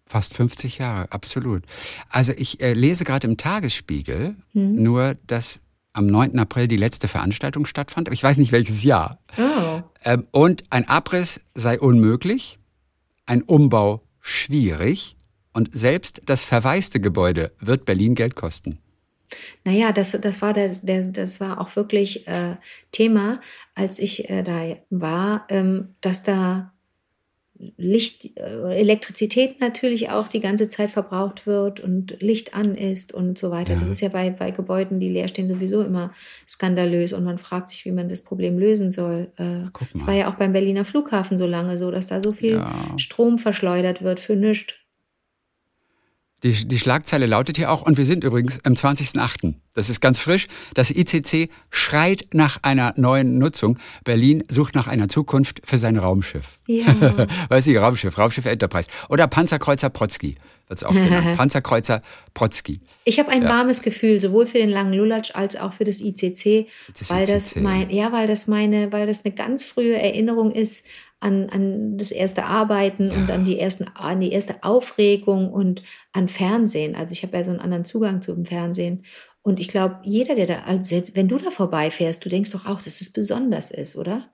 Fast 0.09 0.33
50 0.33 0.79
Jahre, 0.79 1.11
absolut. 1.11 1.63
Also 2.09 2.33
ich 2.35 2.59
äh, 2.61 2.73
lese 2.73 3.03
gerade 3.03 3.27
im 3.27 3.37
Tagesspiegel 3.37 4.35
hm. 4.53 4.81
nur, 4.81 5.15
dass 5.27 5.59
am 5.99 6.07
9. 6.07 6.39
April 6.39 6.69
die 6.69 6.77
letzte 6.77 7.09
Veranstaltung 7.09 7.65
stattfand, 7.65 8.07
aber 8.07 8.13
ich 8.13 8.23
weiß 8.23 8.37
nicht 8.37 8.53
welches 8.53 8.83
Jahr. 8.83 9.19
Oh. 9.37 9.81
Ähm, 10.05 10.27
und 10.31 10.63
ein 10.69 10.87
Abriss 10.87 11.41
sei 11.53 11.77
unmöglich, 11.77 12.57
ein 13.25 13.41
Umbau 13.41 14.01
schwierig 14.21 15.17
und 15.53 15.69
selbst 15.77 16.21
das 16.25 16.45
verwaiste 16.45 17.01
Gebäude 17.01 17.51
wird 17.59 17.83
Berlin 17.83 18.15
Geld 18.15 18.35
kosten. 18.35 18.79
Naja, 19.65 19.91
das, 19.91 20.17
das, 20.19 20.41
war, 20.41 20.53
der, 20.53 20.69
der, 20.69 21.05
das 21.07 21.41
war 21.41 21.59
auch 21.59 21.75
wirklich 21.75 22.25
äh, 22.27 22.55
Thema, 22.91 23.41
als 23.75 23.99
ich 23.99 24.29
äh, 24.29 24.41
da 24.41 24.77
war, 24.89 25.45
ähm, 25.49 25.95
dass 25.99 26.23
da 26.23 26.71
Licht, 27.77 28.37
äh, 28.37 28.77
Elektrizität 28.77 29.59
natürlich 29.59 30.09
auch 30.09 30.27
die 30.27 30.39
ganze 30.39 30.69
Zeit 30.69 30.91
verbraucht 30.91 31.45
wird 31.45 31.81
und 31.81 32.15
Licht 32.21 32.55
an 32.55 32.75
ist 32.75 33.13
und 33.13 33.37
so 33.37 33.51
weiter. 33.51 33.73
Ja. 33.73 33.79
Das 33.79 33.89
ist 33.89 33.99
ja 33.99 34.09
bei, 34.09 34.29
bei 34.29 34.51
Gebäuden, 34.51 34.99
die 34.99 35.09
leer 35.09 35.27
stehen, 35.27 35.49
sowieso 35.49 35.81
immer 35.81 36.13
skandalös 36.47 37.11
und 37.11 37.25
man 37.25 37.37
fragt 37.37 37.69
sich, 37.69 37.83
wie 37.83 37.91
man 37.91 38.07
das 38.07 38.21
Problem 38.21 38.57
lösen 38.57 38.91
soll. 38.91 39.31
Es 39.93 40.01
äh, 40.01 40.07
war 40.07 40.13
ja 40.13 40.31
auch 40.31 40.35
beim 40.35 40.53
Berliner 40.53 40.85
Flughafen 40.85 41.37
so 41.37 41.45
lange 41.45 41.77
so, 41.77 41.91
dass 41.91 42.07
da 42.07 42.21
so 42.21 42.31
viel 42.31 42.55
ja. 42.55 42.93
Strom 42.97 43.37
verschleudert 43.37 44.01
wird 44.01 44.19
für 44.19 44.35
nichts. 44.35 44.75
Die, 46.43 46.67
die 46.67 46.79
Schlagzeile 46.79 47.25
lautet 47.25 47.57
hier 47.57 47.69
auch, 47.71 47.81
und 47.81 47.97
wir 47.97 48.05
sind 48.05 48.23
übrigens 48.23 48.63
am 48.63 48.73
20.08. 48.73 49.55
Das 49.73 49.89
ist 49.89 49.99
ganz 49.99 50.19
frisch. 50.19 50.47
Das 50.73 50.89
ICC 50.89 51.49
schreit 51.69 52.27
nach 52.33 52.59
einer 52.63 52.93
neuen 52.95 53.37
Nutzung. 53.37 53.77
Berlin 54.03 54.43
sucht 54.47 54.75
nach 54.75 54.87
einer 54.87 55.09
Zukunft 55.09 55.61
für 55.65 55.77
sein 55.77 55.97
Raumschiff. 55.97 56.59
Ja. 56.67 56.95
Weiß 57.49 57.67
ich, 57.67 57.77
Raumschiff, 57.77 58.17
Raumschiff 58.17 58.45
Enterprise. 58.45 58.89
Oder 59.09 59.27
Panzerkreuzer 59.27 59.89
Protzki 59.89 60.37
wird 60.69 60.77
es 60.77 60.83
auch 60.83 60.93
genannt. 60.93 61.35
Panzerkreuzer 61.35 62.01
Protzki. 62.33 62.79
Ich 63.03 63.19
habe 63.19 63.29
ein 63.29 63.43
ja. 63.43 63.49
warmes 63.49 63.81
Gefühl, 63.81 64.21
sowohl 64.21 64.47
für 64.47 64.59
den 64.59 64.69
langen 64.69 64.93
Lulatsch 64.93 65.31
als 65.33 65.55
auch 65.55 65.73
für 65.73 65.83
das 65.83 65.99
ICC, 65.99 66.67
das 66.97 67.09
weil 67.09 67.23
ICC. 67.23 67.33
das 67.33 67.55
mein, 67.55 67.89
ja, 67.89 68.11
weil 68.11 68.27
das 68.27 68.47
meine, 68.47 68.91
weil 68.91 69.07
das 69.07 69.25
eine 69.25 69.33
ganz 69.33 69.63
frühe 69.63 69.97
Erinnerung 69.97 70.51
ist 70.51 70.85
an, 71.19 71.49
an 71.49 71.97
das 71.97 72.11
erste 72.11 72.45
Arbeiten 72.45 73.11
und 73.11 73.29
an 73.29 73.45
die, 73.45 73.59
ersten, 73.59 73.87
an 73.95 74.21
die 74.21 74.31
erste 74.31 74.63
Aufregung 74.63 75.51
und 75.51 75.83
an 76.13 76.29
Fernsehen. 76.29 76.95
Also 76.95 77.11
ich 77.11 77.23
habe 77.23 77.35
ja 77.35 77.43
so 77.43 77.51
einen 77.51 77.59
anderen 77.59 77.85
Zugang 77.85 78.21
zum 78.21 78.45
Fernsehen. 78.45 79.05
Und 79.41 79.59
ich 79.59 79.67
glaube, 79.67 79.99
jeder, 80.03 80.35
der 80.35 80.45
da, 80.45 80.59
also 80.65 81.03
wenn 81.13 81.27
du 81.27 81.37
da 81.37 81.49
vorbeifährst, 81.49 82.23
du 82.23 82.29
denkst 82.29 82.51
doch 82.51 82.65
auch, 82.65 82.81
dass 82.81 83.01
es 83.01 83.11
besonders 83.11 83.71
ist, 83.71 83.95
oder? 83.95 84.31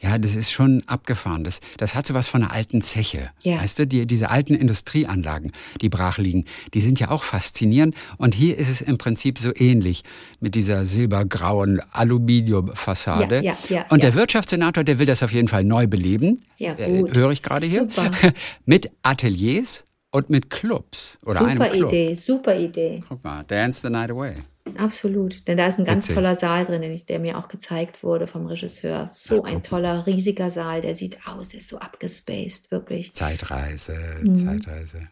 Ja, 0.00 0.18
das 0.18 0.34
ist 0.34 0.52
schon 0.52 0.82
abgefahren. 0.86 1.44
Das, 1.44 1.60
das 1.76 1.94
hat 1.94 2.06
so 2.06 2.14
was 2.14 2.28
von 2.28 2.42
einer 2.42 2.52
alten 2.52 2.82
Zeche. 2.82 3.30
Ja. 3.42 3.58
Weißt 3.58 3.78
du, 3.78 3.86
die, 3.86 4.06
diese 4.06 4.30
alten 4.30 4.54
Industrieanlagen, 4.54 5.52
die 5.80 5.88
brach 5.88 6.18
liegen, 6.18 6.44
die 6.74 6.80
sind 6.80 7.00
ja 7.00 7.10
auch 7.10 7.22
faszinierend. 7.22 7.94
Und 8.18 8.34
hier 8.34 8.58
ist 8.58 8.68
es 8.68 8.80
im 8.80 8.98
Prinzip 8.98 9.38
so 9.38 9.52
ähnlich 9.54 10.04
mit 10.40 10.54
dieser 10.54 10.84
silbergrauen 10.84 11.80
Aluminiumfassade. 11.92 13.42
Ja, 13.42 13.56
ja, 13.68 13.86
Und 13.90 14.02
der 14.02 14.14
Wirtschaftssenator, 14.14 14.84
der 14.84 14.98
will 14.98 15.06
das 15.06 15.22
auf 15.22 15.32
jeden 15.32 15.48
Fall 15.48 15.64
neu 15.64 15.86
beleben. 15.86 16.42
Ja, 16.58 16.74
äh, 16.78 17.00
gut. 17.00 17.16
Höre 17.16 17.32
ich 17.32 17.42
gerade 17.42 17.66
hier. 17.66 17.88
mit 18.66 18.90
Ateliers 19.02 19.84
und 20.10 20.30
mit 20.30 20.50
Clubs 20.50 21.18
oder 21.24 21.38
super 21.38 21.50
einem 21.50 21.62
Club. 21.62 21.92
Idee, 21.92 22.14
super 22.14 22.56
Idee. 22.56 23.02
Guck 23.08 23.24
mal, 23.24 23.42
Dance 23.44 23.80
the 23.82 23.90
Night 23.90 24.10
Away. 24.10 24.34
Absolut, 24.76 25.46
denn 25.48 25.58
da 25.58 25.66
ist 25.66 25.78
ein 25.78 25.84
ganz 25.84 26.04
Witzig. 26.04 26.14
toller 26.14 26.34
Saal 26.34 26.64
drin, 26.64 27.00
der 27.08 27.18
mir 27.18 27.36
auch 27.36 27.48
gezeigt 27.48 28.02
wurde 28.02 28.26
vom 28.26 28.46
Regisseur. 28.46 29.10
So 29.12 29.44
ja, 29.44 29.52
ein 29.52 29.62
toller, 29.62 30.06
riesiger 30.06 30.50
Saal, 30.50 30.82
der 30.82 30.94
sieht 30.94 31.26
aus, 31.26 31.52
ist 31.52 31.68
so 31.68 31.78
abgespaced, 31.78 32.70
wirklich. 32.70 33.12
Zeitreise, 33.12 33.98
mhm. 34.22 34.36
Zeitreise. 34.36 35.08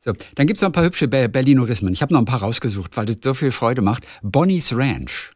So, 0.00 0.12
dann 0.34 0.46
gibt 0.46 0.58
es 0.58 0.62
noch 0.62 0.68
ein 0.68 0.72
paar 0.72 0.84
hübsche 0.84 1.08
Berlinorismen. 1.08 1.92
Ich 1.92 2.02
habe 2.02 2.12
noch 2.12 2.20
ein 2.20 2.26
paar 2.26 2.42
rausgesucht, 2.42 2.96
weil 2.96 3.06
das 3.06 3.18
so 3.22 3.34
viel 3.34 3.52
Freude 3.52 3.82
macht. 3.82 4.04
Bonnie's 4.22 4.76
Ranch. 4.76 5.32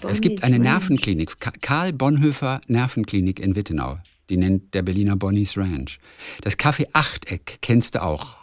Bonnie's 0.00 0.18
es 0.18 0.20
gibt 0.20 0.44
eine 0.44 0.56
Ranch. 0.56 0.64
Nervenklinik, 0.64 1.36
Karl 1.60 1.92
Bonhoeffer 1.92 2.60
Nervenklinik 2.66 3.38
in 3.38 3.54
Wittenau. 3.54 3.98
Die 4.28 4.36
nennt 4.36 4.74
der 4.74 4.82
Berliner 4.82 5.16
Bonnie's 5.16 5.56
Ranch. 5.56 5.98
Das 6.42 6.58
Café 6.58 6.88
Achteck 6.92 7.58
kennst 7.62 7.94
du 7.94 8.02
auch. 8.02 8.41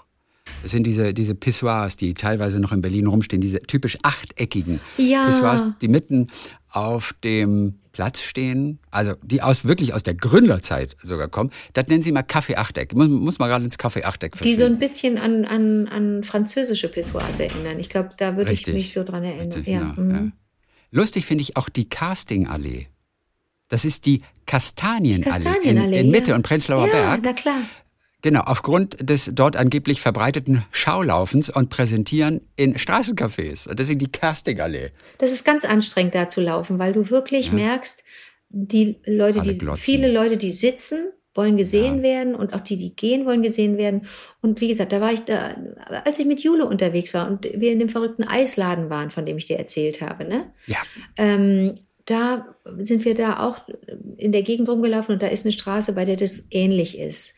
Das 0.62 0.72
sind 0.72 0.84
diese, 0.84 1.14
diese 1.14 1.36
Pissoirs, 1.36 1.98
die 1.98 2.14
teilweise 2.14 2.60
noch 2.60 2.72
in 2.72 2.82
Berlin 2.82 3.08
rumstehen, 3.08 3.42
diese 3.42 3.62
typisch 3.62 3.98
achteckigen 4.04 4.80
Ja. 4.98 5.28
Pissoirs, 5.28 5.66
die 5.82 5.88
mitten 5.88 6.28
auf 6.72 7.14
dem 7.24 7.80
Platz 7.92 8.22
stehen, 8.22 8.80
also 8.92 9.14
die 9.24 9.42
aus 9.42 9.66
wirklich 9.66 9.94
aus 9.94 10.04
der 10.04 10.14
Gründerzeit 10.14 10.96
sogar 11.02 11.28
kommen. 11.28 11.52
Das 11.74 11.88
nennen 11.88 12.04
sie 12.04 12.12
mal 12.12 12.24
Kaffee-Achteck. 12.24 12.94
Muss, 12.94 13.10
muss 13.10 13.40
man 13.40 13.50
gerade 13.50 13.66
ins 13.66 13.78
Kaffee-Achteck 13.78 14.40
Die 14.42 14.56
so 14.56 14.66
ein 14.66 14.80
bisschen 14.80 15.18
an, 15.18 15.46
an, 15.46 15.88
an 15.88 16.24
französische 16.24 16.88
Pissoirs 16.88 17.40
erinnern. 17.40 17.80
Ich 17.80 17.90
glaube, 17.90 18.12
da 18.18 18.38
würde 18.38 18.52
ich 18.52 18.66
mich 18.68 18.94
so 18.94 19.04
dran 19.04 19.24
erinnern. 19.24 19.52
Richtig, 19.52 19.68
ja. 19.68 19.80
genau, 19.80 20.02
mhm. 20.02 20.16
ja. 20.16 20.32
Lustig 20.92 21.26
finde 21.26 21.42
ich 21.42 21.58
auch 21.58 21.70
die 21.70 21.90
Castingallee. 21.90 22.88
Das 23.68 23.86
ist 23.86 24.06
die 24.06 24.22
Kastanienallee, 24.46 25.24
Kastanienallee, 25.24 26.00
in, 26.00 26.06
in 26.06 26.12
Mitte 26.12 26.32
ja. 26.32 26.36
und 26.36 26.44
Prenzlauer 26.44 26.88
ja, 26.88 26.92
Berg. 26.92 27.22
na 27.24 27.34
klar. 27.34 27.62
Genau, 28.22 28.42
aufgrund 28.42 28.98
des 29.10 29.32
dort 29.34 29.56
angeblich 29.56 30.02
verbreiteten 30.02 30.66
Schaulaufens 30.72 31.50
und 31.50 31.70
Präsentieren 31.70 32.42
in 32.58 32.76
Straßencafés. 32.76 33.74
Deswegen 33.74 34.00
die 34.00 34.12
Castingallee. 34.12 34.92
Das 35.20 35.32
ist 35.32 35.46
ganz 35.46 35.64
anstrengend, 35.64 36.16
da 36.16 36.28
zu 36.28 36.42
laufen, 36.42 36.80
weil 36.80 36.92
du 36.92 37.10
wirklich 37.10 37.48
Ja. 37.48 37.54
merkst, 37.54 38.04
die 38.50 38.98
Leute, 39.06 39.40
Alle 39.40 39.54
die, 39.54 39.58
glotzen. 39.60 39.84
viele 39.84 40.12
Leute, 40.12 40.36
die 40.36 40.52
sitzen, 40.52 41.12
wollen 41.36 41.56
gesehen 41.56 41.98
Ja. 41.98 42.04
werden 42.04 42.36
und 42.36 42.54
auch 42.54 42.60
die, 42.60 42.76
die 42.76 42.94
gehen, 42.94 43.26
wollen 43.26 43.42
gesehen 43.44 43.78
werden. 43.78 44.08
Und 44.42 44.60
wie 44.60 44.68
gesagt, 44.68 44.92
da 44.92 45.00
war 45.00 45.14
ich 45.14 45.22
da, 45.22 45.56
als 46.04 46.20
ich 46.20 46.26
mit 46.26 46.42
Jule 46.42 46.66
unterwegs 46.66 47.14
war 47.14 47.30
und 47.30 47.46
wir 47.46 47.72
in 47.72 47.80
dem 47.80 47.88
verrückten 47.90 48.24
Eisladen 48.26 48.90
waren, 48.90 49.12
von 49.12 49.26
dem 49.26 49.38
ich 49.38 49.46
dir 49.46 49.58
erzählt 49.58 50.02
habe, 50.02 50.26
ne? 50.26 50.52
Ja, 50.66 50.80
Ähm, 51.16 51.76
da 52.06 52.48
sind 52.80 53.06
wir 53.06 53.14
da 53.14 53.40
auch 53.48 53.60
in 54.18 54.32
der 54.32 54.42
Gegend 54.42 54.68
rumgelaufen 54.68 55.14
und 55.14 55.22
da 55.22 55.28
ist 55.28 55.46
eine 55.46 55.52
Straße, 55.52 55.94
bei 55.94 56.06
der 56.06 56.16
das 56.18 56.48
ähnlich 56.50 56.98
ist. 56.98 57.36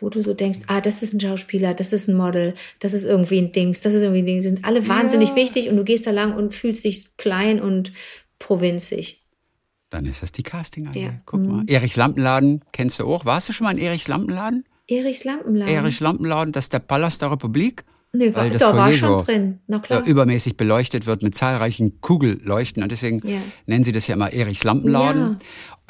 Wo 0.00 0.10
du 0.10 0.22
so 0.22 0.34
denkst, 0.34 0.60
ah, 0.66 0.80
das 0.80 1.02
ist 1.04 1.12
ein 1.14 1.20
Schauspieler, 1.20 1.72
das 1.72 1.92
ist 1.92 2.08
ein 2.08 2.16
Model, 2.16 2.54
das 2.80 2.92
ist 2.94 3.04
irgendwie 3.04 3.38
ein 3.38 3.52
Dings, 3.52 3.80
das 3.80 3.94
ist 3.94 4.02
irgendwie 4.02 4.22
ein 4.22 4.26
Ding. 4.26 4.36
Die 4.40 4.42
sind 4.48 4.64
alle 4.64 4.86
wahnsinnig 4.88 5.28
Ja. 5.30 5.36
wichtig 5.36 5.68
und 5.68 5.76
du 5.76 5.84
gehst 5.84 6.06
da 6.06 6.10
lang 6.10 6.34
und 6.36 6.52
fühlst 6.54 6.84
dich 6.84 7.16
klein 7.16 7.60
und 7.60 7.92
provinzig. 8.38 9.20
dann 9.90 10.06
ist 10.06 10.24
das 10.24 10.32
die 10.32 10.42
Castingallee. 10.42 11.02
Ja. 11.04 11.20
Guck 11.24 11.40
Mhm. 11.40 11.46
mal. 11.48 11.64
Erichs 11.68 11.94
Lampenladen 11.94 12.64
kennst 12.72 12.98
du 12.98 13.04
auch. 13.06 13.24
Warst 13.24 13.48
du 13.48 13.52
schon 13.52 13.64
mal 13.66 13.70
in 13.70 13.78
Erichs 13.78 14.08
Lampenladen? 14.08 14.64
Erichs 14.88 15.22
Lampenladen. 15.22 15.72
Erichs 15.72 16.00
Lampenladen, 16.00 16.52
das 16.52 16.64
ist 16.64 16.72
der 16.72 16.80
Palast 16.80 17.22
der 17.22 17.30
Republik. 17.30 17.84
nee, 18.12 18.34
war, 18.34 18.42
weil 18.44 18.50
das 18.50 18.58
da 18.60 18.76
war 18.76 18.92
schon 18.92 19.20
so- 19.20 19.24
drin. 19.24 19.60
Na 19.68 19.78
klar. 19.78 20.04
übermäßig 20.04 20.56
beleuchtet 20.56 21.06
wird 21.06 21.22
mit 21.22 21.36
zahlreichen 21.36 22.00
Kugelleuchten. 22.00 22.82
Und 22.82 22.90
deswegen 22.90 23.20
Ja. 23.28 23.38
nennen 23.66 23.84
sie 23.84 23.92
das 23.92 24.06
ja 24.08 24.14
immer 24.16 24.32
Erichs 24.32 24.64
Lampenladen. 24.64 25.38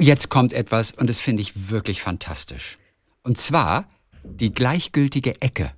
Ja. 0.00 0.04
Jetzt 0.06 0.28
kommt 0.28 0.52
etwas 0.52 0.90
und 0.92 1.08
das 1.08 1.18
finde 1.20 1.40
ich 1.40 1.70
wirklich 1.70 2.02
fantastisch. 2.02 2.76
Und 3.22 3.38
zwar 3.38 3.88
die 4.24 4.52
gleichgültige 4.52 5.40
Ecke. 5.40 5.72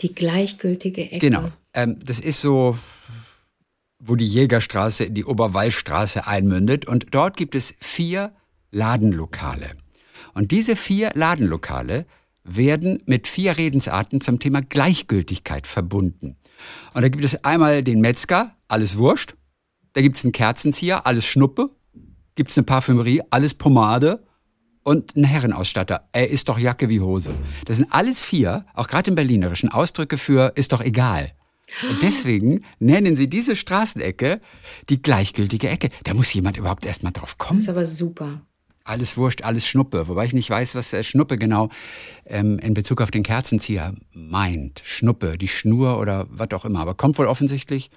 Die 0.00 0.14
gleichgültige 0.14 1.10
Ecke. 1.10 1.18
Genau. 1.18 1.50
Ähm, 1.74 1.98
das 2.04 2.18
ist 2.18 2.40
so, 2.40 2.76
wo 3.98 4.16
die 4.16 4.26
Jägerstraße 4.26 5.04
in 5.04 5.14
die 5.14 5.24
Oberwallstraße 5.24 6.26
einmündet. 6.26 6.86
Und 6.86 7.06
dort 7.12 7.36
gibt 7.36 7.54
es 7.54 7.74
vier 7.80 8.32
Ladenlokale. 8.70 9.72
Und 10.34 10.50
diese 10.50 10.76
vier 10.76 11.10
Ladenlokale 11.14 12.06
werden 12.44 13.02
mit 13.06 13.28
vier 13.28 13.56
Redensarten 13.56 14.20
zum 14.20 14.40
Thema 14.40 14.62
Gleichgültigkeit 14.62 15.66
verbunden. 15.66 16.36
Und 16.94 17.02
da 17.02 17.08
gibt 17.08 17.24
es 17.24 17.44
einmal 17.44 17.82
den 17.82 18.00
Metzger, 18.00 18.56
alles 18.68 18.96
Wurscht. 18.96 19.34
Da 19.92 20.00
gibt 20.00 20.16
es 20.16 20.24
einen 20.24 20.32
Kerzenzieher, 20.32 21.06
alles 21.06 21.26
Schnuppe. 21.26 21.70
Gibt 22.34 22.50
es 22.50 22.58
eine 22.58 22.64
Parfümerie, 22.64 23.22
alles 23.30 23.54
Pomade. 23.54 24.24
Und 24.84 25.14
einen 25.14 25.24
Herrenausstatter, 25.24 26.08
er 26.12 26.28
ist 26.30 26.48
doch 26.48 26.58
Jacke 26.58 26.88
wie 26.88 27.00
Hose. 27.00 27.32
Das 27.66 27.76
sind 27.76 27.92
alles 27.92 28.22
vier, 28.22 28.64
auch 28.74 28.88
gerade 28.88 29.10
im 29.10 29.14
Berlinerischen, 29.14 29.68
Ausdrücke 29.68 30.18
für 30.18 30.52
ist 30.56 30.72
doch 30.72 30.80
egal. 30.80 31.32
Und 31.88 32.02
deswegen 32.02 32.64
nennen 32.80 33.16
sie 33.16 33.28
diese 33.28 33.56
Straßenecke 33.56 34.40
die 34.88 35.00
gleichgültige 35.00 35.68
Ecke. 35.68 35.88
Da 36.04 36.12
muss 36.14 36.32
jemand 36.34 36.56
überhaupt 36.56 36.84
erst 36.84 37.02
mal 37.02 37.12
drauf 37.12 37.36
Das 37.38 37.46
kommen. 37.46 37.60
ist 37.60 37.68
aber 37.68 37.86
super. 37.86 38.42
Alles 38.84 39.16
wurscht, 39.16 39.42
alles 39.42 39.66
Schnuppe. 39.66 40.08
Wobei 40.08 40.24
ich 40.26 40.32
nicht 40.32 40.50
weiß, 40.50 40.74
was 40.74 40.92
äh, 40.92 41.04
Schnuppe 41.04 41.38
genau 41.38 41.68
ähm, 42.26 42.58
in 42.58 42.74
Bezug 42.74 43.00
auf 43.00 43.12
den 43.12 43.22
Kerzenzieher 43.22 43.94
meint. 44.12 44.82
Schnuppe, 44.84 45.38
die 45.38 45.48
Schnur 45.48 45.98
oder 45.98 46.26
was 46.28 46.50
auch 46.50 46.64
immer. 46.64 46.80
Aber 46.80 46.94
kommt 46.94 47.16
wohl 47.18 47.26
offensichtlich 47.26 47.90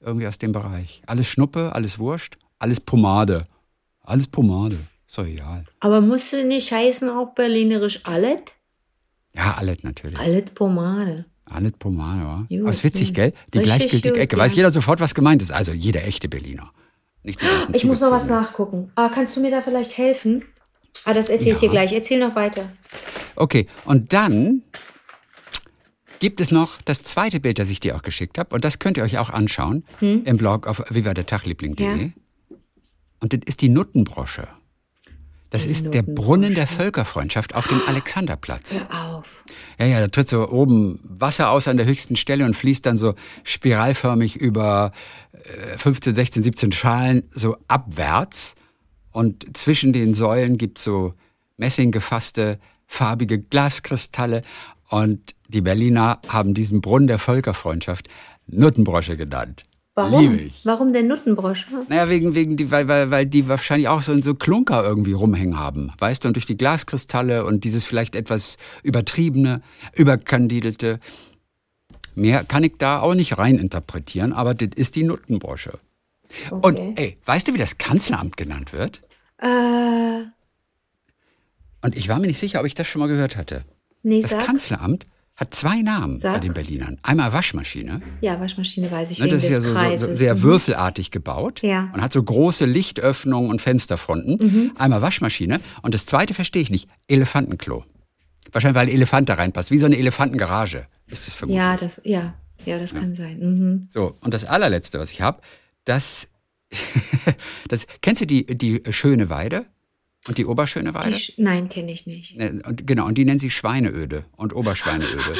irgendwie 0.00 0.26
aus 0.26 0.38
dem 0.38 0.50
Bereich. 0.52 1.02
Alles 1.06 1.28
Schnuppe, 1.28 1.72
alles 1.74 2.00
wurscht, 2.00 2.36
alles 2.58 2.80
Pomade. 2.80 3.46
Alles 4.02 4.26
Pomade. 4.26 4.78
Ist 5.12 5.18
doch 5.18 5.26
egal. 5.26 5.66
Aber 5.80 6.00
musste 6.00 6.42
nicht 6.42 6.72
heißen 6.72 7.10
auf 7.10 7.34
Berlinerisch 7.34 8.00
alles? 8.04 8.40
Ja, 9.34 9.58
alles 9.58 9.82
natürlich. 9.82 10.18
Alles 10.18 10.50
Pomade. 10.52 11.26
Alles 11.44 11.72
Pomade, 11.72 12.20
wa? 12.20 12.46
Gut, 12.48 12.60
Aber 12.62 12.70
ist 12.70 12.82
witzig, 12.82 13.08
ja. 13.08 13.14
gell? 13.16 13.34
Die 13.52 13.58
Richtig 13.58 13.76
gleichgültige 13.76 14.14
gut, 14.14 14.18
Ecke. 14.22 14.36
ja. 14.36 14.42
Weiß 14.42 14.56
jeder 14.56 14.70
sofort, 14.70 15.00
was 15.00 15.14
gemeint 15.14 15.42
ist. 15.42 15.52
Also 15.52 15.72
jeder 15.72 16.02
echte 16.04 16.30
Berliner. 16.30 16.72
Nicht 17.24 17.42
die 17.42 17.46
ganzen 17.46 17.74
Ich 17.74 17.84
muss 17.84 18.00
noch 18.00 18.10
was 18.10 18.30
nachgucken. 18.30 18.90
Ah, 18.94 19.10
kannst 19.10 19.36
du 19.36 19.42
mir 19.42 19.50
da 19.50 19.60
vielleicht 19.60 19.98
helfen? 19.98 20.46
Ah, 21.04 21.12
das 21.12 21.28
erzähle 21.28 21.52
ich 21.52 21.58
dir 21.58 21.68
gleich. 21.68 21.92
Erzähl 21.92 22.18
noch 22.18 22.34
weiter. 22.34 22.72
Okay, 23.36 23.66
und 23.84 24.14
dann 24.14 24.62
gibt 26.20 26.40
es 26.40 26.50
noch 26.50 26.80
das 26.80 27.02
zweite 27.02 27.38
Bild, 27.38 27.58
das 27.58 27.68
ich 27.68 27.80
dir 27.80 27.96
auch 27.96 28.02
geschickt 28.02 28.38
habe. 28.38 28.54
Und 28.54 28.64
das 28.64 28.78
könnt 28.78 28.96
ihr 28.96 29.02
euch 29.02 29.18
auch 29.18 29.28
anschauen 29.28 29.84
im 30.00 30.38
Blog 30.38 30.66
auf 30.66 30.82
vivadertagliebling.de. 30.88 31.86
Hm? 31.86 32.00
Ja. 32.48 32.56
Und 33.20 33.34
das 33.34 33.40
ist 33.44 33.60
die 33.60 33.68
Nuttenbrosche. 33.68 34.48
Das 35.52 35.66
ist 35.66 35.92
der. 35.92 36.02
Brunnen 36.02 36.54
der 36.54 36.66
Völkerfreundschaft 36.66 37.54
auf 37.54 37.68
dem 37.68 37.80
Alexanderplatz. 37.86 38.84
Hör 38.88 39.16
auf. 39.18 39.44
Ja, 39.78 39.86
ja, 39.86 40.00
da 40.00 40.08
tritt 40.08 40.30
so 40.30 40.48
oben 40.48 40.98
Wasser 41.04 41.50
aus 41.50 41.68
an 41.68 41.76
der 41.76 41.86
höchsten 41.86 42.16
Stelle 42.16 42.44
und 42.46 42.56
fließt 42.56 42.86
dann 42.86 42.96
so 42.96 43.14
spiralförmig 43.44 44.36
über 44.36 44.92
äh, 45.32 45.78
15, 45.78 46.14
16, 46.14 46.42
17 46.42 46.72
Schalen 46.72 47.22
so 47.32 47.56
abwärts. 47.68 48.54
Und 49.10 49.56
zwischen 49.56 49.92
den 49.92 50.14
Säulen 50.14 50.56
gibt's 50.56 50.84
so 50.84 51.12
messinggefasste, 51.58 52.58
farbige 52.86 53.38
Glaskristalle. 53.38 54.42
Und 54.88 55.34
die 55.48 55.60
Berliner 55.60 56.20
haben 56.28 56.54
diesen 56.54 56.80
Brunnen 56.80 57.08
der 57.08 57.18
Völkerfreundschaft 57.18 58.08
Nuttenbrosche 58.46 59.18
genannt. 59.18 59.64
Warum? 59.94 60.20
Liebe 60.32 60.42
ich. 60.44 60.64
Warum 60.64 60.92
der 60.94 61.02
Nuttenbrosche? 61.02 61.66
Naja, 61.88 62.08
wegen, 62.08 62.34
wegen 62.34 62.56
die, 62.56 62.70
weil, 62.70 62.88
weil, 62.88 63.10
weil 63.10 63.26
die 63.26 63.46
wahrscheinlich 63.48 63.88
auch 63.88 64.00
so, 64.00 64.18
so 64.22 64.34
Klunker 64.34 64.82
irgendwie 64.84 65.12
rumhängen 65.12 65.58
haben. 65.58 65.92
Weißt 65.98 66.24
du, 66.24 66.28
und 66.28 66.34
durch 66.36 66.46
die 66.46 66.56
Glaskristalle 66.56 67.44
und 67.44 67.64
dieses 67.64 67.84
vielleicht 67.84 68.14
etwas 68.14 68.56
übertriebene, 68.82 69.60
überkandidelte. 69.94 70.98
Mehr 72.14 72.44
kann 72.44 72.64
ich 72.64 72.74
da 72.78 73.00
auch 73.00 73.14
nicht 73.14 73.36
rein 73.36 73.56
interpretieren, 73.56 74.32
aber 74.32 74.54
das 74.54 74.70
ist 74.76 74.96
die 74.96 75.02
Nuttenbrosche. 75.04 75.78
Und 76.50 76.64
Okay. 76.64 76.92
ey, 76.96 77.18
weißt 77.26 77.48
du, 77.48 77.54
wie 77.54 77.58
das 77.58 77.76
Kanzleramt 77.76 78.38
genannt 78.38 78.72
wird? 78.72 79.02
Äh, 79.38 80.22
Und 81.82 81.96
ich 81.96 82.08
war 82.08 82.18
mir 82.18 82.28
nicht 82.28 82.38
sicher, 82.38 82.60
ob 82.60 82.66
ich 82.66 82.74
das 82.74 82.86
schon 82.86 83.00
mal 83.00 83.08
gehört 83.08 83.36
hatte. 83.36 83.64
nee, 84.02 84.22
Das 84.22 84.30
sag. 84.30 84.44
Kanzleramt 84.46 85.06
hat 85.42 85.54
zwei 85.54 85.82
Namen 85.82 86.14
bei 86.14 86.18
Sag. 86.18 86.40
den 86.42 86.52
Berlinern. 86.54 86.98
Einmal 87.02 87.32
Waschmaschine. 87.32 88.00
Ja, 88.20 88.40
Waschmaschine 88.40 88.90
weiß 88.90 89.10
ich, 89.10 89.18
Ne, 89.18 89.28
das 89.28 89.42
ist 89.44 89.50
ja 89.50 89.60
so, 89.60 90.06
so, 90.08 90.14
sehr 90.14 90.34
Mhm. 90.36 90.42
würfelartig 90.42 91.10
gebaut 91.10 91.60
Ja. 91.62 91.82
Mhm. 91.82 91.94
und 91.94 92.00
hat 92.02 92.12
so 92.12 92.22
große 92.22 92.64
Lichtöffnungen 92.64 93.50
und 93.50 93.60
Fensterfronten. 93.60 94.72
Einmal 94.76 95.02
Waschmaschine 95.02 95.60
und 95.82 95.94
das 95.94 96.06
zweite 96.06 96.32
verstehe 96.34 96.62
ich 96.62 96.70
nicht, 96.70 96.88
Elefantenklo. 97.08 97.84
Wahrscheinlich, 98.50 98.76
weil 98.76 98.86
ein 98.88 98.94
Elefant 98.94 99.28
da 99.28 99.34
reinpasst, 99.34 99.70
wie 99.70 99.78
so 99.78 99.86
eine 99.86 99.96
Elefantengarage 99.98 100.86
ist 101.06 101.26
das 101.26 101.34
vermutlich. 101.34 101.58
Ja, 101.62 101.76
das, 101.76 102.00
ja, 102.04 102.34
ja, 102.64 102.78
das 102.78 102.94
kann 102.94 103.14
sein. 103.14 103.38
Mhm. 103.38 103.86
So, 103.88 104.16
und 104.20 104.32
das 104.34 104.44
allerletzte, 104.44 104.98
was 104.98 105.10
ich 105.10 105.20
habe, 105.22 105.40
das, 105.84 106.28
das, 107.68 107.86
kennst 108.00 108.22
du 108.22 108.26
die, 108.26 108.46
die 108.46 108.82
schöne 108.90 109.28
Weide 109.30 109.66
und 110.28 110.38
die 110.38 110.46
Oberschöne 110.46 110.92
Die, 110.92 111.34
nein, 111.36 111.68
kenne 111.68 111.92
ich 111.92 112.06
nicht. 112.06 112.38
Äh, 112.38 112.60
Und, 112.64 112.86
genau, 112.86 113.06
und 113.06 113.18
die 113.18 113.24
nennen 113.24 113.40
sie 113.40 113.50
Schweineöde 113.50 114.24
und 114.36 114.54
Oberschweineöde. 114.54 115.34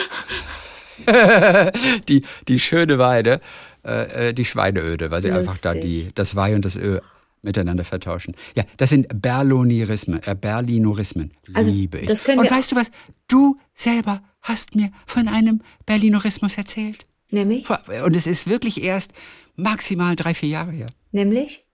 die, 2.09 2.23
die 2.49 2.61
schöne 2.61 2.99
Weide, 2.99 3.41
äh, 3.85 4.29
äh, 4.29 4.35
die 4.35 4.45
Schweineöde, 4.45 5.11
weil 5.11 5.23
sie 5.23 5.31
einfach 5.31 5.59
da 5.59 5.73
Lustig. 5.73 5.91
die, 5.91 6.11
das 6.15 6.35
Weih 6.35 6.55
und 6.55 6.65
das 6.65 6.77
Ö 6.77 6.99
miteinander 7.43 7.85
vertauschen. 7.85 8.35
Ja, 8.57 8.65
das 8.77 8.91
sind 8.91 9.07
Berlonierismen, 9.21 10.23
äh, 10.23 10.37
Berlinorismen. 10.41 11.33
Also, 11.55 11.73
Liebe 11.73 11.99
ich. 11.99 12.07
das 12.09 12.23
können 12.25 12.39
und 12.39 12.51
weißt 12.51 12.73
du 12.73 12.77
was? 12.77 12.91
Du 13.29 13.59
selber 13.75 14.23
hast 14.43 14.75
mir 14.77 14.91
von 15.07 15.29
einem 15.29 15.61
Berlinorismus 15.87 16.57
erzählt. 16.57 17.07
Nämlich? 17.31 17.67
Und 18.05 18.15
es 18.15 18.27
ist 18.27 18.47
wirklich 18.47 18.83
erst 18.83 19.13
maximal 19.57 20.15
drei, 20.17 20.35
vier 20.35 20.51
Jahre 20.51 20.71
her. 20.73 20.87
Nämlich? 21.11 21.65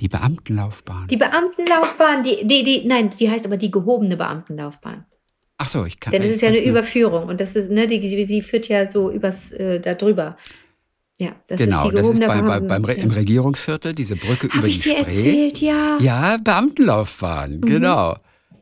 Die 0.00 0.08
Beamtenlaufbahn. 0.08 1.08
Die 1.08 1.16
Beamtenlaufbahn, 1.16 2.22
die, 2.22 2.46
die, 2.46 2.62
die, 2.64 2.84
nein, 2.86 3.10
die 3.10 3.30
heißt 3.30 3.46
aber 3.46 3.56
die 3.56 3.70
gehobene 3.70 4.16
Beamtenlaufbahn. 4.16 5.04
Ach 5.58 5.66
so, 5.68 5.84
ich 5.84 6.00
kann. 6.00 6.10
Denn 6.12 6.22
es 6.22 6.28
ich 6.28 6.34
ist 6.36 6.40
ja 6.40 6.48
eine 6.48 6.60
Überführung 6.62 7.28
und 7.28 7.40
das 7.40 7.54
ist, 7.54 7.70
ne, 7.70 7.86
die, 7.86 8.00
die, 8.00 8.24
die 8.24 8.42
führt 8.42 8.68
ja 8.68 8.86
so 8.86 9.10
übers, 9.10 9.52
äh, 9.52 9.78
da 9.78 9.94
drüber. 9.94 10.38
Ja, 11.18 11.32
das 11.48 11.60
Genau, 11.60 11.82
ist 11.84 11.90
die 11.90 11.96
das 11.96 12.08
ist 12.08 12.18
gehobene 12.20 12.26
bei, 12.28 12.60
bei, 12.60 12.60
beim 12.66 12.84
Re 12.86 12.94
im 12.94 13.10
Regierungsviertel, 13.10 13.92
diese 13.92 14.16
Brücke 14.16 14.46
über 14.46 14.56
Hab 14.56 14.64
die 14.64 14.70
ich 14.70 14.80
dir 14.80 14.92
Spree. 14.92 15.02
erzählt, 15.04 15.60
ja. 15.60 15.98
Ja, 16.00 16.38
Beamtenlaufbahn, 16.38 17.56
Mhm. 17.56 17.60
genau. 17.60 18.16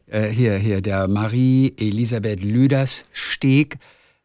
Äh, 0.07 0.29
hier, 0.31 0.57
hier, 0.57 0.81
der 0.81 1.07
Marie-Elisabeth 1.07 2.43
Lüders 2.43 3.05
Steg 3.13 3.79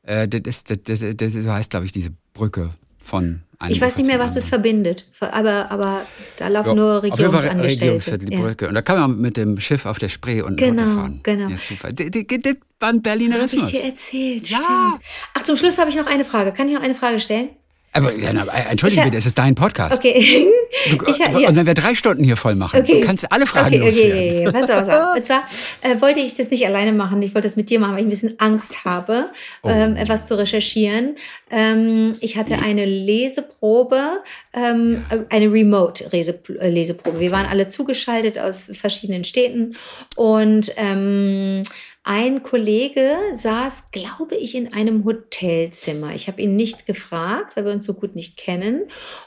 Äh, 0.05 0.27
das, 0.27 0.63
das, 0.65 0.79
das, 0.83 0.99
das, 1.15 1.35
heißt, 1.35 1.69
glaube 1.69 1.85
ich, 1.85 1.91
diese 1.93 2.09
Brücke 2.33 2.71
von 3.03 3.41
Ich 3.69 3.79
weiß 3.79 3.97
nicht 3.97 4.07
mehr, 4.07 4.17
was 4.19 4.35
es 4.35 4.45
verbindet, 4.45 5.05
aber, 5.19 5.69
aber 5.71 6.05
da 6.37 6.47
laufen 6.47 6.69
Ja, 6.69 6.75
nur 6.75 7.03
Regierungsangestellte. 7.03 8.19
Ja. 8.29 8.39
Brücke. 8.39 8.67
Und 8.67 8.73
da 8.75 8.81
kann 8.81 8.99
man 8.99 9.21
mit 9.21 9.37
dem 9.37 9.59
Schiff 9.59 9.85
auf 9.85 9.99
der 9.99 10.09
Spree 10.09 10.41
unten 10.41 10.57
Genau, 10.57 10.81
runterfahren. 10.83 11.19
genau. 11.23 11.49
Ja, 11.49 11.57
super. 11.57 11.89
Das, 11.91 12.55
war 12.79 12.89
ein 12.89 13.01
Berlinerismus. 13.01 13.65
ich 13.65 13.71
dir 13.79 13.83
erzählt, 13.85 14.49
Ja. 14.49 14.57
stimmt. 14.57 15.05
Ach, 15.35 15.43
zum 15.43 15.57
Schluss 15.57 15.77
habe 15.77 15.89
ich 15.89 15.95
noch 15.95 16.07
eine 16.07 16.25
Frage. 16.25 16.51
Kann 16.51 16.67
ich 16.67 16.73
noch 16.73 16.81
eine 16.81 16.95
Frage 16.95 17.19
stellen? 17.19 17.49
Aber 17.95 18.13
ja, 18.17 18.33
na, 18.33 18.43
äh, 18.45 18.71
entschuldige 18.71 19.03
bitte, 19.03 19.17
es 19.17 19.25
ist 19.27 19.37
dein 19.37 19.55
Podcast. 19.55 19.93
Okay. 19.99 20.47
Du, 20.89 21.05
ich, 21.05 21.21
ha- 21.21 21.37
ja. 21.39 21.49
Und 21.49 21.55
wenn 21.55 21.67
wir 21.67 21.75
drei 21.75 21.93
Stunden 21.93 22.23
hier 22.23 22.35
voll 22.35 22.55
machen, 22.55 22.81
Okay. 22.81 22.99
du 22.99 23.05
kannst 23.05 23.31
alle 23.31 23.45
Fragen 23.45 23.75
okay, 23.75 23.77
loswerden. 23.77 24.17
okay, 24.17 24.47
okay. 24.47 24.59
Pass 24.59 24.69
auf, 24.71 24.87
pass 24.87 24.89
auf. 24.89 25.15
Und 25.17 25.25
zwar 25.25 25.45
äh, 25.81 26.01
wollte 26.01 26.19
ich 26.19 26.35
das 26.35 26.49
nicht 26.49 26.65
alleine 26.65 26.91
machen. 26.93 27.21
Ich 27.21 27.35
wollte 27.35 27.45
das 27.47 27.55
mit 27.55 27.69
dir 27.69 27.79
machen, 27.79 27.91
weil 27.91 27.99
ich 27.99 28.05
ein 28.07 28.09
bisschen 28.09 28.39
Angst 28.39 28.83
habe, 28.83 29.25
Oh. 29.61 29.69
ähm, 29.69 29.95
etwas 29.95 30.25
zu 30.25 30.35
recherchieren. 30.37 31.15
Ähm, 31.51 32.13
ich 32.21 32.37
hatte 32.37 32.55
eine 32.65 32.85
Leseprobe, 32.85 34.23
ähm, 34.55 35.05
eine 35.29 35.51
Remote-Leseprobe. 35.51 37.19
Wir 37.19 37.31
waren 37.31 37.45
alle 37.45 37.67
zugeschaltet 37.67 38.39
aus 38.39 38.71
verschiedenen 38.73 39.23
Städten 39.23 39.75
und 40.15 40.71
ähm, 40.77 41.61
ein 42.03 42.43
Kollege 42.43 43.15
saß, 43.33 43.91
glaube 43.91 44.35
ich, 44.35 44.55
in 44.55 44.73
einem 44.73 45.05
Hotelzimmer. 45.05 46.13
Ich 46.13 46.27
habe 46.27 46.41
ihn 46.41 46.55
nicht 46.55 46.85
gefragt, 46.85 47.55
weil 47.55 47.65
wir 47.65 47.71
uns 47.71 47.85
so 47.85 47.93
gut 47.93 48.15
nicht 48.15 48.37
kennen. 48.37 48.83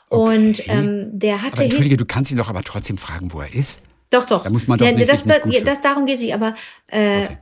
Und 0.09 0.61
Okay. 0.61 0.65
ähm, 0.69 1.09
der 1.13 1.41
hatte 1.43 1.55
Aber 1.55 1.63
entschuldige, 1.65 1.97
du 1.97 2.05
kannst 2.05 2.31
ihn 2.31 2.37
doch 2.37 2.51
aber 2.51 2.63
trotzdem 2.63 2.99
fragen, 2.99 3.33
wo 3.33 3.41
er 3.41 3.53
ist. 3.55 3.83
doch, 4.11 4.27
doch. 4.27 4.45
Da 4.45 4.51
muss 4.51 4.69
man 4.69 4.79
doch 4.79 4.87
ja, 4.87 4.93
nicht 4.93 5.11
das, 5.11 5.25
das, 5.25 5.41
ja, 5.47 5.61
das 5.63 5.81
darum 5.81 6.05
geht 6.07 6.17
es 6.17 6.21
nicht, 6.23 6.35
aber 6.35 6.55
äh, 6.89 7.25
Okay. 7.25 7.39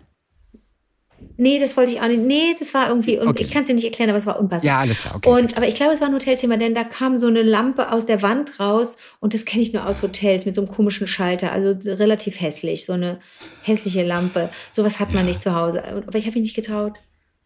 Nee, 1.36 1.58
das 1.58 1.76
wollte 1.76 1.92
ich 1.92 2.00
auch 2.00 2.08
nicht. 2.08 2.20
Nee, 2.20 2.54
das 2.58 2.74
war 2.74 2.88
irgendwie, 2.88 3.20
Okay. 3.20 3.42
ich 3.44 3.50
kann 3.50 3.62
es 3.62 3.68
dir 3.68 3.74
nicht 3.74 3.84
erklären, 3.84 4.10
aber 4.10 4.18
es 4.18 4.26
war 4.26 4.38
unpassend. 4.38 4.64
Ja, 4.64 4.78
alles 4.78 5.00
klar, 5.00 5.16
okay. 5.16 5.28
Und, 5.28 5.56
aber 5.56 5.66
ich 5.68 5.74
glaube, 5.74 5.92
es 5.92 6.00
war 6.00 6.08
ein 6.08 6.14
Hotelzimmer, 6.14 6.56
denn 6.56 6.74
da 6.74 6.84
kam 6.84 7.18
so 7.18 7.26
eine 7.26 7.42
Lampe 7.42 7.90
aus 7.92 8.06
der 8.06 8.22
Wand 8.22 8.60
raus 8.60 8.96
und 9.20 9.34
das 9.34 9.44
kenne 9.44 9.62
ich 9.62 9.72
nur 9.72 9.86
aus 9.86 10.02
Hotels 10.02 10.46
mit 10.46 10.54
so 10.54 10.60
einem 10.62 10.70
komischen 10.70 11.06
Schalter, 11.06 11.52
also 11.52 11.74
so 11.78 11.94
relativ 11.94 12.40
hässlich, 12.40 12.84
so 12.84 12.92
eine 12.94 13.20
hässliche 13.62 14.04
Lampe. 14.04 14.50
Sowas 14.70 15.00
hat 15.00 15.12
man 15.12 15.26
nicht 15.26 15.40
zu 15.40 15.54
Hause. 15.54 15.84
Aber 15.84 16.18
ich 16.18 16.26
habe 16.26 16.38
mich 16.38 16.48
nicht 16.48 16.56
getraut 16.56 16.94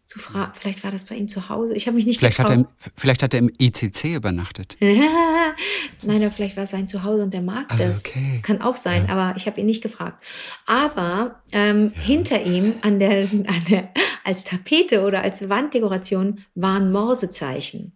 zu 0.09 0.17
fragen. 0.17 0.51
Vielleicht 0.59 0.83
war 0.83 0.89
das 0.89 1.05
bei 1.05 1.13
ihm 1.15 1.27
zu 1.29 1.49
Hause. 1.49 1.75
Ich 1.75 1.85
habe 1.85 1.95
mich 1.95 2.07
nicht 2.07 2.17
vielleicht, 2.17 2.39
hat 2.39 2.49
er, 2.49 2.57
getraut. 2.57 2.73
im- 2.83 2.91
vielleicht 2.97 3.21
hat 3.21 3.33
er 3.35 3.39
im 3.41 3.51
ICC 3.59 4.15
übernachtet. 4.15 4.75
Nein, 6.01 6.23
aber 6.23 6.31
vielleicht 6.31 6.57
war 6.57 6.63
es 6.63 6.71
sein 6.71 6.87
Zuhause 6.87 7.21
und 7.21 7.31
der 7.33 7.43
mag 7.43 7.65
Also, 7.69 7.83
das. 7.85 8.05
okay. 8.07 8.27
Das 8.31 8.41
kann 8.41 8.59
auch 8.59 8.75
sein, 8.75 9.07
aber 9.09 9.35
ich 9.37 9.45
habe 9.45 9.59
ihn 9.59 9.67
nicht 9.67 9.83
gefragt. 9.83 10.23
Aber 10.65 11.43
ähm, 11.51 11.91
hinter 11.93 12.41
ihm 12.43 12.73
an 12.81 12.99
der, 12.99 13.29
an 13.29 13.63
der, 13.69 13.93
als 14.23 14.45
Tapete 14.45 15.03
oder 15.05 15.21
als 15.21 15.47
Wanddekoration 15.47 16.43
waren 16.55 16.91
Morsezeichen. 16.91 17.95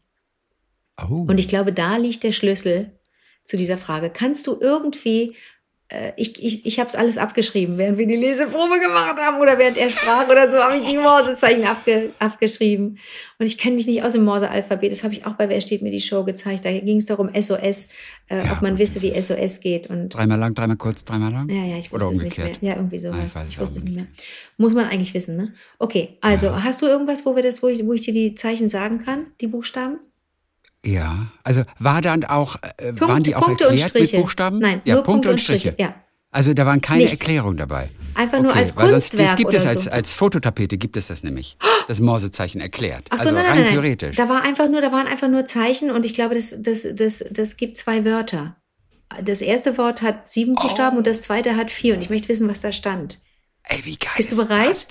Oh. 1.01 1.25
Und 1.27 1.39
ich 1.39 1.47
glaube, 1.47 1.73
da 1.73 1.97
liegt 1.97 2.21
der 2.23 2.31
Schlüssel 2.31 2.99
zu 3.43 3.57
dieser 3.57 3.79
Frage. 3.79 4.11
Kannst 4.11 4.45
du 4.45 4.57
irgendwie, 4.61 5.35
ich, 6.15 6.43
ich, 6.43 6.65
ich 6.65 6.79
habe 6.79 6.87
es 6.87 6.95
alles 6.95 7.17
abgeschrieben, 7.17 7.77
während 7.77 7.97
wir 7.97 8.07
die 8.07 8.15
Leseprobe 8.15 8.79
gemacht 8.79 9.17
haben 9.19 9.39
oder 9.39 9.59
während 9.59 9.77
er 9.77 9.89
sprach 9.91 10.27
oder 10.27 10.49
so, 10.49 10.57
habe 10.57 10.77
ich 10.77 10.89
die 10.89 10.97
Morsezeichen 10.97 11.65
abge, 11.65 12.11
abgeschrieben. 12.19 12.97
Und 13.37 13.45
ich 13.45 13.57
kenne 13.57 13.75
mich 13.75 13.85
nicht 13.85 14.01
aus 14.01 14.13
dem 14.13 14.23
Morse-Alphabet. 14.23 14.91
Das 14.91 15.03
habe 15.03 15.13
ich 15.13 15.25
auch 15.25 15.33
bei 15.33 15.49
Wer 15.49 15.61
steht 15.61 15.81
mir 15.81 15.91
die 15.91 16.01
Show 16.01 16.23
gezeigt. 16.23 16.65
Da 16.65 16.71
ging 16.71 16.97
es 16.97 17.05
darum, 17.05 17.29
SOS, 17.39 17.89
äh, 18.27 18.37
Ja, 18.37 18.53
ob 18.53 18.61
man 18.61 18.79
wisse, 18.79 19.01
wie 19.01 19.11
SOS 19.21 19.59
geht. 19.59 19.87
Und 19.87 20.09
dreimal 20.09 20.39
lang, 20.39 20.55
dreimal 20.55 20.77
kurz, 20.77 21.03
dreimal 21.03 21.31
lang? 21.31 21.49
ja, 21.49 21.63
ja, 21.65 21.77
ich 21.77 21.91
wusste 21.91 22.11
es 22.11 22.21
nicht 22.21 22.37
mehr. 22.37 22.51
Ja, 22.61 22.75
irgendwie 22.75 22.99
sowas. 22.99 23.17
Nein, 23.17 23.27
ich 23.27 23.35
weiß 23.35 23.49
ich 23.49 23.59
wusste 23.59 23.77
es 23.77 23.83
nicht 23.83 23.95
mehr. 23.95 24.07
Muss 24.57 24.73
man 24.73 24.85
eigentlich 24.85 25.13
wissen, 25.13 25.37
ne? 25.37 25.53
Okay, 25.79 26.17
also 26.21 26.63
hast 26.63 26.81
du 26.81 26.87
irgendwas, 26.87 27.25
wo 27.25 27.35
wir 27.35 27.43
das, 27.43 27.61
wo 27.61 27.67
ich, 27.67 27.85
wo 27.85 27.93
ich 27.93 28.01
dir 28.01 28.13
die 28.13 28.33
Zeichen 28.35 28.69
sagen 28.69 29.03
kann, 29.03 29.27
die 29.41 29.47
Buchstaben? 29.47 29.99
Ja. 30.85 31.27
Also 31.43 31.63
war 31.79 32.01
dann 32.01 32.23
auch, 32.25 32.57
äh, 32.77 32.87
Punkt- 32.93 33.01
waren 33.01 33.23
die 33.23 33.35
auch 33.35 33.41
Punkte 33.45 33.65
erklärt 33.65 33.93
mit. 33.93 34.11
Buchstaben? 34.11 34.59
Nein, 34.59 34.81
ja, 34.85 34.95
nur 34.95 35.03
Punkte 35.03 35.29
und 35.29 35.39
Striche. 35.39 35.75
Ja, 35.79 35.95
Also 36.31 36.53
da 36.53 36.65
waren 36.65 36.81
keine 36.81 37.03
Nichts. 37.03 37.19
Erklärungen 37.21 37.57
dabei. 37.57 37.89
einfach 38.15 38.41
nur 38.41 38.53
als 38.53 38.75
weil 38.75 38.89
sonst, 38.89 39.11
Kunstwerk 39.11 39.27
das 39.29 39.35
gibt 39.37 39.47
oder 39.49 39.57
es 39.59 39.65
als, 39.65 39.83
so. 39.85 39.91
als 39.91 40.13
Fototapete 40.13 40.77
gibt 40.77 40.97
es 40.97 41.07
das 41.07 41.23
nämlich. 41.23 41.57
Das 41.87 41.99
Morsezeichen 41.99 42.59
erklärt. 42.61 43.07
Ach 43.11 43.17
so, 43.17 43.23
also 43.29 43.35
nein, 43.35 43.45
rein 43.45 43.55
nein, 43.55 43.63
nein. 43.65 43.71
theoretisch. 43.73 44.15
Da 44.17 44.27
war 44.29 44.41
einfach 44.43 44.69
nur, 44.69 44.81
da 44.81 44.91
waren 44.91 45.07
einfach 45.07 45.29
nur 45.29 45.45
Zeichen 45.45 45.89
und 45.91 46.05
ich 46.05 46.13
glaube, 46.13 46.35
das, 46.35 46.61
das, 46.61 46.85
das, 46.95 47.23
das 47.31 47.55
gibt 47.57 47.77
zwei 47.77 48.03
Wörter. 48.05 48.55
Das 49.23 49.41
erste 49.41 49.77
Wort 49.77 50.01
hat 50.01 50.29
sieben 50.29 50.55
Oh. 50.57 50.61
Buchstaben 50.63 50.97
und 50.97 51.07
das 51.07 51.21
zweite 51.21 51.55
hat 51.55 51.71
vier. 51.71 51.93
Und 51.95 52.01
ich 52.01 52.09
möchte 52.09 52.29
wissen, 52.29 52.49
was 52.49 52.61
da 52.61 52.71
stand. 52.71 53.21
Ey, 53.63 53.79
wie 53.85 53.95
geil 53.95 54.11
Bist 54.17 54.31
du 54.31 54.41
ist 54.41 54.47
bereit? 54.47 54.87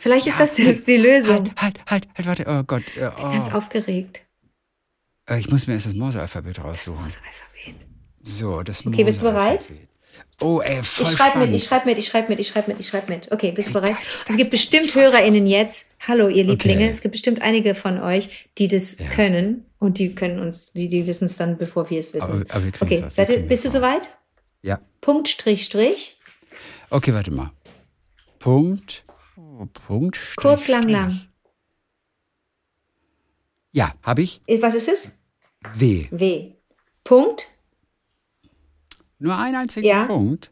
Vielleicht 0.00 0.26
ist 0.26 0.38
Ja, 0.38 0.44
das, 0.44 0.54
das 0.54 0.84
die 0.84 0.96
Lösung. 0.96 1.50
Halt, 1.56 1.78
halt, 1.86 2.08
halt, 2.16 2.26
halt, 2.26 2.26
warte. 2.26 2.44
Oh 2.48 2.62
Gott. 2.64 2.82
äh, 2.96 3.08
Oh. 3.16 3.30
Ganz 3.32 3.52
aufgeregt. 3.54 4.22
Äh, 5.30 5.38
Ich 5.38 5.48
muss 5.50 5.66
mir 5.66 5.74
erst 5.74 5.86
das 5.86 5.94
Morsealphabet 5.94 6.58
Das 6.58 6.64
raussuchen. 6.64 7.00
Morse-Alphabet. 7.00 7.86
So, 8.22 8.62
das 8.62 8.84
Okay, 8.86 9.04
bist 9.04 9.20
du 9.20 9.24
bereit? 9.24 9.68
Oh, 10.42 10.60
ey, 10.60 10.82
voll 10.82 11.06
Ich 11.06 11.12
schreibe 11.16 11.38
mit, 11.38 11.52
ich 11.52 11.64
schreibe 11.64 11.86
mit, 11.86 11.98
ich 11.98 12.06
schreibe 12.08 12.28
mit, 12.30 12.40
ich 12.40 12.48
schreibe 12.48 12.68
mit, 12.70 12.80
ich 12.80 12.86
schreibe 12.88 13.12
mit. 13.12 13.30
Okay, 13.32 13.52
bist 13.52 13.68
du 13.70 13.74
bereit? 13.74 13.96
Es 14.28 14.36
gibt 14.36 14.50
bestimmt 14.50 14.94
HörerInnen 14.94 15.46
jetzt. 15.46 15.92
Hallo, 16.06 16.28
ihr 16.28 16.44
Lieblinge. 16.44 16.82
Okay. 16.84 16.90
Es 16.90 17.00
gibt 17.02 17.12
bestimmt 17.12 17.42
einige 17.42 17.74
von 17.74 18.00
euch, 18.00 18.48
die 18.58 18.66
das 18.68 18.98
Ja. 18.98 19.08
können 19.08 19.64
und 19.78 19.98
die 19.98 20.14
können 20.14 20.40
uns, 20.40 20.72
die, 20.72 20.88
die 20.88 21.06
wissen 21.06 21.26
es 21.26 21.36
dann, 21.36 21.56
bevor 21.58 21.88
wir 21.90 22.00
es 22.00 22.12
wissen. 22.14 22.42
Aber- 22.42 22.54
aber 22.54 22.64
wir 22.64 22.72
okay, 22.80 23.04
seid 23.10 23.28
ihr, 23.30 23.38
bist 23.40 23.64
du 23.64 23.70
soweit? 23.70 24.10
Ja. 24.62 24.80
Punkt, 25.00 25.28
Strich, 25.28 25.64
Strich. 25.64 26.18
Okay, 26.90 27.14
warte 27.14 27.30
mal. 27.30 27.52
Punkt. 28.38 29.04
Oh, 29.36 29.66
Punkt. 29.86 30.16
Strich, 30.16 30.36
Kurz, 30.36 30.68
lang, 30.68 30.88
lang. 30.88 31.20
Ja, 33.72 33.94
habe 34.02 34.22
ich. 34.22 34.40
Was 34.60 34.74
ist 34.74 34.88
es? 34.88 35.12
W. 35.74 36.06
W. 36.10 36.52
Punkt. 37.04 37.46
Nur 39.18 39.36
ein 39.36 39.54
einziger 39.54 39.86
Ja. 39.86 40.06
Punkt. 40.06 40.50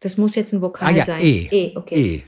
Das 0.00 0.16
muss 0.18 0.34
jetzt 0.34 0.52
ein 0.52 0.60
Vokal 0.60 0.88
Ah 0.88 0.96
ja, 0.96 1.04
sein. 1.04 1.20
E. 1.20 1.48
E, 1.50 1.76
okay. 1.76 1.94
E. 1.94 2.22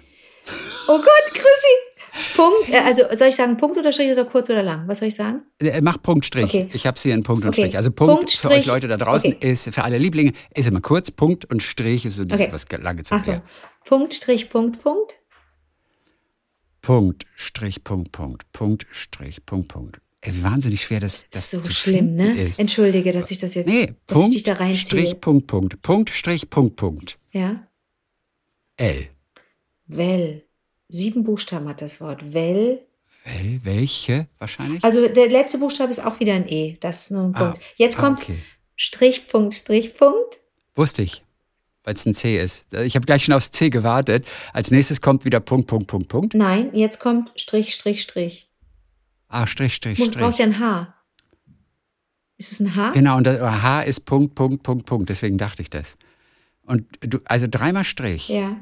Oh 0.89 0.99
Gott, 0.99 1.25
Chrissy. 1.35 2.35
Punkt. 2.37 2.69
Äh, 2.71 2.79
also 2.79 3.03
soll 3.15 3.29
ich 3.29 3.35
sagen 3.35 3.57
Punkt 3.57 3.77
oder 3.77 3.93
Strich 3.93 4.11
oder 4.13 4.25
kurz 4.25 4.49
oder 4.49 4.63
lang? 4.63 4.87
Was 4.89 4.99
soll 5.01 5.09
ich 5.09 5.15
sagen? 5.15 5.43
Äh, 5.59 5.81
Mach 5.83 6.01
Punkt, 6.01 6.25
Strich. 6.25 6.45
Okay. 6.45 6.69
Ich 6.73 6.87
habe 6.87 6.99
hier 6.99 7.13
in 7.15 7.23
Punkt 7.23 7.43
und 7.45 7.49
Okay. 7.51 7.63
Strich. 7.63 7.77
Also 7.77 7.91
Punkt, 7.91 8.15
Punkt, 8.15 8.31
für 8.31 8.37
Strich. 8.37 8.59
euch 8.61 8.67
Leute 8.67 8.89
da 8.89 8.97
draußen 8.97 9.35
Okay. 9.35 9.51
ist, 9.53 9.75
für 9.75 9.83
alle 9.85 9.99
Lieblinge, 9.99 10.33
ist 10.55 10.69
immer 10.69 10.81
kurz. 10.81 11.11
Punkt 11.11 11.45
und 11.47 11.63
Strich 11.63 12.07
ist 12.07 12.17
so 12.17 12.23
Okay. 12.23 12.49
was 12.53 12.67
lange 12.81 13.03
zu 13.03 13.15
Achtung. 13.15 13.35
ja. 13.35 13.43
Punkt, 13.85 14.15
Strich, 14.15 14.49
Punkt, 14.49 14.81
Punkt. 14.83 15.15
Punkt, 16.81 17.27
Strich, 17.35 17.83
Punkt, 17.85 18.13
Punkt. 18.13 18.51
Punkt, 18.53 18.87
Strich, 18.93 19.45
Punkt, 19.45 19.69
Punkt. 19.69 19.99
Wie 20.35 20.43
wahnsinnig 20.43 20.83
schwer 20.83 21.01
das, 21.01 21.27
das 21.31 21.51
so 21.51 21.61
zu 21.61 21.73
schlimm, 21.73 22.15
ne? 22.17 22.35
ist. 22.41 22.59
Entschuldige, 22.59 23.13
dass 23.13 23.31
ich 23.31 23.39
das 23.39 23.55
jetzt, 23.55 23.67
Nee, 23.67 23.95
dass 24.07 24.19
Punkt, 24.19 24.29
ich 24.31 24.35
dich 24.35 24.43
da 24.43 24.55
reinziehe. 24.55 24.85
Strich, 24.85 25.21
Punkt, 25.21 25.47
Punkt. 25.47 25.83
Punkt, 25.83 26.11
Strich, 26.11 26.51
Punkt, 26.51 26.77
Punkt. 26.77 27.19
Ja. 27.33 27.67
L. 28.77 29.09
Well. 29.87 30.43
Sieben 30.89 31.25
Buchstaben 31.25 31.69
hat 31.69 31.83
das 31.83 32.01
Wort. 32.01 32.33
Well. 32.33 32.81
Wel, 33.25 33.61
welche 33.65 34.29
wahrscheinlich? 34.39 34.85
Also 34.85 35.09
der 35.09 35.29
letzte 35.29 35.59
Buchstabe 35.59 35.91
ist 35.91 35.99
auch 36.05 36.21
wieder 36.21 36.35
ein 36.35 36.49
E. 36.49 36.77
Das 36.81 37.03
ist 37.05 37.11
nur 37.11 37.25
ein 37.25 37.35
Ah, 37.35 37.51
Punkt. 37.51 37.61
Jetzt 37.77 37.99
ah, 37.99 38.03
kommt 38.03 38.21
okay. 38.23 38.39
Strich, 38.77 39.27
Punkt, 39.27 39.55
Strich, 39.55 39.97
Punkt. 39.97 40.39
Wusste 40.77 41.03
ich, 41.03 41.25
weil 41.83 41.95
es 41.95 42.07
ein 42.07 42.15
C 42.15 42.41
ist. 42.41 42.67
Ich 42.73 42.95
habe 42.95 43.07
gleich 43.07 43.25
schon 43.25 43.35
aufs 43.35 43.51
C 43.51 43.71
gewartet. 43.71 44.27
Als 44.53 44.71
nächstes 44.71 45.01
kommt 45.01 45.25
wieder 45.25 45.41
Punkt, 45.41 45.67
Punkt, 45.67 45.87
Punkt, 45.89 46.09
Punkt. 46.09 46.35
Nein, 46.35 46.71
jetzt 46.73 47.01
kommt 47.01 47.33
Strich, 47.35 47.75
Strich, 47.75 48.03
Strich. 48.03 48.49
Ah, 49.29 49.47
Strich, 49.47 49.75
Strich, 49.75 49.99
Du 49.99 50.05
Strich. 50.07 50.19
brauchst 50.19 50.39
ja 50.39 50.45
ein 50.47 50.59
H. 50.59 50.95
Ist 52.39 52.53
es 52.53 52.61
ein 52.61 52.75
H? 52.77 52.91
Genau, 52.93 53.17
und 53.17 53.25
das 53.27 53.41
H 53.41 53.83
ist 53.83 54.01
Punkt, 54.01 54.35
Punkt, 54.35 54.63
Punkt, 54.63 54.87
Punkt. 54.87 55.09
Deswegen 55.09 55.39
dachte 55.39 55.63
ich 55.63 55.71
das. 55.71 55.97
Und 56.63 56.87
du, 57.01 57.19
also 57.25 57.47
dreimal 57.51 57.85
Strich. 57.85 58.29
Ja. 58.29 58.57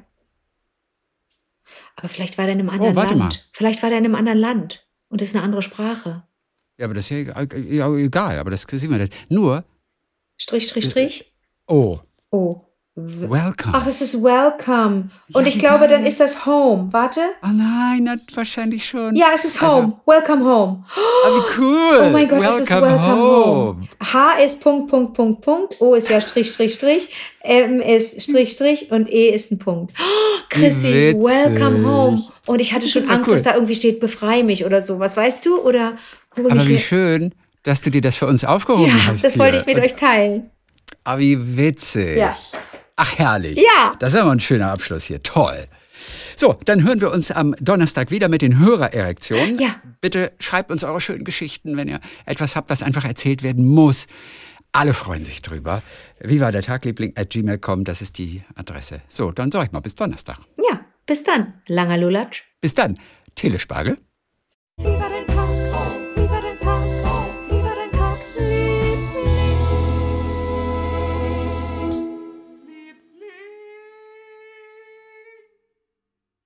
Aber 1.97 2.09
vielleicht 2.09 2.39
war 2.39 2.47
der 2.47 2.55
in 2.55 2.61
einem 2.61 2.71
anderen 2.71 2.93
Oh, 2.93 2.97
warte 2.97 3.15
Land. 3.15 3.35
mal. 3.35 3.41
Vielleicht 3.53 3.83
war 3.83 3.91
der 3.91 3.99
in 3.99 4.05
einem 4.05 4.15
anderen 4.15 4.39
Land. 4.39 4.87
Und 5.09 5.21
das 5.21 5.29
ist 5.29 5.35
eine 5.37 5.45
andere 5.45 5.63
Sprache. 5.63 6.25
Ja, 6.79 6.87
aber 6.87 6.95
das 6.95 7.05
ist 7.05 7.11
ja 7.11 7.19
egal, 7.19 7.65
ja, 7.65 7.95
egal 7.95 8.39
aber 8.39 8.51
das 8.51 8.63
sehen 8.63 8.91
wir 8.91 8.99
nicht. 8.99 9.15
Nur, 9.31 9.65
Strich, 10.37 10.69
Strich, 10.69 10.87
Strich. 10.87 11.35
oh, 11.67 12.01
Oh. 12.31 12.63
Welcome. 12.97 13.73
Ach, 13.75 13.85
das 13.85 14.01
ist 14.01 14.23
Welcome. 14.23 15.11
Und 15.33 15.43
Ja, 15.43 15.49
ich 15.49 15.59
glaube, 15.59 15.89
dann 15.89 16.07
ist 16.07 16.21
das 16.21 16.47
Home. 16.47 16.93
Warte. 16.93 17.21
Ah 17.41 17.51
nein, 17.53 18.05
na, 18.05 18.15
wahrscheinlich 18.37 18.87
schon. 18.89 19.17
Ja, 19.17 19.29
es 19.35 19.45
ist 19.45 19.61
Also- 19.61 19.77
Home. 19.77 20.01
welcome 20.07 20.45
Home. 20.45 20.85
Ah, 20.95 21.29
wie 21.31 21.61
cool. 21.61 21.99
Oh 22.05 22.11
mein 22.11 22.29
Gott, 22.29 22.39
welcome 22.41 22.45
das 22.45 22.61
ist 22.61 22.71
Welcome 22.71 23.07
Home. 23.17 23.89
H 24.01 24.33
ist 24.45 24.61
Punkt, 24.61 24.89
Punkt, 24.91 25.15
Punkt, 25.15 25.41
Punkt. 25.41 25.81
O 25.81 25.95
ist 25.97 26.09
ja 26.09 26.21
Strich, 26.21 26.53
Strich, 26.53 26.75
Strich. 26.75 27.09
M 27.41 27.81
ist 27.81 28.23
Strich, 28.23 28.53
Strich 28.53 28.93
und 28.93 29.11
E 29.11 29.31
ist 29.31 29.51
ein 29.51 29.59
Punkt. 29.59 29.93
Oh, 29.99 30.05
Chrissy. 30.51 31.17
Welcome 31.19 31.85
Home. 31.89 32.23
Und 32.47 32.61
ich 32.61 32.73
hatte 32.73 32.87
schon 32.87 33.09
Angst, 33.11 33.27
cool. 33.29 33.35
dass 33.35 33.43
da 33.43 33.55
irgendwie 33.55 33.75
steht, 33.75 33.99
befreie 33.99 34.45
mich 34.45 34.65
oder 34.65 34.81
sowas. 34.83 35.17
Weißt 35.17 35.45
du? 35.47 35.59
Oder 35.61 35.95
Aber 36.37 36.65
wie 36.69 36.79
schön, 36.79 37.35
dass 37.65 37.83
du 37.83 37.91
dir 37.91 38.03
das 38.03 38.15
für 38.15 38.29
uns 38.29 38.45
aufgehoben 38.45 38.87
Ja, 38.87 39.07
hast. 39.09 39.25
das 39.25 39.37
wollte 39.37 39.55
hier. 39.65 39.67
ich 39.69 39.75
mit 39.75 39.85
euch 39.85 39.97
teilen. 39.97 40.49
Ah, 41.03 41.19
wie 41.19 41.57
witzig. 41.57 42.19
Ja. 42.19 42.37
Ach, 42.97 43.19
herrlich. 43.19 43.59
Ja. 43.59 43.95
Das 43.99 44.13
wäre 44.13 44.25
mal 44.25 44.33
ein 44.33 44.41
schöner 44.41 44.71
Abschluss 44.71 45.05
hier. 45.05 45.23
Toll. 45.23 45.67
So, 46.37 46.59
dann 46.65 46.85
hören 46.85 47.01
wir 47.01 47.11
uns 47.13 47.31
am 47.31 47.55
Donnerstag 47.61 48.11
wieder 48.11 48.29
mit 48.29 48.43
den 48.43 48.59
Hörererektionen. 48.59 49.59
Ja. 49.59 49.77
Bitte 50.01 50.33
schreibt 50.39 50.71
uns 50.71 50.85
eure 50.85 51.01
schönen 51.01 51.25
Geschichten, 51.25 51.77
wenn 51.77 51.89
ihr 51.89 52.01
etwas 52.27 52.57
habt, 52.57 52.71
was 52.71 52.83
einfach 52.83 53.05
erzählt 53.05 53.43
werden 53.43 53.65
muss. 53.65 54.07
Alle 54.73 54.93
freuen 54.93 55.25
sich 55.25 55.41
drüber. 55.41 55.83
Wie 56.21 56.41
war 56.41 56.51
der 56.51 56.63
Tagliebling 56.63 57.13
at 57.17 57.31
gmail.com, 57.31 57.85
das 57.85 58.03
ist 58.03 58.19
die 58.19 58.43
Adresse. 58.57 59.01
So, 59.09 59.31
dann 59.31 59.51
sag 59.51 59.67
ich 59.67 59.73
mal 59.73 59.81
bis 59.81 59.95
Donnerstag. 59.95 60.39
Ja, 60.59 60.81
bis 61.07 61.23
dann. 61.23 61.55
Langer 61.67 61.97
Lulatsch. 61.99 62.43
Bis 62.61 62.75
dann. 62.75 62.99
Telespargel. 63.37 63.99